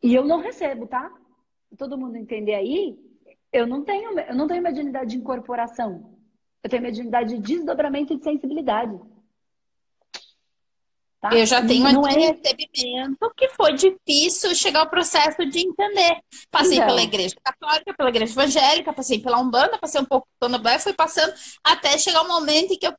E 0.02 0.16
eu 0.16 0.24
não 0.24 0.40
recebo, 0.40 0.88
tá? 0.88 1.14
Todo 1.78 1.98
mundo 1.98 2.16
entender 2.16 2.54
aí, 2.54 2.98
eu 3.52 3.68
não 3.68 3.84
tenho, 3.84 4.18
eu 4.18 4.36
não 4.36 4.48
tenho 4.48 4.64
mediunidade 4.64 5.12
de 5.12 5.18
incorporação. 5.18 6.14
Eu 6.64 6.70
tenho 6.70 6.84
mediunidade 6.84 7.38
de 7.38 7.56
desdobramento 7.56 8.14
e 8.14 8.18
de 8.18 8.24
sensibilidade. 8.24 8.98
Tá? 11.24 11.34
Eu 11.34 11.46
já 11.46 11.66
tenho 11.66 11.90
não 11.90 12.06
é... 12.06 12.12
recebimento 12.12 13.32
que 13.38 13.48
foi 13.52 13.72
difícil 13.76 14.54
chegar 14.54 14.82
ao 14.82 14.90
processo 14.90 15.46
de 15.46 15.60
entender. 15.66 16.20
Passei 16.52 16.76
então. 16.76 16.88
pela 16.88 17.02
igreja 17.02 17.34
católica, 17.42 17.94
pela 17.94 18.10
igreja 18.10 18.34
evangélica, 18.34 18.92
passei 18.92 19.20
pela 19.20 19.40
Umbanda, 19.40 19.78
passei 19.78 20.02
um 20.02 20.06
pouco 20.06 20.28
pela 20.38 20.52
Candomblé, 20.52 20.80
fui 20.80 20.92
passando 20.92 21.34
até 21.64 21.98
chegar 21.98 22.24
o 22.24 22.26
um 22.26 22.28
momento 22.28 22.74
em 22.74 22.78
que 22.78 22.86
eu 22.86 22.94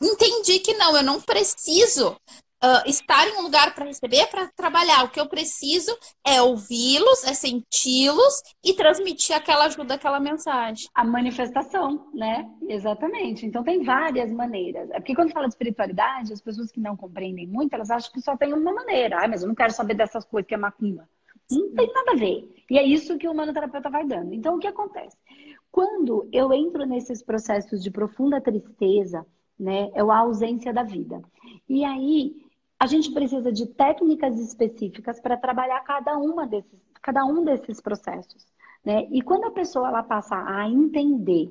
entendi 0.00 0.60
que 0.60 0.72
não, 0.72 0.96
eu 0.96 1.02
não 1.02 1.20
preciso 1.20 2.16
uh, 2.62 2.88
estar 2.88 3.26
em 3.26 3.38
um 3.38 3.42
lugar 3.42 3.74
para 3.74 3.84
receber, 3.84 4.26
para 4.28 4.48
trabalhar. 4.48 5.04
O 5.04 5.10
que 5.10 5.20
eu 5.20 5.28
preciso 5.28 5.96
é 6.24 6.40
ouvi-los, 6.40 7.24
é 7.24 7.34
senti-los 7.34 8.42
e 8.64 8.72
transmitir 8.74 9.36
aquela 9.36 9.64
ajuda, 9.64 9.94
aquela 9.94 10.20
mensagem. 10.20 10.86
A 10.94 11.04
manifestação, 11.04 12.08
né? 12.14 12.48
Exatamente. 12.68 13.44
Então 13.44 13.64
tem 13.64 13.82
várias 13.82 14.30
maneiras. 14.30 14.90
É 14.90 15.00
porque 15.00 15.14
quando 15.14 15.32
fala 15.32 15.46
de 15.46 15.54
espiritualidade, 15.54 16.32
as 16.32 16.40
pessoas 16.40 16.70
que 16.70 16.80
não 16.80 16.96
compreendem 16.96 17.46
muito, 17.46 17.74
elas 17.74 17.90
acham 17.90 18.12
que 18.12 18.20
só 18.20 18.36
tem 18.36 18.52
uma 18.52 18.72
maneira. 18.72 19.18
Ah, 19.22 19.28
mas 19.28 19.42
eu 19.42 19.48
não 19.48 19.54
quero 19.54 19.72
saber 19.72 19.94
dessas 19.94 20.24
coisas 20.24 20.46
que 20.46 20.54
é 20.54 20.58
macumba. 20.58 21.08
Não 21.50 21.74
tem 21.74 21.92
nada 21.92 22.12
a 22.12 22.16
ver. 22.16 22.64
E 22.70 22.78
é 22.78 22.82
isso 22.82 23.18
que 23.18 23.28
o 23.28 23.34
manoterapeuta 23.34 23.90
vai 23.90 24.06
dando. 24.06 24.32
Então, 24.32 24.56
o 24.56 24.58
que 24.58 24.66
acontece? 24.66 25.16
Quando 25.70 26.28
eu 26.32 26.52
entro 26.52 26.86
nesses 26.86 27.22
processos 27.22 27.82
de 27.82 27.90
profunda 27.90 28.40
tristeza, 28.40 29.26
né, 29.58 29.90
é 29.94 30.00
a 30.00 30.18
ausência 30.18 30.72
da 30.72 30.82
vida. 30.82 31.22
E 31.68 31.84
aí, 31.84 32.41
a 32.82 32.86
gente 32.86 33.12
precisa 33.12 33.52
de 33.52 33.64
técnicas 33.64 34.36
específicas 34.40 35.20
para 35.20 35.36
trabalhar 35.36 35.78
cada, 35.84 36.18
uma 36.18 36.48
desses, 36.48 36.80
cada 37.00 37.24
um 37.24 37.44
desses 37.44 37.80
processos. 37.80 38.44
Né? 38.84 39.06
E 39.12 39.22
quando 39.22 39.44
a 39.44 39.52
pessoa 39.52 39.86
ela 39.86 40.02
passa 40.02 40.34
a 40.34 40.68
entender 40.68 41.48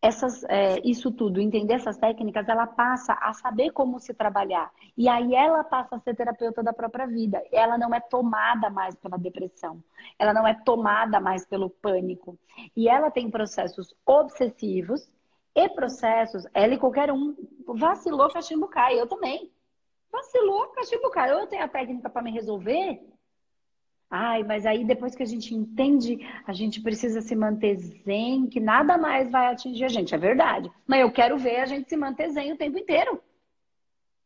essas, 0.00 0.42
é, 0.44 0.80
isso 0.82 1.10
tudo, 1.10 1.42
entender 1.42 1.74
essas 1.74 1.98
técnicas, 1.98 2.48
ela 2.48 2.66
passa 2.66 3.12
a 3.20 3.34
saber 3.34 3.70
como 3.72 4.00
se 4.00 4.14
trabalhar. 4.14 4.72
E 4.96 5.10
aí 5.10 5.34
ela 5.34 5.62
passa 5.62 5.96
a 5.96 6.00
ser 6.00 6.16
terapeuta 6.16 6.62
da 6.62 6.72
própria 6.72 7.06
vida. 7.06 7.42
Ela 7.52 7.76
não 7.76 7.94
é 7.94 8.00
tomada 8.00 8.70
mais 8.70 8.96
pela 8.96 9.18
depressão. 9.18 9.84
Ela 10.18 10.32
não 10.32 10.46
é 10.46 10.54
tomada 10.54 11.20
mais 11.20 11.44
pelo 11.44 11.68
pânico. 11.68 12.38
E 12.74 12.88
ela 12.88 13.10
tem 13.10 13.30
processos 13.30 13.94
obsessivos 14.06 15.06
e 15.54 15.68
processos, 15.68 16.46
ela 16.54 16.72
e 16.72 16.78
qualquer 16.78 17.12
um, 17.12 17.36
vacilou, 17.66 18.30
cachimbo 18.30 18.68
cai. 18.68 18.98
Eu 18.98 19.06
também. 19.06 19.54
Vacilou, 20.16 20.68
cachimbo 20.68 21.10
caiu. 21.10 21.40
Eu 21.40 21.46
tenho 21.46 21.62
a 21.62 21.68
técnica 21.68 22.08
para 22.08 22.22
me 22.22 22.30
resolver. 22.30 23.00
Ai, 24.10 24.42
mas 24.44 24.64
aí 24.64 24.82
depois 24.82 25.14
que 25.14 25.22
a 25.22 25.26
gente 25.26 25.54
entende, 25.54 26.18
a 26.46 26.54
gente 26.54 26.80
precisa 26.80 27.20
se 27.20 27.36
manter 27.36 27.76
zen, 27.76 28.46
que 28.46 28.58
nada 28.58 28.96
mais 28.96 29.30
vai 29.30 29.52
atingir 29.52 29.84
a 29.84 29.88
gente. 29.88 30.14
É 30.14 30.18
verdade. 30.18 30.72
Mas 30.86 31.00
eu 31.00 31.12
quero 31.12 31.36
ver 31.36 31.56
a 31.60 31.66
gente 31.66 31.88
se 31.88 31.96
manter 31.96 32.30
zen 32.30 32.52
o 32.52 32.56
tempo 32.56 32.78
inteiro. 32.78 33.20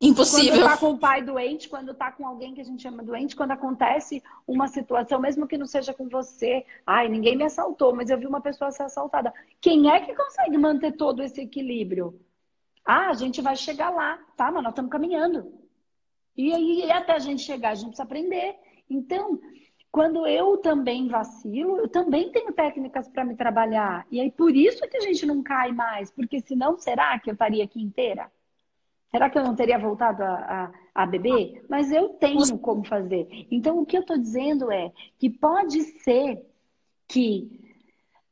Impossível. 0.01 0.61
Quando 0.61 0.71
tá 0.71 0.77
com 0.77 0.91
o 0.93 0.99
pai 0.99 1.23
doente, 1.23 1.69
quando 1.69 1.93
tá 1.93 2.13
com 2.13 2.27
alguém 2.27 2.55
que 2.55 2.61
a 2.61 2.65
gente 2.65 2.83
chama 2.83 3.03
doente, 3.03 3.35
quando 3.35 3.51
acontece 3.51 4.23
uma 4.47 4.69
situação, 4.69 5.21
mesmo 5.21 5.47
que 5.47 5.59
não 5.59 5.67
seja 5.67 5.93
com 5.93 6.09
você, 6.09 6.65
ai, 6.87 7.09
ninguém 7.09 7.37
me 7.37 7.45
assaltou, 7.45 7.95
mas 7.95 8.11
eu 8.11 8.19
vi 8.19 8.27
uma 8.27 8.41
pessoa 8.41 8.71
ser 8.71 8.85
assaltada. 8.85 9.35
Quem 9.61 9.91
é 9.91 10.01
que 10.01 10.15
consegue 10.15 10.57
manter 10.57 10.93
todo 10.93 11.23
esse 11.23 11.41
equilíbrio? 11.41 12.19
Ah, 12.85 13.09
a 13.11 13.15
gente 13.15 13.43
vai 13.43 13.57
chegar 13.57 13.91
lá, 13.91 14.19
tá? 14.37 14.51
Mas 14.53 14.63
nós 14.63 14.73
estamos 14.73 14.91
caminhando. 14.91 15.53
E 16.41 16.55
aí, 16.55 16.91
até 16.91 17.13
a 17.13 17.19
gente 17.19 17.43
chegar, 17.43 17.71
a 17.71 17.75
gente 17.75 17.89
precisa 17.89 18.05
aprender. 18.05 18.57
Então, 18.89 19.39
quando 19.93 20.27
eu 20.27 20.57
também 20.57 21.07
vacilo, 21.07 21.77
eu 21.77 21.87
também 21.87 22.33
tenho 22.33 22.51
técnicas 22.51 23.07
para 23.09 23.27
me 23.27 23.37
trabalhar. 23.37 24.07
E 24.11 24.19
aí, 24.19 24.31
por 24.31 24.57
isso 24.57 24.89
que 24.89 24.97
a 24.97 25.01
gente 25.01 25.27
não 25.27 25.43
cai 25.43 25.71
mais. 25.71 26.11
Porque 26.11 26.41
senão, 26.41 26.79
será 26.79 27.19
que 27.19 27.29
eu 27.29 27.35
estaria 27.35 27.63
aqui 27.63 27.83
inteira? 27.83 28.33
Será 29.11 29.29
que 29.29 29.37
eu 29.37 29.43
não 29.43 29.55
teria 29.55 29.79
voltado 29.79 30.23
a, 30.23 30.73
a, 30.95 31.03
a 31.03 31.07
beber? 31.07 31.63
Mas 31.69 31.93
eu 31.93 32.09
tenho 32.09 32.59
como 32.59 32.87
fazer. 32.87 33.29
Então, 33.51 33.79
o 33.79 33.85
que 33.85 33.99
eu 33.99 34.01
estou 34.01 34.17
dizendo 34.17 34.73
é 34.73 34.91
que 35.19 35.29
pode 35.29 35.83
ser 36.03 36.43
que 37.07 37.61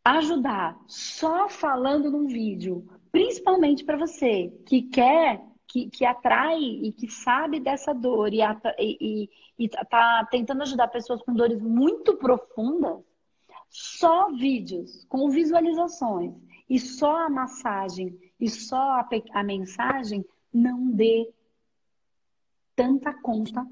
ajudar 0.02 0.80
só 0.86 1.46
falando 1.46 2.10
num 2.10 2.26
vídeo, 2.26 2.88
principalmente 3.12 3.84
para 3.84 3.98
você 3.98 4.50
que 4.64 4.80
quer 4.80 5.42
que, 5.68 5.90
que 5.90 6.04
atrai 6.04 6.58
e 6.58 6.92
que 6.92 7.08
sabe 7.08 7.60
dessa 7.60 7.92
dor 7.92 8.32
e, 8.32 8.40
e, 8.78 9.30
e 9.58 9.68
tá 9.68 10.26
tentando 10.30 10.62
ajudar 10.62 10.88
pessoas 10.88 11.22
com 11.22 11.34
dores 11.34 11.60
muito 11.60 12.16
profundas, 12.16 13.04
só 13.68 14.30
vídeos 14.32 15.04
com 15.04 15.28
visualizações 15.28 16.34
e 16.68 16.80
só 16.80 17.26
a 17.26 17.30
massagem 17.30 18.18
e 18.40 18.48
só 18.48 18.76
a, 18.76 19.08
a 19.32 19.44
mensagem 19.44 20.24
não 20.52 20.90
dê 20.90 21.30
tanta 22.74 23.12
conta 23.12 23.66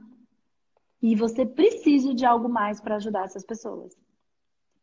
e 1.00 1.14
você 1.14 1.46
precisa 1.46 2.14
de 2.14 2.26
algo 2.26 2.48
mais 2.48 2.80
para 2.80 2.96
ajudar 2.96 3.24
essas 3.24 3.44
pessoas. 3.44 3.96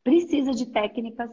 Precisa 0.03 0.51
de 0.51 0.66
técnicas 0.66 1.30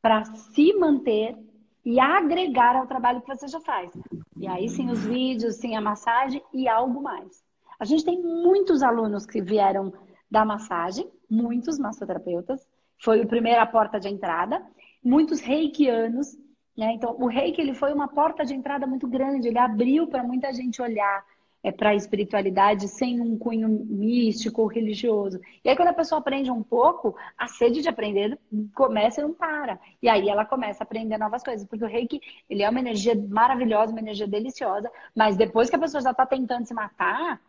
para 0.00 0.24
se 0.24 0.72
manter 0.74 1.38
e 1.84 1.98
agregar 1.98 2.76
ao 2.76 2.86
trabalho 2.86 3.20
que 3.20 3.28
você 3.28 3.48
já 3.48 3.60
faz. 3.60 3.90
E 4.36 4.46
aí 4.46 4.68
sim 4.68 4.90
os 4.90 5.04
vídeos, 5.04 5.56
sim 5.56 5.76
a 5.76 5.80
massagem 5.80 6.42
e 6.52 6.68
algo 6.68 7.02
mais. 7.02 7.42
A 7.78 7.84
gente 7.84 8.04
tem 8.04 8.20
muitos 8.22 8.82
alunos 8.82 9.26
que 9.26 9.42
vieram 9.42 9.92
da 10.30 10.44
massagem, 10.44 11.10
muitos 11.28 11.78
massoterapeutas, 11.78 12.66
foi 13.02 13.22
a 13.22 13.26
primeira 13.26 13.66
porta 13.66 13.98
de 13.98 14.08
entrada, 14.08 14.64
muitos 15.04 15.40
reikianos, 15.40 16.36
né? 16.76 16.92
Então 16.94 17.16
o 17.18 17.26
reiki 17.26 17.60
ele 17.60 17.74
foi 17.74 17.92
uma 17.92 18.08
porta 18.08 18.44
de 18.44 18.54
entrada 18.54 18.86
muito 18.86 19.08
grande, 19.08 19.48
ele 19.48 19.58
abriu 19.58 20.06
para 20.06 20.22
muita 20.22 20.52
gente 20.52 20.80
olhar 20.80 21.24
é, 21.62 21.70
para 21.70 21.90
a 21.90 21.94
espiritualidade 21.94 22.88
sem 22.88 23.20
um 23.20 23.38
cunho 23.38 23.68
místico 23.68 24.62
ou 24.62 24.66
religioso. 24.66 25.40
E 25.64 25.68
aí, 25.68 25.76
quando 25.76 25.88
a 25.88 25.94
pessoa 25.94 26.18
aprende 26.18 26.50
um 26.50 26.62
pouco, 26.62 27.14
a 27.38 27.46
sede 27.46 27.80
de 27.80 27.88
aprender 27.88 28.38
começa 28.74 29.20
e 29.20 29.24
não 29.24 29.32
para. 29.32 29.78
E 30.02 30.08
aí 30.08 30.28
ela 30.28 30.44
começa 30.44 30.82
a 30.82 30.84
aprender 30.84 31.16
novas 31.18 31.42
coisas. 31.42 31.66
Porque 31.66 31.84
o 31.84 31.88
reiki, 31.88 32.20
ele 32.50 32.62
é 32.62 32.68
uma 32.68 32.80
energia 32.80 33.14
maravilhosa, 33.14 33.92
uma 33.92 34.00
energia 34.00 34.26
deliciosa, 34.26 34.90
mas 35.14 35.36
depois 35.36 35.70
que 35.70 35.76
a 35.76 35.78
pessoa 35.78 36.02
já 36.02 36.10
está 36.10 36.26
tentando 36.26 36.66
se 36.66 36.74
matar, 36.74 37.40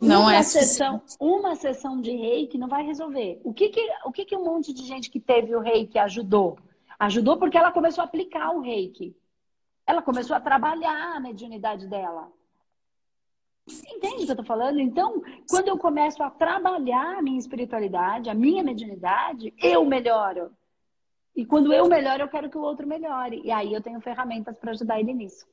não 0.00 0.22
uma 0.22 0.34
é 0.34 0.42
sessão, 0.42 1.00
uma 1.20 1.54
sessão 1.54 2.00
de 2.00 2.10
reiki 2.10 2.58
não 2.58 2.66
vai 2.66 2.84
resolver. 2.84 3.40
O 3.44 3.54
que 3.54 3.68
que, 3.68 3.88
o 4.04 4.10
que 4.10 4.24
que 4.24 4.36
um 4.36 4.44
monte 4.44 4.72
de 4.72 4.84
gente 4.84 5.08
que 5.08 5.20
teve 5.20 5.54
o 5.54 5.60
reiki 5.60 5.96
ajudou? 5.96 6.58
Ajudou 6.98 7.36
porque 7.36 7.56
ela 7.56 7.70
começou 7.70 8.02
a 8.02 8.04
aplicar 8.04 8.50
o 8.50 8.60
reiki. 8.60 9.14
Ela 9.86 10.02
começou 10.02 10.36
a 10.36 10.40
trabalhar 10.40 11.16
a 11.16 11.20
mediunidade 11.20 11.86
dela. 11.88 12.30
Entende 13.68 14.22
o 14.22 14.26
que 14.26 14.32
eu 14.32 14.36
tô 14.36 14.44
falando? 14.44 14.80
Então, 14.80 15.22
quando 15.48 15.68
eu 15.68 15.78
começo 15.78 16.22
a 16.22 16.30
trabalhar 16.30 17.18
a 17.18 17.22
minha 17.22 17.38
espiritualidade, 17.38 18.28
a 18.28 18.34
minha 18.34 18.62
mediunidade, 18.62 19.54
eu 19.58 19.84
melhoro. 19.84 20.50
E 21.34 21.46
quando 21.46 21.72
eu 21.72 21.88
melhoro, 21.88 22.22
eu 22.22 22.28
quero 22.28 22.50
que 22.50 22.58
o 22.58 22.62
outro 22.62 22.86
melhore. 22.86 23.40
E 23.44 23.50
aí 23.50 23.72
eu 23.72 23.80
tenho 23.80 24.00
ferramentas 24.00 24.58
para 24.58 24.72
ajudar 24.72 25.00
ele 25.00 25.14
nisso. 25.14 25.46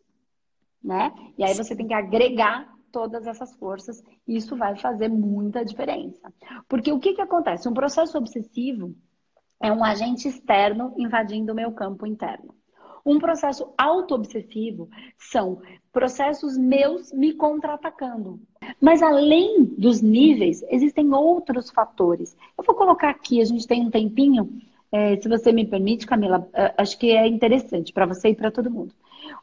Né? 0.83 1.13
E 1.37 1.43
aí 1.43 1.53
você 1.53 1.75
tem 1.75 1.87
que 1.87 1.93
agregar 1.93 2.73
todas 2.91 3.27
essas 3.27 3.55
forças 3.55 4.03
e 4.27 4.35
isso 4.35 4.55
vai 4.55 4.75
fazer 4.75 5.07
muita 5.07 5.63
diferença. 5.63 6.33
Porque 6.67 6.91
o 6.91 6.99
que, 6.99 7.13
que 7.13 7.21
acontece? 7.21 7.69
Um 7.69 7.73
processo 7.73 8.17
obsessivo 8.17 8.95
é 9.61 9.71
um 9.71 9.83
agente 9.83 10.27
externo 10.27 10.93
invadindo 10.97 11.51
o 11.51 11.55
meu 11.55 11.71
campo 11.71 12.05
interno. 12.07 12.55
Um 13.05 13.19
processo 13.19 13.73
auto-obsessivo 13.77 14.89
são 15.17 15.61
processos 15.91 16.57
meus 16.57 17.11
me 17.11 17.33
contra-atacando. 17.33 18.39
Mas 18.79 19.01
além 19.01 19.65
dos 19.65 20.01
níveis, 20.01 20.63
existem 20.69 21.13
outros 21.13 21.69
fatores. 21.69 22.35
Eu 22.57 22.63
vou 22.63 22.75
colocar 22.75 23.09
aqui, 23.09 23.41
a 23.41 23.45
gente 23.45 23.67
tem 23.67 23.85
um 23.85 23.89
tempinho, 23.89 24.49
é, 24.91 25.15
se 25.17 25.27
você 25.27 25.51
me 25.51 25.65
permite, 25.65 26.07
Camila, 26.07 26.47
é, 26.53 26.73
acho 26.77 26.97
que 26.97 27.11
é 27.11 27.27
interessante 27.27 27.93
para 27.93 28.05
você 28.05 28.29
e 28.29 28.35
para 28.35 28.51
todo 28.51 28.71
mundo. 28.71 28.93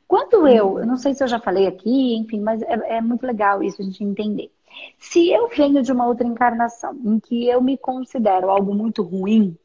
Quando 0.07 0.47
eu, 0.47 0.79
eu 0.79 0.87
não 0.87 0.97
sei 0.97 1.15
se 1.15 1.23
eu 1.23 1.29
já 1.29 1.39
falei 1.39 1.67
aqui, 1.67 2.17
enfim, 2.17 2.41
mas 2.41 2.63
é, 2.63 2.97
é 2.97 3.01
muito 3.01 3.27
legal 3.27 3.63
isso 3.63 3.81
a 3.81 3.85
gente 3.85 4.03
entender. 4.03 4.51
Se 4.99 5.31
eu 5.31 5.49
venho 5.49 5.83
de 5.83 5.93
uma 5.93 6.07
outra 6.07 6.27
encarnação 6.27 6.95
em 7.05 7.19
que 7.19 7.47
eu 7.49 7.63
me 7.63 7.79
considero 7.79 8.51
algo 8.51 8.75
muito 8.75 9.03
ruim, 9.03 9.57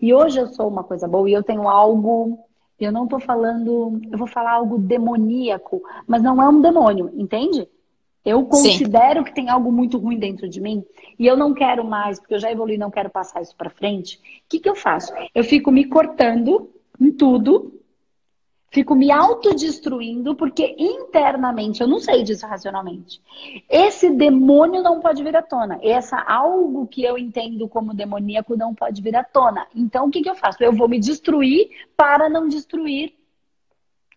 e 0.00 0.12
hoje 0.14 0.38
eu 0.40 0.46
sou 0.48 0.68
uma 0.68 0.84
coisa 0.84 1.08
boa 1.08 1.28
e 1.28 1.32
eu 1.32 1.42
tenho 1.42 1.68
algo 1.68 2.38
eu 2.78 2.92
não 2.92 3.04
estou 3.04 3.20
falando, 3.20 4.00
eu 4.10 4.18
vou 4.18 4.26
falar 4.26 4.52
algo 4.52 4.78
demoníaco, 4.78 5.82
mas 6.06 6.22
não 6.22 6.42
é 6.42 6.48
um 6.48 6.60
demônio, 6.60 7.10
entende? 7.14 7.68
Eu 8.24 8.44
considero 8.44 9.20
Sim. 9.20 9.24
que 9.24 9.34
tem 9.34 9.48
algo 9.48 9.72
muito 9.72 9.98
ruim 9.98 10.18
dentro 10.18 10.48
de 10.48 10.60
mim 10.60 10.84
e 11.18 11.26
eu 11.26 11.36
não 11.36 11.52
quero 11.52 11.84
mais, 11.84 12.20
porque 12.20 12.34
eu 12.34 12.38
já 12.38 12.50
evolui, 12.52 12.78
não 12.78 12.90
quero 12.90 13.10
passar 13.10 13.42
isso 13.42 13.54
para 13.56 13.68
frente. 13.68 14.16
O 14.16 14.20
que, 14.48 14.60
que 14.60 14.68
eu 14.68 14.76
faço? 14.76 15.12
Eu 15.34 15.42
fico 15.42 15.72
me 15.72 15.84
cortando 15.84 16.70
em 17.00 17.10
tudo 17.10 17.81
Fico 18.72 18.94
me 18.94 19.12
autodestruindo 19.12 20.34
porque 20.34 20.74
internamente, 20.78 21.82
eu 21.82 21.86
não 21.86 22.00
sei 22.00 22.22
disso 22.22 22.46
racionalmente. 22.46 23.20
Esse 23.68 24.08
demônio 24.08 24.82
não 24.82 24.98
pode 24.98 25.22
vir 25.22 25.36
à 25.36 25.42
tona. 25.42 25.78
Essa 25.82 26.18
algo 26.18 26.86
que 26.86 27.04
eu 27.04 27.18
entendo 27.18 27.68
como 27.68 27.92
demoníaco 27.92 28.56
não 28.56 28.74
pode 28.74 29.02
vir 29.02 29.14
à 29.14 29.22
tona. 29.22 29.66
Então, 29.76 30.06
o 30.06 30.10
que, 30.10 30.22
que 30.22 30.30
eu 30.30 30.34
faço? 30.34 30.64
Eu 30.64 30.72
vou 30.72 30.88
me 30.88 30.98
destruir 30.98 31.68
para 31.94 32.30
não 32.30 32.48
destruir 32.48 33.12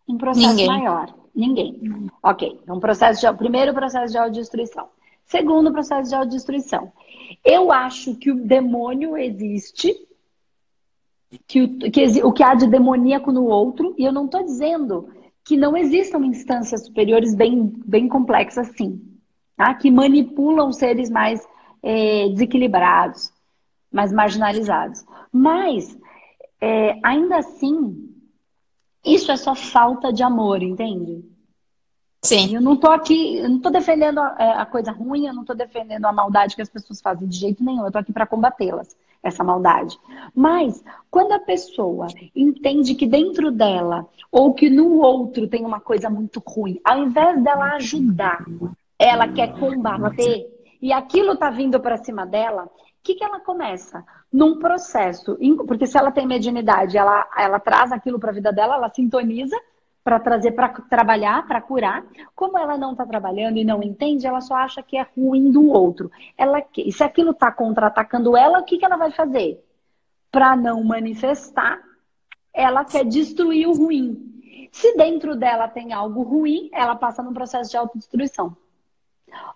um 0.07 0.17
processo 0.17 0.47
Ninguém. 0.47 0.67
maior. 0.67 1.13
Ninguém. 1.35 2.09
Ok. 2.23 2.57
Então, 2.63 2.79
processo 2.79 3.19
de, 3.19 3.37
primeiro 3.37 3.73
processo 3.73 4.13
de 4.13 4.17
autodestruição. 4.17 4.87
Segundo 5.25 5.73
processo 5.73 6.09
de 6.09 6.15
autodestruição. 6.15 6.93
Eu 7.43 7.73
acho 7.73 8.15
que 8.15 8.31
o 8.31 8.35
demônio 8.35 9.17
existe 9.17 10.04
que, 11.47 11.61
o, 11.61 11.91
que 11.91 12.23
o 12.23 12.31
que 12.31 12.43
há 12.43 12.53
de 12.53 12.67
demoníaco 12.67 13.31
no 13.31 13.45
outro, 13.45 13.93
e 13.97 14.05
eu 14.05 14.11
não 14.11 14.25
estou 14.25 14.43
dizendo 14.43 15.09
que 15.43 15.55
não 15.55 15.77
existam 15.77 16.25
instâncias 16.25 16.85
superiores 16.85 17.35
bem, 17.35 17.71
bem 17.85 18.07
complexas 18.07 18.69
assim, 18.69 19.01
tá? 19.55 19.73
que 19.73 19.91
manipulam 19.91 20.71
seres 20.71 21.09
mais 21.09 21.47
é, 21.83 22.29
desequilibrados, 22.29 23.31
mais 23.91 24.11
marginalizados. 24.11 25.05
Mas, 25.31 25.97
é, 26.59 26.99
ainda 27.03 27.37
assim, 27.37 28.09
isso 29.05 29.31
é 29.31 29.37
só 29.37 29.53
falta 29.53 30.11
de 30.11 30.23
amor, 30.23 30.63
entende? 30.63 31.23
Sim. 32.23 32.55
Eu 32.55 32.61
não 32.61 32.75
tô 32.75 32.89
aqui, 32.89 33.37
eu 33.37 33.47
não 33.47 33.59
tô 33.59 33.69
defendendo 33.69 34.19
a, 34.19 34.35
é, 34.39 34.51
a 34.53 34.65
coisa 34.65 34.91
ruim, 34.91 35.27
eu 35.27 35.33
não 35.33 35.45
tô 35.45 35.53
defendendo 35.53 36.05
a 36.05 36.11
maldade 36.11 36.55
que 36.55 36.61
as 36.61 36.69
pessoas 36.69 36.99
fazem 36.99 37.27
de 37.27 37.37
jeito 37.37 37.63
nenhum. 37.63 37.85
Eu 37.85 37.91
tô 37.91 37.99
aqui 37.99 38.11
para 38.11 38.25
combatê-las, 38.25 38.97
essa 39.27 39.43
maldade. 39.43 39.97
Mas 40.33 40.83
quando 41.09 41.33
a 41.33 41.39
pessoa 41.39 42.07
entende 42.35 42.93
que 42.95 43.07
dentro 43.07 43.51
dela 43.51 44.07
ou 44.31 44.53
que 44.53 44.69
no 44.69 44.99
outro 45.01 45.47
tem 45.47 45.65
uma 45.65 45.79
coisa 45.79 46.09
muito 46.09 46.41
ruim, 46.45 46.79
ao 46.83 46.99
invés 46.99 47.43
dela 47.43 47.75
ajudar, 47.75 48.45
ela 48.99 49.27
quer 49.27 49.57
combater 49.59 50.47
e 50.81 50.93
aquilo 50.93 51.35
tá 51.35 51.49
vindo 51.49 51.79
para 51.79 51.97
cima 51.97 52.25
dela, 52.25 52.65
o 52.65 52.69
que, 53.03 53.15
que 53.15 53.23
ela 53.23 53.39
começa? 53.39 54.05
Num 54.31 54.59
processo, 54.59 55.37
porque 55.67 55.87
se 55.87 55.97
ela 55.97 56.11
tem 56.11 56.27
mediunidade, 56.27 56.97
ela, 56.97 57.27
ela 57.37 57.59
traz 57.59 57.91
aquilo 57.91 58.19
para 58.19 58.31
a 58.31 58.33
vida 58.33 58.51
dela, 58.51 58.75
ela 58.75 58.89
sintoniza 58.89 59.55
para 60.05 60.19
trazer 60.19 60.51
para 60.51 60.69
trabalhar, 60.69 61.47
para 61.47 61.59
curar. 61.59 62.05
Como 62.35 62.59
ela 62.59 62.77
não 62.77 62.91
está 62.91 63.07
trabalhando 63.07 63.57
e 63.57 63.65
não 63.65 63.81
entende, 63.81 64.27
ela 64.27 64.39
só 64.39 64.53
acha 64.53 64.83
que 64.83 64.95
é 64.95 65.07
ruim 65.17 65.51
do 65.51 65.67
outro. 65.67 66.11
Ela 66.37 66.63
e 66.77 66.91
se 66.91 67.03
aquilo 67.03 67.31
está 67.31 67.51
contra-atacando 67.51 68.37
ela, 68.37 68.59
o 68.59 68.63
que, 68.63 68.77
que 68.77 68.85
ela 68.85 68.97
vai 68.97 69.09
fazer? 69.09 69.65
Para 70.31 70.55
não 70.55 70.83
manifestar, 70.83 71.81
ela 72.53 72.85
quer 72.85 73.03
destruir 73.03 73.67
o 73.67 73.73
ruim. 73.73 74.69
Se 74.71 74.95
dentro 74.95 75.35
dela 75.35 75.67
tem 75.67 75.91
algo 75.91 76.21
ruim, 76.21 76.69
ela 76.71 76.95
passa 76.95 77.23
num 77.23 77.33
processo 77.33 77.71
de 77.71 77.77
autodestruição. 77.77 78.55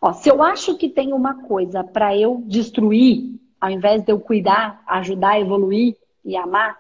Ó, 0.02 0.14
se 0.14 0.30
eu 0.30 0.42
acho 0.42 0.76
que 0.78 0.90
tem 0.90 1.14
uma 1.14 1.44
coisa 1.44 1.84
para 1.84 2.18
eu 2.18 2.42
destruir, 2.48 3.40
ao 3.62 3.70
invés 3.70 4.02
de 4.02 4.12
eu 4.12 4.20
cuidar, 4.20 4.82
ajudar, 4.88 5.40
evoluir 5.40 5.96
e 6.26 6.36
amar, 6.36 6.76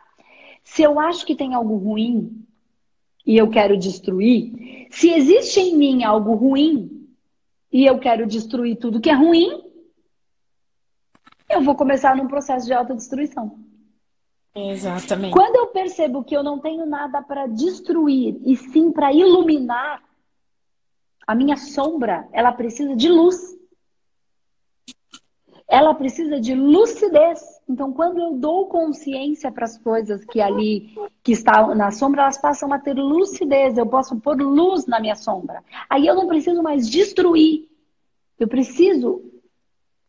se 0.63 0.81
eu 0.81 0.99
acho 0.99 1.23
que 1.23 1.35
tem 1.35 1.53
algo 1.53 1.75
ruim, 1.77 2.47
e 3.29 3.37
eu 3.37 3.47
quero 3.47 3.77
destruir, 3.77 4.87
se 4.89 5.11
existe 5.11 5.59
em 5.59 5.77
mim 5.77 6.03
algo 6.03 6.33
ruim 6.33 7.07
e 7.71 7.85
eu 7.85 7.99
quero 7.99 8.25
destruir 8.25 8.75
tudo 8.77 8.99
que 8.99 9.07
é 9.07 9.13
ruim, 9.13 9.63
eu 11.47 11.61
vou 11.61 11.75
começar 11.75 12.15
num 12.15 12.27
processo 12.27 12.65
de 12.65 12.73
autodestruição. 12.73 13.59
Exatamente. 14.55 15.31
Quando 15.31 15.57
eu 15.57 15.67
percebo 15.67 16.23
que 16.23 16.35
eu 16.35 16.41
não 16.41 16.57
tenho 16.57 16.87
nada 16.87 17.21
para 17.21 17.45
destruir 17.45 18.41
e 18.43 18.57
sim 18.57 18.91
para 18.91 19.13
iluminar, 19.13 20.01
a 21.27 21.35
minha 21.35 21.55
sombra, 21.55 22.27
ela 22.31 22.51
precisa 22.51 22.95
de 22.95 23.09
luz 23.09 23.55
ela 25.69 25.93
precisa 25.93 26.39
de 26.39 26.55
lucidez. 26.55 27.61
Então, 27.69 27.93
quando 27.93 28.19
eu 28.19 28.33
dou 28.33 28.65
consciência 28.65 29.51
para 29.51 29.65
as 29.65 29.77
coisas 29.77 30.25
que 30.25 30.41
ali 30.41 30.95
que 31.21 31.33
estão 31.33 31.75
na 31.75 31.91
sombra, 31.91 32.23
elas 32.23 32.39
passam 32.39 32.73
a 32.73 32.79
ter 32.79 32.95
lucidez. 32.95 33.77
Eu 33.77 33.85
posso 33.85 34.19
pôr 34.19 34.41
luz 34.41 34.87
na 34.87 34.99
minha 34.99 35.15
sombra. 35.15 35.63
Aí 35.87 36.07
eu 36.07 36.15
não 36.15 36.27
preciso 36.27 36.63
mais 36.63 36.89
destruir. 36.89 37.69
Eu 38.39 38.47
preciso 38.47 39.21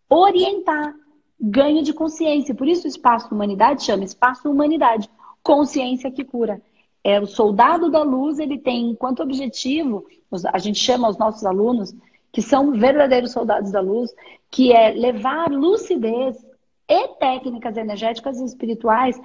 orientar, 0.08 0.94
ganho 1.38 1.82
de 1.82 1.92
consciência. 1.92 2.54
Por 2.54 2.66
isso 2.66 2.86
o 2.86 2.88
espaço 2.88 3.34
humanidade 3.34 3.84
chama 3.84 4.04
espaço 4.04 4.50
humanidade, 4.50 5.10
consciência 5.42 6.10
que 6.10 6.24
cura. 6.24 6.62
É 7.04 7.20
o 7.20 7.26
soldado 7.26 7.90
da 7.90 8.02
luz, 8.02 8.38
ele 8.38 8.58
tem 8.58 8.90
enquanto 8.90 9.22
objetivo, 9.22 10.06
a 10.52 10.58
gente 10.58 10.78
chama 10.78 11.08
os 11.08 11.18
nossos 11.18 11.44
alunos 11.44 11.94
que 12.32 12.42
são 12.42 12.72
verdadeiros 12.72 13.32
soldados 13.32 13.70
da 13.70 13.80
luz, 13.80 14.14
que 14.50 14.72
é 14.72 14.90
levar 14.90 15.50
lucidez 15.50 16.36
e 16.88 17.08
técnicas 17.18 17.76
energéticas 17.76 18.40
e 18.40 18.44
espirituais 18.44 19.20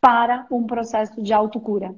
para 0.00 0.46
um 0.50 0.64
processo 0.64 1.20
de 1.22 1.32
autocura 1.32 1.94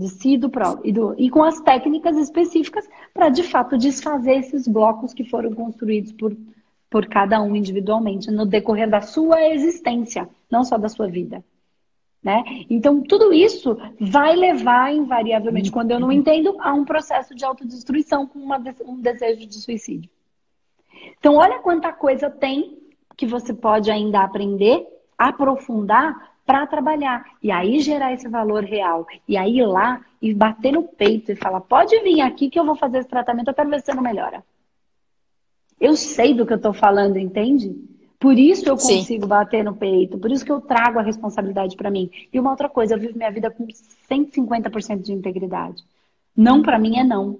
de 0.00 0.08
si 0.08 0.38
do 0.38 0.48
próprio 0.48 0.88
e, 0.88 0.92
do, 0.92 1.14
e 1.18 1.28
com 1.28 1.44
as 1.44 1.60
técnicas 1.60 2.16
específicas 2.16 2.88
para 3.12 3.28
de 3.28 3.42
fato 3.42 3.76
desfazer 3.76 4.38
esses 4.38 4.66
blocos 4.66 5.12
que 5.12 5.24
foram 5.24 5.52
construídos 5.52 6.10
por, 6.12 6.34
por 6.88 7.06
cada 7.06 7.42
um 7.42 7.54
individualmente 7.54 8.30
no 8.30 8.46
decorrer 8.46 8.88
da 8.88 9.02
sua 9.02 9.44
existência, 9.48 10.26
não 10.50 10.64
só 10.64 10.78
da 10.78 10.88
sua 10.88 11.06
vida. 11.06 11.44
Né? 12.22 12.44
Então, 12.68 13.00
tudo 13.00 13.32
isso 13.32 13.78
vai 13.98 14.36
levar, 14.36 14.92
invariavelmente, 14.92 15.72
quando 15.72 15.90
eu 15.90 15.98
não 15.98 16.12
entendo, 16.12 16.54
a 16.60 16.72
um 16.74 16.84
processo 16.84 17.34
de 17.34 17.44
autodestruição 17.44 18.26
com 18.26 18.38
uma, 18.38 18.62
um 18.84 19.00
desejo 19.00 19.46
de 19.46 19.54
suicídio. 19.54 20.10
Então, 21.18 21.36
olha 21.36 21.60
quanta 21.60 21.92
coisa 21.92 22.28
tem 22.28 22.78
que 23.16 23.26
você 23.26 23.54
pode 23.54 23.90
ainda 23.90 24.22
aprender, 24.22 24.86
aprofundar 25.16 26.30
para 26.44 26.66
trabalhar. 26.66 27.24
E 27.42 27.50
aí 27.50 27.80
gerar 27.80 28.12
esse 28.12 28.28
valor 28.28 28.64
real. 28.64 29.06
E 29.28 29.36
aí 29.36 29.58
ir 29.58 29.66
lá 29.66 30.04
e 30.20 30.34
bater 30.34 30.72
no 30.72 30.82
peito 30.82 31.30
e 31.30 31.36
falar: 31.36 31.60
pode 31.60 31.98
vir 32.00 32.20
aqui 32.20 32.50
que 32.50 32.58
eu 32.58 32.64
vou 32.64 32.74
fazer 32.74 32.98
esse 32.98 33.08
tratamento, 33.08 33.48
eu 33.48 33.54
quero 33.54 33.70
ver 33.70 33.80
se 33.80 33.86
você 33.86 33.94
não 33.94 34.02
melhora. 34.02 34.44
Eu 35.80 35.96
sei 35.96 36.34
do 36.34 36.44
que 36.44 36.52
eu 36.52 36.58
estou 36.58 36.72
falando, 36.72 37.18
entende? 37.18 37.74
Por 38.20 38.38
isso 38.38 38.68
eu 38.68 38.74
consigo 38.74 39.22
Sim. 39.22 39.28
bater 39.28 39.64
no 39.64 39.74
peito, 39.74 40.18
por 40.18 40.30
isso 40.30 40.44
que 40.44 40.52
eu 40.52 40.60
trago 40.60 40.98
a 40.98 41.02
responsabilidade 41.02 41.74
para 41.74 41.90
mim. 41.90 42.10
E 42.30 42.38
uma 42.38 42.50
outra 42.50 42.68
coisa, 42.68 42.94
eu 42.94 42.98
vivo 42.98 43.16
minha 43.16 43.30
vida 43.30 43.50
com 43.50 43.66
150% 43.66 45.00
de 45.00 45.14
integridade. 45.14 45.82
Não 46.36 46.60
para 46.60 46.78
mim 46.78 46.98
é 46.98 47.02
não. 47.02 47.38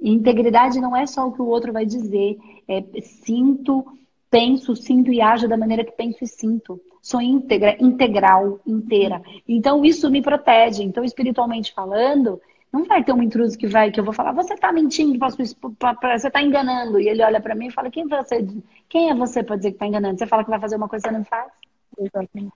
integridade 0.00 0.80
não 0.80 0.96
é 0.96 1.04
só 1.04 1.26
o 1.26 1.32
que 1.32 1.42
o 1.42 1.46
outro 1.46 1.72
vai 1.72 1.84
dizer, 1.84 2.38
é 2.68 2.84
sinto, 3.00 3.84
penso, 4.30 4.76
sinto 4.76 5.12
e 5.12 5.20
ajo 5.20 5.48
da 5.48 5.56
maneira 5.56 5.84
que 5.84 5.92
penso 5.92 6.22
e 6.22 6.28
sinto. 6.28 6.80
Sou 7.02 7.20
íntegra, 7.20 7.76
integral, 7.80 8.60
inteira. 8.64 9.20
Então 9.48 9.84
isso 9.84 10.08
me 10.08 10.22
protege. 10.22 10.84
Então 10.84 11.02
espiritualmente 11.02 11.74
falando, 11.74 12.40
não 12.72 12.84
vai 12.84 13.04
ter 13.04 13.12
um 13.12 13.22
intruso 13.22 13.58
que 13.58 13.66
vai, 13.66 13.90
que 13.90 14.00
eu 14.00 14.04
vou 14.04 14.14
falar, 14.14 14.32
você 14.32 14.54
está 14.54 14.72
mentindo, 14.72 15.18
você 15.18 15.42
está 15.42 16.42
enganando. 16.42 16.98
E 16.98 17.06
ele 17.06 17.22
olha 17.22 17.40
para 17.40 17.54
mim 17.54 17.66
e 17.66 17.70
fala, 17.70 17.90
quem, 17.90 18.08
você, 18.08 18.46
quem 18.88 19.10
é 19.10 19.14
você 19.14 19.42
para 19.42 19.56
dizer 19.56 19.70
que 19.70 19.76
está 19.76 19.86
enganando? 19.86 20.18
Você 20.18 20.26
fala 20.26 20.42
que 20.42 20.50
vai 20.50 20.58
fazer 20.58 20.76
uma 20.76 20.88
coisa 20.88 21.02
que 21.02 21.10
você 21.10 21.18
não 21.18 21.24
faz? 21.24 21.52
Exatamente. 21.98 22.52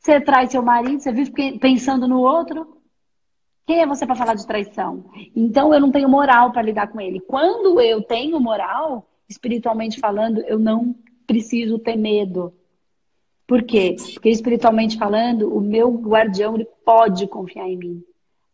Você 0.00 0.20
traz 0.20 0.50
seu 0.50 0.62
marido, 0.62 1.00
você 1.00 1.12
vive 1.12 1.58
pensando 1.58 2.08
no 2.08 2.20
outro. 2.20 2.78
Quem 3.64 3.80
é 3.80 3.86
você 3.86 4.04
para 4.04 4.16
falar 4.16 4.34
de 4.34 4.44
traição? 4.44 5.04
Então 5.36 5.72
eu 5.72 5.78
não 5.78 5.92
tenho 5.92 6.08
moral 6.08 6.50
para 6.50 6.62
lidar 6.62 6.88
com 6.88 7.00
ele. 7.00 7.20
Quando 7.20 7.80
eu 7.80 8.02
tenho 8.02 8.40
moral, 8.40 9.08
espiritualmente 9.28 10.00
falando, 10.00 10.40
eu 10.40 10.58
não 10.58 10.96
preciso 11.28 11.78
ter 11.78 11.96
medo. 11.96 12.52
Por 13.46 13.62
quê? 13.62 13.94
Porque 14.14 14.30
espiritualmente 14.30 14.98
falando, 14.98 15.54
o 15.54 15.60
meu 15.60 15.92
guardião 15.92 16.56
ele 16.56 16.66
pode 16.84 17.28
confiar 17.28 17.68
em 17.68 17.76
mim 17.76 18.04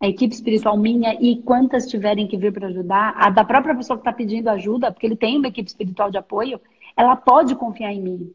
a 0.01 0.07
equipe 0.07 0.35
espiritual 0.35 0.77
minha 0.77 1.17
e 1.21 1.43
quantas 1.43 1.87
tiverem 1.87 2.27
que 2.27 2.37
vir 2.37 2.53
para 2.53 2.69
ajudar, 2.69 3.15
a 3.17 3.31
da 3.31 3.45
própria 3.45 3.75
pessoa 3.75 3.97
que 3.97 4.03
está 4.03 4.13
pedindo 4.13 4.49
ajuda, 4.49 4.93
porque 4.93 5.07
ele 5.07 5.17
tem 5.17 5.39
uma 5.39 5.49
equipe 5.49 5.69
espiritual 5.69 6.11
de 6.11 6.19
apoio, 6.19 6.61
ela 6.97 7.17
pode 7.17 7.55
confiar 7.55 7.93
em 7.93 8.03
mim. 8.03 8.35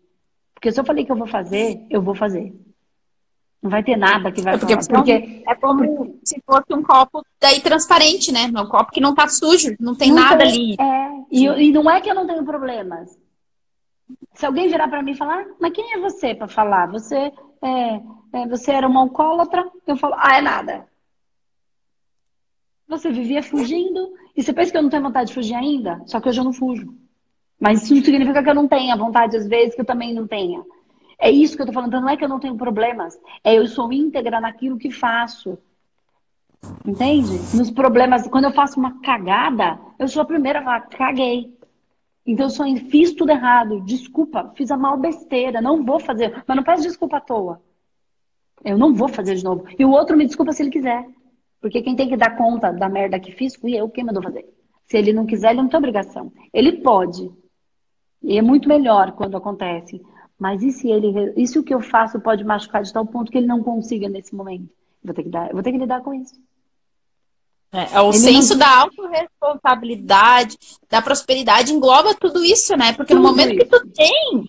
Porque 0.53 0.71
se 0.71 0.79
eu 0.79 0.85
falei 0.85 1.05
que 1.05 1.11
eu 1.11 1.15
vou 1.15 1.27
fazer, 1.27 1.85
eu 1.89 2.01
vou 2.01 2.15
fazer. 2.15 2.53
Não 3.61 3.69
vai 3.69 3.83
ter 3.83 3.95
nada 3.95 4.31
que 4.31 4.41
vai 4.41 4.55
é 4.55 4.57
porque, 4.57 4.73
falar, 4.73 4.97
porque 4.97 5.43
é 5.47 5.55
como 5.55 6.19
se 6.23 6.41
fosse 6.43 6.73
um 6.73 6.81
copo 6.81 7.23
daí 7.39 7.61
transparente, 7.61 8.31
né? 8.31 8.47
Um 8.47 8.67
copo 8.67 8.91
que 8.91 8.99
não 8.99 9.13
tá 9.13 9.27
sujo, 9.27 9.75
não 9.79 9.93
tem 9.93 10.09
não 10.09 10.15
nada 10.15 10.39
tem, 10.39 10.47
ali. 10.47 10.75
É, 10.79 11.09
e, 11.31 11.45
e, 11.45 11.71
não 11.71 11.89
é 11.89 12.01
que 12.01 12.09
eu 12.09 12.15
não 12.15 12.25
tenho 12.25 12.43
problemas. 12.43 13.15
Se 14.33 14.45
alguém 14.47 14.67
virar 14.67 14.87
para 14.87 15.03
mim 15.03 15.11
e 15.11 15.17
falar, 15.17 15.41
ah, 15.41 15.53
mas 15.59 15.73
quem 15.73 15.93
é 15.93 15.99
você 15.99 16.33
para 16.33 16.47
falar? 16.47 16.87
Você 16.87 17.31
é, 17.61 18.01
é, 18.33 18.47
você 18.47 18.71
era 18.71 18.87
uma 18.87 19.01
alcoólatra? 19.01 19.69
Eu 19.85 19.95
falo, 19.95 20.15
ah, 20.17 20.37
é 20.37 20.41
nada. 20.41 20.90
Você 22.91 23.09
vivia 23.09 23.41
fugindo. 23.41 24.13
E 24.35 24.43
você 24.43 24.51
pensa 24.51 24.69
que 24.69 24.77
eu 24.77 24.81
não 24.81 24.89
tenho 24.89 25.01
vontade 25.01 25.29
de 25.29 25.33
fugir 25.33 25.55
ainda? 25.55 26.01
Só 26.05 26.19
que 26.19 26.27
hoje 26.27 26.41
eu 26.41 26.43
não 26.43 26.51
fujo. 26.51 26.93
Mas 27.57 27.83
isso 27.83 27.95
não 27.95 28.03
significa 28.03 28.43
que 28.43 28.49
eu 28.49 28.55
não 28.55 28.67
tenha 28.67 28.97
vontade, 28.97 29.37
às 29.37 29.47
vezes, 29.47 29.73
que 29.73 29.79
eu 29.79 29.85
também 29.85 30.13
não 30.13 30.27
tenha. 30.27 30.61
É 31.17 31.31
isso 31.31 31.55
que 31.55 31.61
eu 31.61 31.65
tô 31.65 31.71
falando. 31.71 31.87
Então, 31.87 32.01
não 32.01 32.09
é 32.09 32.17
que 32.17 32.23
eu 32.25 32.27
não 32.27 32.39
tenho 32.39 32.57
problemas. 32.57 33.17
É 33.45 33.53
eu 33.53 33.65
sou 33.65 33.93
íntegra 33.93 34.41
naquilo 34.41 34.77
que 34.77 34.91
faço. 34.91 35.57
Entende? 36.85 37.31
Nos 37.55 37.71
problemas, 37.71 38.27
quando 38.27 38.45
eu 38.45 38.51
faço 38.51 38.77
uma 38.77 38.99
cagada, 38.99 39.79
eu 39.97 40.09
sou 40.09 40.23
a 40.23 40.25
primeira 40.25 40.59
a 40.59 40.63
falar, 40.63 40.81
caguei. 40.81 41.57
Então 42.25 42.47
eu 42.47 42.49
só 42.49 42.65
fiz 42.89 43.13
tudo 43.13 43.31
errado. 43.31 43.79
Desculpa, 43.85 44.51
fiz 44.57 44.69
a 44.69 44.75
mal 44.75 44.97
besteira, 44.97 45.61
não 45.61 45.85
vou 45.85 45.97
fazer. 45.97 46.43
Mas 46.45 46.57
não 46.57 46.63
peço 46.63 46.83
desculpa 46.83 47.17
à 47.17 47.21
toa. 47.21 47.61
Eu 48.65 48.77
não 48.77 48.93
vou 48.93 49.07
fazer 49.07 49.35
de 49.35 49.45
novo. 49.45 49.65
E 49.79 49.85
o 49.85 49.91
outro 49.91 50.17
me 50.17 50.25
desculpa 50.25 50.51
se 50.51 50.61
ele 50.61 50.71
quiser. 50.71 51.07
Porque 51.61 51.81
quem 51.81 51.95
tem 51.95 52.09
que 52.09 52.17
dar 52.17 52.35
conta 52.35 52.71
da 52.73 52.89
merda 52.89 53.19
que 53.19 53.31
fiz 53.31 53.55
fui 53.55 53.75
eu, 53.75 53.87
quem 53.87 54.03
mandou 54.03 54.23
fazer. 54.23 54.45
Se 54.87 54.97
ele 54.97 55.13
não 55.13 55.25
quiser, 55.25 55.51
ele 55.51 55.61
não 55.61 55.69
tem 55.69 55.77
obrigação. 55.77 56.33
Ele 56.51 56.81
pode. 56.81 57.31
E 58.23 58.37
é 58.37 58.41
muito 58.41 58.67
melhor 58.67 59.11
quando 59.13 59.37
acontece. 59.37 60.01
Mas 60.37 60.63
e 60.63 60.71
se 60.71 60.89
ele. 60.89 61.13
Que 61.63 61.73
eu 61.73 61.79
faço 61.79 62.19
pode 62.19 62.43
machucar 62.43 62.81
de 62.81 62.91
tal 62.91 63.05
ponto 63.05 63.31
que 63.31 63.37
ele 63.37 63.47
não 63.47 63.63
consiga 63.63 64.09
nesse 64.09 64.35
momento? 64.35 64.69
Vou 65.03 65.13
ter 65.13 65.23
que, 65.23 65.29
dar, 65.29 65.51
vou 65.53 65.61
ter 65.61 65.71
que 65.71 65.77
lidar 65.77 66.01
com 66.01 66.13
isso. 66.13 66.33
É, 67.71 67.95
é 67.95 68.01
o 68.01 68.09
Ele 68.09 68.17
senso 68.17 68.53
não... 68.53 68.59
da 68.59 68.79
autorresponsabilidade, 68.79 70.57
da 70.89 71.01
prosperidade, 71.01 71.73
engloba 71.73 72.13
tudo 72.13 72.43
isso, 72.43 72.75
né? 72.75 72.91
Porque 72.93 73.13
tudo 73.13 73.23
no 73.23 73.29
momento 73.29 73.53
isso. 73.53 73.59
que 73.59 73.65
tu 73.65 73.87
tem, 73.91 74.45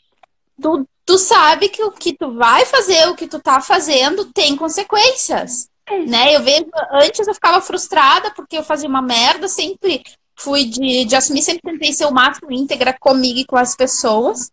tu, 0.61 0.89
tu 1.07 1.19
sabe 1.19 1.69
que 1.69 1.85
o 1.85 1.93
que 1.93 2.15
tu 2.15 2.35
vai 2.35 2.67
fazer, 2.67 3.09
o 3.09 3.15
que 3.15 3.29
tu 3.29 3.39
tá 3.39 3.61
fazendo, 3.61 4.25
tem 4.33 4.57
consequências. 4.57 5.71
É 5.87 5.99
né? 6.01 6.37
Eu 6.37 6.43
vejo, 6.43 6.67
antes 6.93 7.27
eu 7.27 7.35
ficava 7.35 7.61
frustrada 7.61 8.31
porque 8.31 8.57
eu 8.57 8.63
fazia 8.63 8.89
uma 8.89 9.03
merda, 9.03 9.49
sempre 9.49 10.03
fui 10.37 10.65
de, 10.65 11.05
de 11.05 11.17
assumir, 11.17 11.43
sempre 11.43 11.73
tentei 11.73 11.93
ser 11.93 12.07
o 12.07 12.13
máximo 12.13 12.51
íntegra 12.53 12.97
comigo 12.99 13.39
e 13.39 13.45
com 13.45 13.57
as 13.57 13.77
pessoas. 13.77 14.51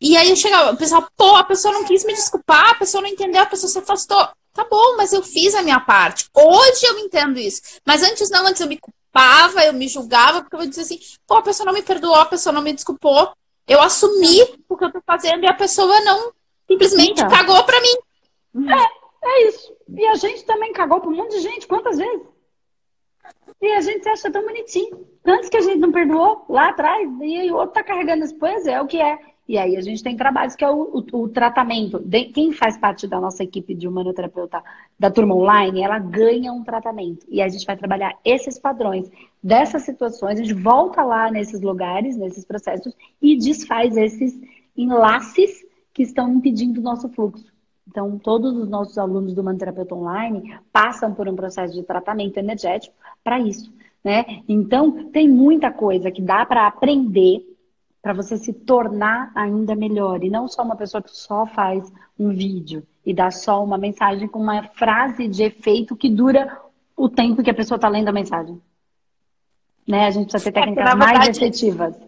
E 0.00 0.16
aí 0.16 0.28
eu 0.28 0.36
chegava, 0.36 0.72
o 0.72 0.76
pessoal, 0.76 1.06
pô, 1.16 1.36
a 1.36 1.44
pessoa 1.44 1.72
não 1.72 1.84
quis 1.84 2.04
me 2.04 2.12
desculpar, 2.12 2.70
a 2.70 2.74
pessoa 2.74 3.02
não 3.02 3.08
entendeu, 3.08 3.42
a 3.42 3.46
pessoa 3.46 3.70
se 3.70 3.78
afastou. 3.78 4.28
Tá 4.52 4.66
bom, 4.70 4.96
mas 4.96 5.12
eu 5.12 5.22
fiz 5.22 5.54
a 5.54 5.62
minha 5.62 5.80
parte. 5.80 6.26
Hoje 6.34 6.86
eu 6.86 6.98
entendo 6.98 7.38
isso. 7.38 7.60
Mas 7.84 8.02
antes 8.02 8.30
não, 8.30 8.46
antes 8.46 8.60
eu 8.60 8.68
me 8.68 8.78
culpava, 8.78 9.64
eu 9.64 9.72
me 9.72 9.88
julgava, 9.88 10.42
porque 10.42 10.56
eu 10.56 10.66
dizia 10.66 10.82
assim, 10.82 10.98
pô, 11.26 11.36
a 11.36 11.42
pessoa 11.42 11.66
não 11.66 11.74
me 11.74 11.82
perdoou, 11.82 12.14
a 12.14 12.26
pessoa 12.26 12.52
não 12.52 12.62
me 12.62 12.72
desculpou. 12.72 13.32
Eu 13.66 13.82
assumi 13.82 14.42
o 14.68 14.76
que 14.76 14.84
eu 14.84 14.92
tô 14.92 15.00
fazendo 15.06 15.44
e 15.44 15.46
a 15.46 15.54
pessoa 15.54 16.00
não 16.02 16.32
simplesmente 16.68 17.20
então. 17.20 17.28
cagou 17.28 17.62
pra 17.64 17.80
mim. 17.80 17.96
É, 18.70 19.28
é 19.28 19.48
isso. 19.48 19.75
E 19.88 20.06
a 20.06 20.14
gente 20.14 20.44
também 20.44 20.72
cagou 20.72 21.00
pra 21.00 21.10
um 21.10 21.16
monte 21.16 21.32
de 21.36 21.40
gente, 21.40 21.66
quantas 21.66 21.98
vezes? 21.98 22.26
E 23.60 23.72
a 23.72 23.80
gente 23.80 24.08
acha 24.08 24.30
tão 24.30 24.44
bonitinho. 24.44 25.06
Tantos 25.22 25.48
que 25.48 25.56
a 25.56 25.60
gente 25.60 25.78
não 25.78 25.92
perdoou 25.92 26.44
lá 26.48 26.68
atrás, 26.68 27.08
e 27.20 27.50
o 27.50 27.56
outro 27.56 27.74
tá 27.74 27.82
carregando 27.82 28.24
as 28.24 28.32
coisas, 28.32 28.66
é 28.66 28.80
o 28.80 28.86
que 28.86 29.00
é. 29.00 29.18
E 29.48 29.56
aí 29.56 29.76
a 29.76 29.80
gente 29.80 30.02
tem 30.02 30.16
trabalhos 30.16 30.56
que 30.56 30.64
é 30.64 30.70
o, 30.70 31.04
o, 31.12 31.22
o 31.22 31.28
tratamento. 31.28 32.00
De, 32.00 32.24
quem 32.26 32.52
faz 32.52 32.76
parte 32.76 33.06
da 33.06 33.20
nossa 33.20 33.44
equipe 33.44 33.74
de 33.74 33.86
humanoterapeuta 33.86 34.62
da 34.98 35.10
turma 35.10 35.34
online, 35.34 35.82
ela 35.82 35.98
ganha 36.00 36.52
um 36.52 36.64
tratamento. 36.64 37.24
E 37.28 37.40
a 37.40 37.48
gente 37.48 37.64
vai 37.64 37.76
trabalhar 37.76 38.18
esses 38.24 38.58
padrões 38.58 39.08
dessas 39.42 39.82
situações, 39.82 40.40
a 40.40 40.42
gente 40.42 40.54
volta 40.54 41.04
lá 41.04 41.30
nesses 41.30 41.60
lugares, 41.60 42.16
nesses 42.16 42.44
processos, 42.44 42.92
e 43.22 43.36
desfaz 43.36 43.96
esses 43.96 44.36
enlaces 44.76 45.64
que 45.94 46.02
estão 46.02 46.28
impedindo 46.34 46.80
o 46.80 46.82
nosso 46.82 47.08
fluxo. 47.08 47.55
Então, 47.88 48.18
todos 48.18 48.56
os 48.56 48.68
nossos 48.68 48.98
alunos 48.98 49.32
do 49.32 49.40
Humanoterapeuta 49.40 49.94
Online 49.94 50.58
passam 50.72 51.14
por 51.14 51.28
um 51.28 51.36
processo 51.36 51.74
de 51.74 51.82
tratamento 51.82 52.36
energético 52.36 52.94
para 53.22 53.38
isso. 53.38 53.72
Né? 54.04 54.42
Então, 54.48 55.10
tem 55.10 55.28
muita 55.28 55.70
coisa 55.70 56.10
que 56.10 56.20
dá 56.20 56.44
para 56.44 56.66
aprender 56.66 57.44
para 58.02 58.12
você 58.12 58.36
se 58.36 58.52
tornar 58.52 59.32
ainda 59.34 59.74
melhor 59.74 60.22
e 60.22 60.30
não 60.30 60.46
só 60.46 60.62
uma 60.62 60.76
pessoa 60.76 61.02
que 61.02 61.10
só 61.10 61.44
faz 61.44 61.92
um 62.18 62.28
vídeo 62.28 62.86
e 63.04 63.12
dá 63.12 63.30
só 63.32 63.62
uma 63.64 63.76
mensagem 63.76 64.28
com 64.28 64.38
uma 64.38 64.62
frase 64.74 65.26
de 65.26 65.42
efeito 65.42 65.96
que 65.96 66.08
dura 66.08 66.60
o 66.96 67.08
tempo 67.08 67.42
que 67.42 67.50
a 67.50 67.54
pessoa 67.54 67.76
está 67.76 67.88
lendo 67.88 68.08
a 68.08 68.12
mensagem. 68.12 68.60
Né? 69.86 70.06
A 70.06 70.10
gente 70.10 70.30
precisa 70.30 70.52
ter 70.52 70.58
é 70.58 70.62
técnicas 70.62 70.92
é 70.92 70.94
mais 70.94 71.28
efetivas. 71.28 72.05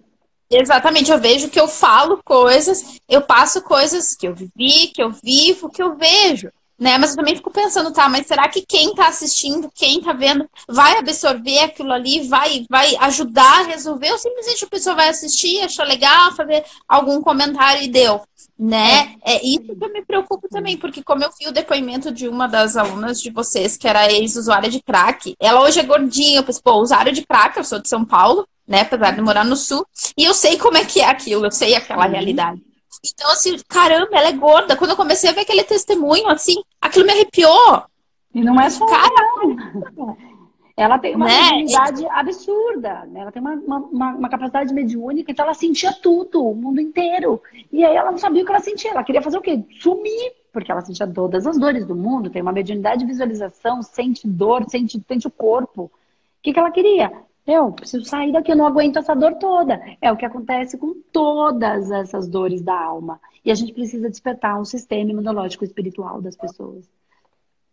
Exatamente, 0.51 1.11
eu 1.11 1.19
vejo 1.19 1.51
que 1.51 1.61
eu 1.61 1.69
falo 1.69 2.21
coisas, 2.25 2.99
eu 3.09 3.21
passo 3.21 3.63
coisas 3.63 4.15
que 4.15 4.27
eu 4.27 4.35
vivi, 4.35 4.89
que 4.89 5.03
eu 5.03 5.11
vivo, 5.11 5.69
que 5.69 5.83
eu 5.83 5.95
vejo 5.95 6.51
né? 6.79 6.97
Mas 6.97 7.11
eu 7.11 7.17
também 7.17 7.35
fico 7.35 7.51
pensando, 7.51 7.93
tá, 7.93 8.09
mas 8.09 8.27
será 8.27 8.49
que 8.49 8.65
quem 8.65 8.95
tá 8.95 9.09
assistindo, 9.09 9.71
quem 9.75 10.01
tá 10.01 10.13
vendo, 10.13 10.49
vai 10.69 10.97
absorver 10.97 11.59
aquilo 11.59 11.93
ali, 11.93 12.29
vai, 12.29 12.65
vai 12.71 12.95
ajudar 13.01 13.61
a 13.61 13.65
resolver, 13.65 14.13
ou 14.13 14.19
simplesmente 14.19 14.65
a 14.65 14.69
pessoa 14.69 14.95
vai 14.95 15.09
assistir, 15.09 15.61
achar 15.61 15.85
legal, 15.85 16.33
fazer 16.33 16.65
algum 16.89 17.21
comentário 17.21 17.83
e 17.83 17.89
deu, 17.89 18.23
né? 18.57 19.17
É, 19.25 19.35
é 19.35 19.45
isso 19.45 19.75
que 19.75 19.85
eu 19.85 19.93
me 19.93 20.05
preocupo 20.05 20.49
também, 20.49 20.77
porque 20.77 21.03
como 21.03 21.25
eu 21.25 21.31
vi 21.39 21.49
o 21.49 21.53
depoimento 21.53 22.13
de 22.13 22.29
uma 22.29 22.47
das 22.47 22.77
alunas 22.77 23.21
de 23.21 23.31
vocês, 23.31 23.77
que 23.77 23.89
era 23.89 24.13
ex-usuária 24.13 24.71
de 24.71 24.81
crack, 24.81 25.35
ela 25.41 25.63
hoje 25.63 25.81
é 25.81 25.83
gordinha, 25.83 26.39
eu 26.39 26.45
pensei, 26.45 26.63
pô, 26.63 26.75
usuária 26.75 27.13
de 27.13 27.27
crack, 27.27 27.57
eu 27.57 27.65
sou 27.65 27.81
de 27.81 27.89
São 27.89 28.05
Paulo, 28.05 28.47
né, 28.69 28.83
apesar 28.83 29.13
de 29.13 29.23
morar 29.23 29.45
no 29.45 29.57
sul, 29.57 29.87
e 30.17 30.25
eu 30.25 30.35
sei 30.35 30.59
como 30.59 30.77
é 30.77 30.85
que 30.85 31.01
é 31.01 31.07
aquilo, 31.07 31.47
eu 31.47 31.51
sei 31.51 31.75
aquela 31.75 32.05
uhum. 32.05 32.13
realidade. 32.13 32.63
Então, 33.05 33.31
assim, 33.31 33.57
caramba, 33.69 34.11
ela 34.13 34.29
é 34.29 34.33
gorda. 34.33 34.77
Quando 34.77 34.91
eu 34.91 34.97
comecei 34.97 35.31
a 35.31 35.33
ver 35.33 35.43
aquele 35.43 35.63
testemunho, 35.63 36.29
assim, 36.29 36.57
aquilo 36.81 37.07
me 37.07 37.13
arrepiou. 37.13 37.85
E 38.35 38.43
não 38.43 38.61
é 38.61 38.69
só 38.69 38.87
ela 40.79 40.97
tem 40.97 41.17
uma 41.17 41.27
né? 41.27 41.65
absurda, 42.13 43.05
né? 43.07 43.21
Ela 43.21 43.33
tem 43.33 43.43
uma, 43.43 43.55
uma, 43.55 44.15
uma, 44.15 44.29
capacidade 44.29 44.73
mediúnica, 44.73 45.33
então 45.33 45.45
ela 45.45 45.53
sentia 45.53 45.93
tudo, 45.93 46.47
o 46.47 46.55
mundo 46.55 46.81
inteiro. 46.81 47.43
E 47.73 47.85
aí 47.85 47.97
ela 47.97 48.13
não 48.13 48.19
sabia 48.19 48.43
o 48.43 48.47
que 48.47 48.53
ela 48.53 48.61
sentia, 48.61 48.93
ela 48.93 49.03
queria 49.03 49.21
fazer 49.21 49.39
o 49.39 49.43
quê? 49.43 49.61
Sumir, 49.81 50.33
porque 50.53 50.71
ela 50.71 50.81
sentia 50.81 51.05
todas 51.05 51.49
as 51.49 51.59
dores 51.59 51.85
do 51.85 51.97
mundo, 51.97 52.31
tem 52.31 52.41
uma 52.41 52.53
mediunidade 52.53 53.01
de 53.01 53.07
visualização, 53.07 53.83
sente 53.83 54.29
dor, 54.29 54.67
sente, 54.69 55.03
sente 55.09 55.27
o 55.27 55.33
corpo. 55.33 55.83
O 55.83 55.91
que, 56.45 56.53
que 56.53 56.59
ela 56.61 56.71
queria? 56.71 57.11
Eu 57.49 57.73
preciso 57.73 58.05
sair 58.05 58.31
daqui, 58.31 58.53
eu 58.53 58.57
não 58.57 58.67
aguento 58.67 58.99
essa 58.99 59.15
dor 59.15 59.35
toda. 59.37 59.81
É 60.03 60.13
o 60.13 60.17
que 60.17 60.27
acontece 60.27 60.77
com 60.77 60.95
todas 61.11 61.91
essas 61.91 62.29
dores 62.29 62.61
da 62.63 62.79
alma. 62.79 63.19
E 63.45 63.51
a 63.51 63.55
gente 63.55 63.73
precisa 63.73 64.11
despertar 64.11 64.61
um 64.61 64.67
sistema 64.67 65.11
imunológico 65.11 65.65
espiritual 65.65 66.21
das 66.21 66.37
pessoas 66.37 66.87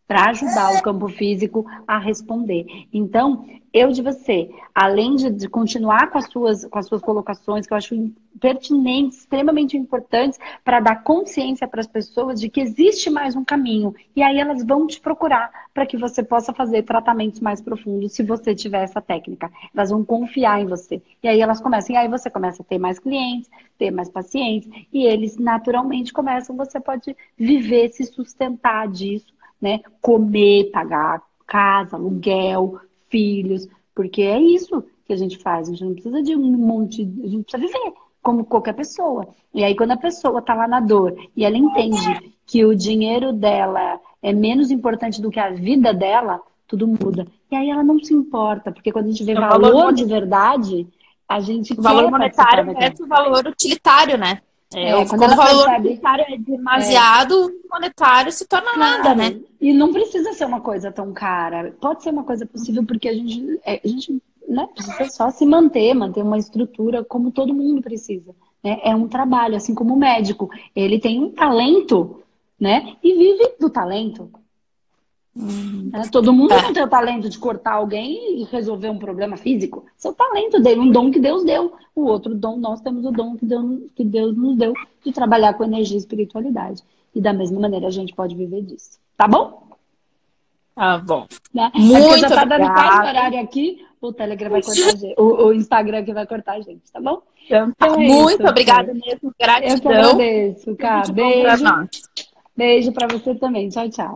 para 0.08 0.30
ajudar 0.30 0.74
o 0.74 0.82
campo 0.82 1.08
físico 1.08 1.66
a 1.88 1.98
responder. 1.98 2.66
Então, 2.94 3.46
eu 3.74 3.92
de 3.92 4.02
você, 4.02 4.50
além 4.74 5.16
de, 5.16 5.30
de, 5.30 5.50
continuar 5.50 6.10
com 6.10 6.18
as, 6.18 6.28
suas, 6.28 6.66
com 6.66 6.80
as 6.80 6.86
suas 6.86 7.02
colocações, 7.02 7.68
que 7.68 7.74
eu 7.74 7.78
acho 7.78 8.14
pertinentes, 8.40 9.20
extremamente 9.20 9.76
importantes, 9.76 10.40
para 10.64 10.80
dar 10.80 11.04
consciência 11.04 11.68
para 11.68 11.82
as 11.82 11.88
pessoas 11.88 12.40
de 12.40 12.48
que 12.48 12.62
existe 12.62 13.10
mais 13.10 13.36
um 13.36 13.44
caminho. 13.44 13.94
E 14.16 14.24
aí 14.24 14.40
elas 14.40 14.64
vão 14.64 14.88
te 14.88 15.02
procurar 15.02 15.52
para 15.74 15.86
que 15.86 15.98
você 15.98 16.24
possa 16.24 16.54
fazer 16.54 16.84
tratamentos 16.84 17.42
mais 17.42 17.60
profundos, 17.60 18.14
se 18.14 18.24
você 18.24 18.56
tiver 18.56 18.84
essa 18.84 19.02
técnica. 19.02 19.52
Elas 19.74 19.90
vão 19.90 20.06
confiar 20.06 20.62
em 20.62 20.68
você. 20.68 21.02
E 21.22 21.28
aí 21.28 21.42
elas 21.42 21.60
começam, 21.60 21.96
e 21.96 21.98
aí 21.98 22.08
você 22.08 22.30
começa 22.30 22.62
a 22.62 22.66
ter 22.66 22.78
mais 22.78 22.98
clientes, 22.98 23.50
ter 23.78 23.92
mais 23.92 24.10
pacientes, 24.10 24.70
e 24.94 25.04
eles 25.06 25.38
naturalmente 25.38 26.14
começam, 26.14 26.56
você 26.56 26.80
pode 26.80 27.16
viver, 27.38 27.90
se 27.90 28.06
sustentar 28.06 28.88
disso 28.88 29.35
né? 29.66 29.80
Comer, 30.00 30.70
pagar 30.72 31.24
casa, 31.48 31.96
aluguel, 31.96 32.80
filhos, 33.10 33.68
porque 33.96 34.22
é 34.22 34.40
isso 34.40 34.84
que 35.08 35.14
a 35.14 35.16
gente 35.16 35.40
faz. 35.40 35.68
A 35.68 35.72
gente 35.72 35.84
não 35.84 35.94
precisa 35.94 36.22
de 36.22 36.36
um 36.36 36.52
monte, 36.52 37.02
a 37.02 37.28
gente 37.28 37.44
precisa 37.44 37.58
viver 37.58 37.94
como 38.22 38.46
qualquer 38.46 38.74
pessoa. 38.74 39.28
E 39.54 39.64
aí 39.64 39.76
quando 39.76 39.92
a 39.92 39.98
pessoa 39.98 40.42
tá 40.42 40.54
lá 40.54 40.68
na 40.68 40.80
dor 40.80 41.16
e 41.36 41.44
ela 41.44 41.58
entende 41.58 42.32
que 42.46 42.64
o 42.64 42.76
dinheiro 42.76 43.34
dela 43.34 44.00
é 44.22 44.32
menos 44.32 44.70
importante 44.70 45.20
do 45.20 45.32
que 45.32 45.40
a 45.40 45.50
vida 45.50 45.92
dela, 45.94 46.42
tudo 46.68 46.88
muda. 46.88 47.26
E 47.52 47.56
aí 47.56 47.70
ela 47.70 47.84
não 47.84 48.00
se 48.04 48.14
importa, 48.14 48.72
porque 48.72 48.92
quando 48.92 49.06
a 49.06 49.10
gente 49.10 49.24
vê 49.24 49.32
é 49.32 49.36
valor, 49.36 49.72
valor 49.72 49.94
de 49.94 50.06
verdade, 50.06 50.88
a 51.28 51.40
gente 51.40 51.74
o 51.74 51.82
valor 51.82 52.12
monetário 52.12 52.72
é 52.78 52.94
o 53.00 53.08
valor 53.08 53.48
utilitário, 53.48 54.18
né? 54.18 54.42
É, 54.74 54.90
é, 54.90 55.08
quando, 55.08 55.32
o 55.32 55.36
valor 55.36 55.66
percebe... 55.66 55.90
monetário 55.90 56.26
é 56.28 56.38
demasiado, 56.38 57.50
é. 57.50 57.74
monetário 57.74 58.32
se 58.32 58.48
torna 58.48 58.74
claro. 58.74 59.04
nada, 59.04 59.16
né? 59.16 59.40
E 59.62 59.72
não 59.74 59.94
precisa 59.94 60.34
ser 60.34 60.46
uma 60.46 60.62
coisa 60.62 60.92
tão 60.92 61.14
cara. 61.14 61.74
Pode 61.80 62.04
ser 62.04 62.10
uma 62.10 62.24
coisa 62.24 62.46
possível 62.46 62.86
porque 62.86 63.08
a 63.08 63.14
gente, 63.14 63.60
é, 63.66 63.80
a 63.84 63.88
gente 63.88 64.22
né, 64.48 64.68
precisa 64.74 65.06
só 65.10 65.30
se 65.30 65.46
manter, 65.46 65.94
manter 65.94 66.24
uma 66.24 66.38
estrutura 66.38 67.04
como 67.04 67.32
todo 67.32 67.54
mundo 67.54 67.82
precisa. 67.82 68.36
Né? 68.64 68.80
É 68.84 68.96
um 68.96 69.08
trabalho, 69.08 69.56
assim 69.56 69.76
como 69.76 69.94
o 69.94 69.98
médico. 69.98 70.50
Ele 70.76 71.00
tem 71.00 71.24
um 71.24 71.32
talento, 71.32 72.22
né? 72.60 72.96
E 73.04 73.14
vive 73.14 73.56
do 73.60 73.70
talento. 73.70 74.30
Uhum. 75.36 75.90
É, 75.94 76.08
todo 76.10 76.32
mundo 76.32 76.54
é. 76.54 76.62
não 76.62 76.72
tem 76.72 76.84
o 76.84 76.88
talento 76.88 77.30
de 77.30 77.38
cortar 77.38 77.74
alguém 77.74 78.42
e 78.42 78.44
resolver 78.46 78.90
um 78.90 78.98
problema 78.98 79.36
físico. 79.36 79.86
É 80.04 80.08
o 80.08 80.14
talento 80.14 80.62
dele, 80.62 80.80
um 80.80 80.92
dom 80.92 81.12
que 81.12 81.20
Deus 81.20 81.44
deu. 81.44 81.74
O 81.94 82.06
outro 82.06 82.34
dom, 82.34 82.58
nós 82.58 82.80
temos 82.82 83.06
o 83.06 83.12
dom 83.12 83.36
que 83.36 83.46
Deus, 83.46 83.82
que 83.96 84.06
Deus 84.06 84.36
nos 84.36 84.56
deu 84.56 84.74
de 85.04 85.12
trabalhar 85.12 85.54
com 85.54 85.66
energia 85.66 85.98
e 85.98 86.00
espiritualidade. 86.00 86.82
E 87.14 87.20
da 87.20 87.34
mesma 87.34 87.60
maneira 87.60 87.88
a 87.88 87.92
gente 87.92 88.14
pode 88.14 88.36
viver 88.36 88.62
disso. 88.62 88.98
Tá 89.18 89.28
bom? 89.28 89.66
Tá 90.74 90.98
bom. 90.98 91.26
Né? 91.54 91.72
Muito 91.76 92.20
já 92.20 92.30
tá 92.30 92.46
dando 92.46 92.68
quase 92.68 93.10
horário 93.10 93.40
aqui, 93.40 93.86
o 94.02 94.14
Telegram 94.14 94.50
vai 94.50 94.62
cortar 94.62 94.88
a 94.88 94.96
gente. 94.96 95.16
O, 95.18 95.48
o 95.48 95.54
Instagram 95.54 96.04
que 96.04 96.14
vai 96.14 96.28
cortar 96.28 96.54
a 96.54 96.62
gente, 96.62 96.92
tá 96.92 97.00
bom? 97.00 97.22
Então, 97.46 97.72
tá. 97.72 97.88
então 97.88 98.02
é 98.02 98.08
muito 98.08 98.42
isso, 98.42 98.50
obrigada 98.50 98.94
mesmo. 98.94 99.34
Gratidão. 99.40 99.76
Eu 99.76 99.82
que 99.82 99.88
agradeço, 99.88 100.76
cara. 100.76 101.12
Beijo. 101.12 101.66
Beijo 102.56 102.92
pra 102.92 103.08
você 103.08 103.36
também. 103.36 103.70
Tchau, 103.70 103.90
tchau. 103.90 104.14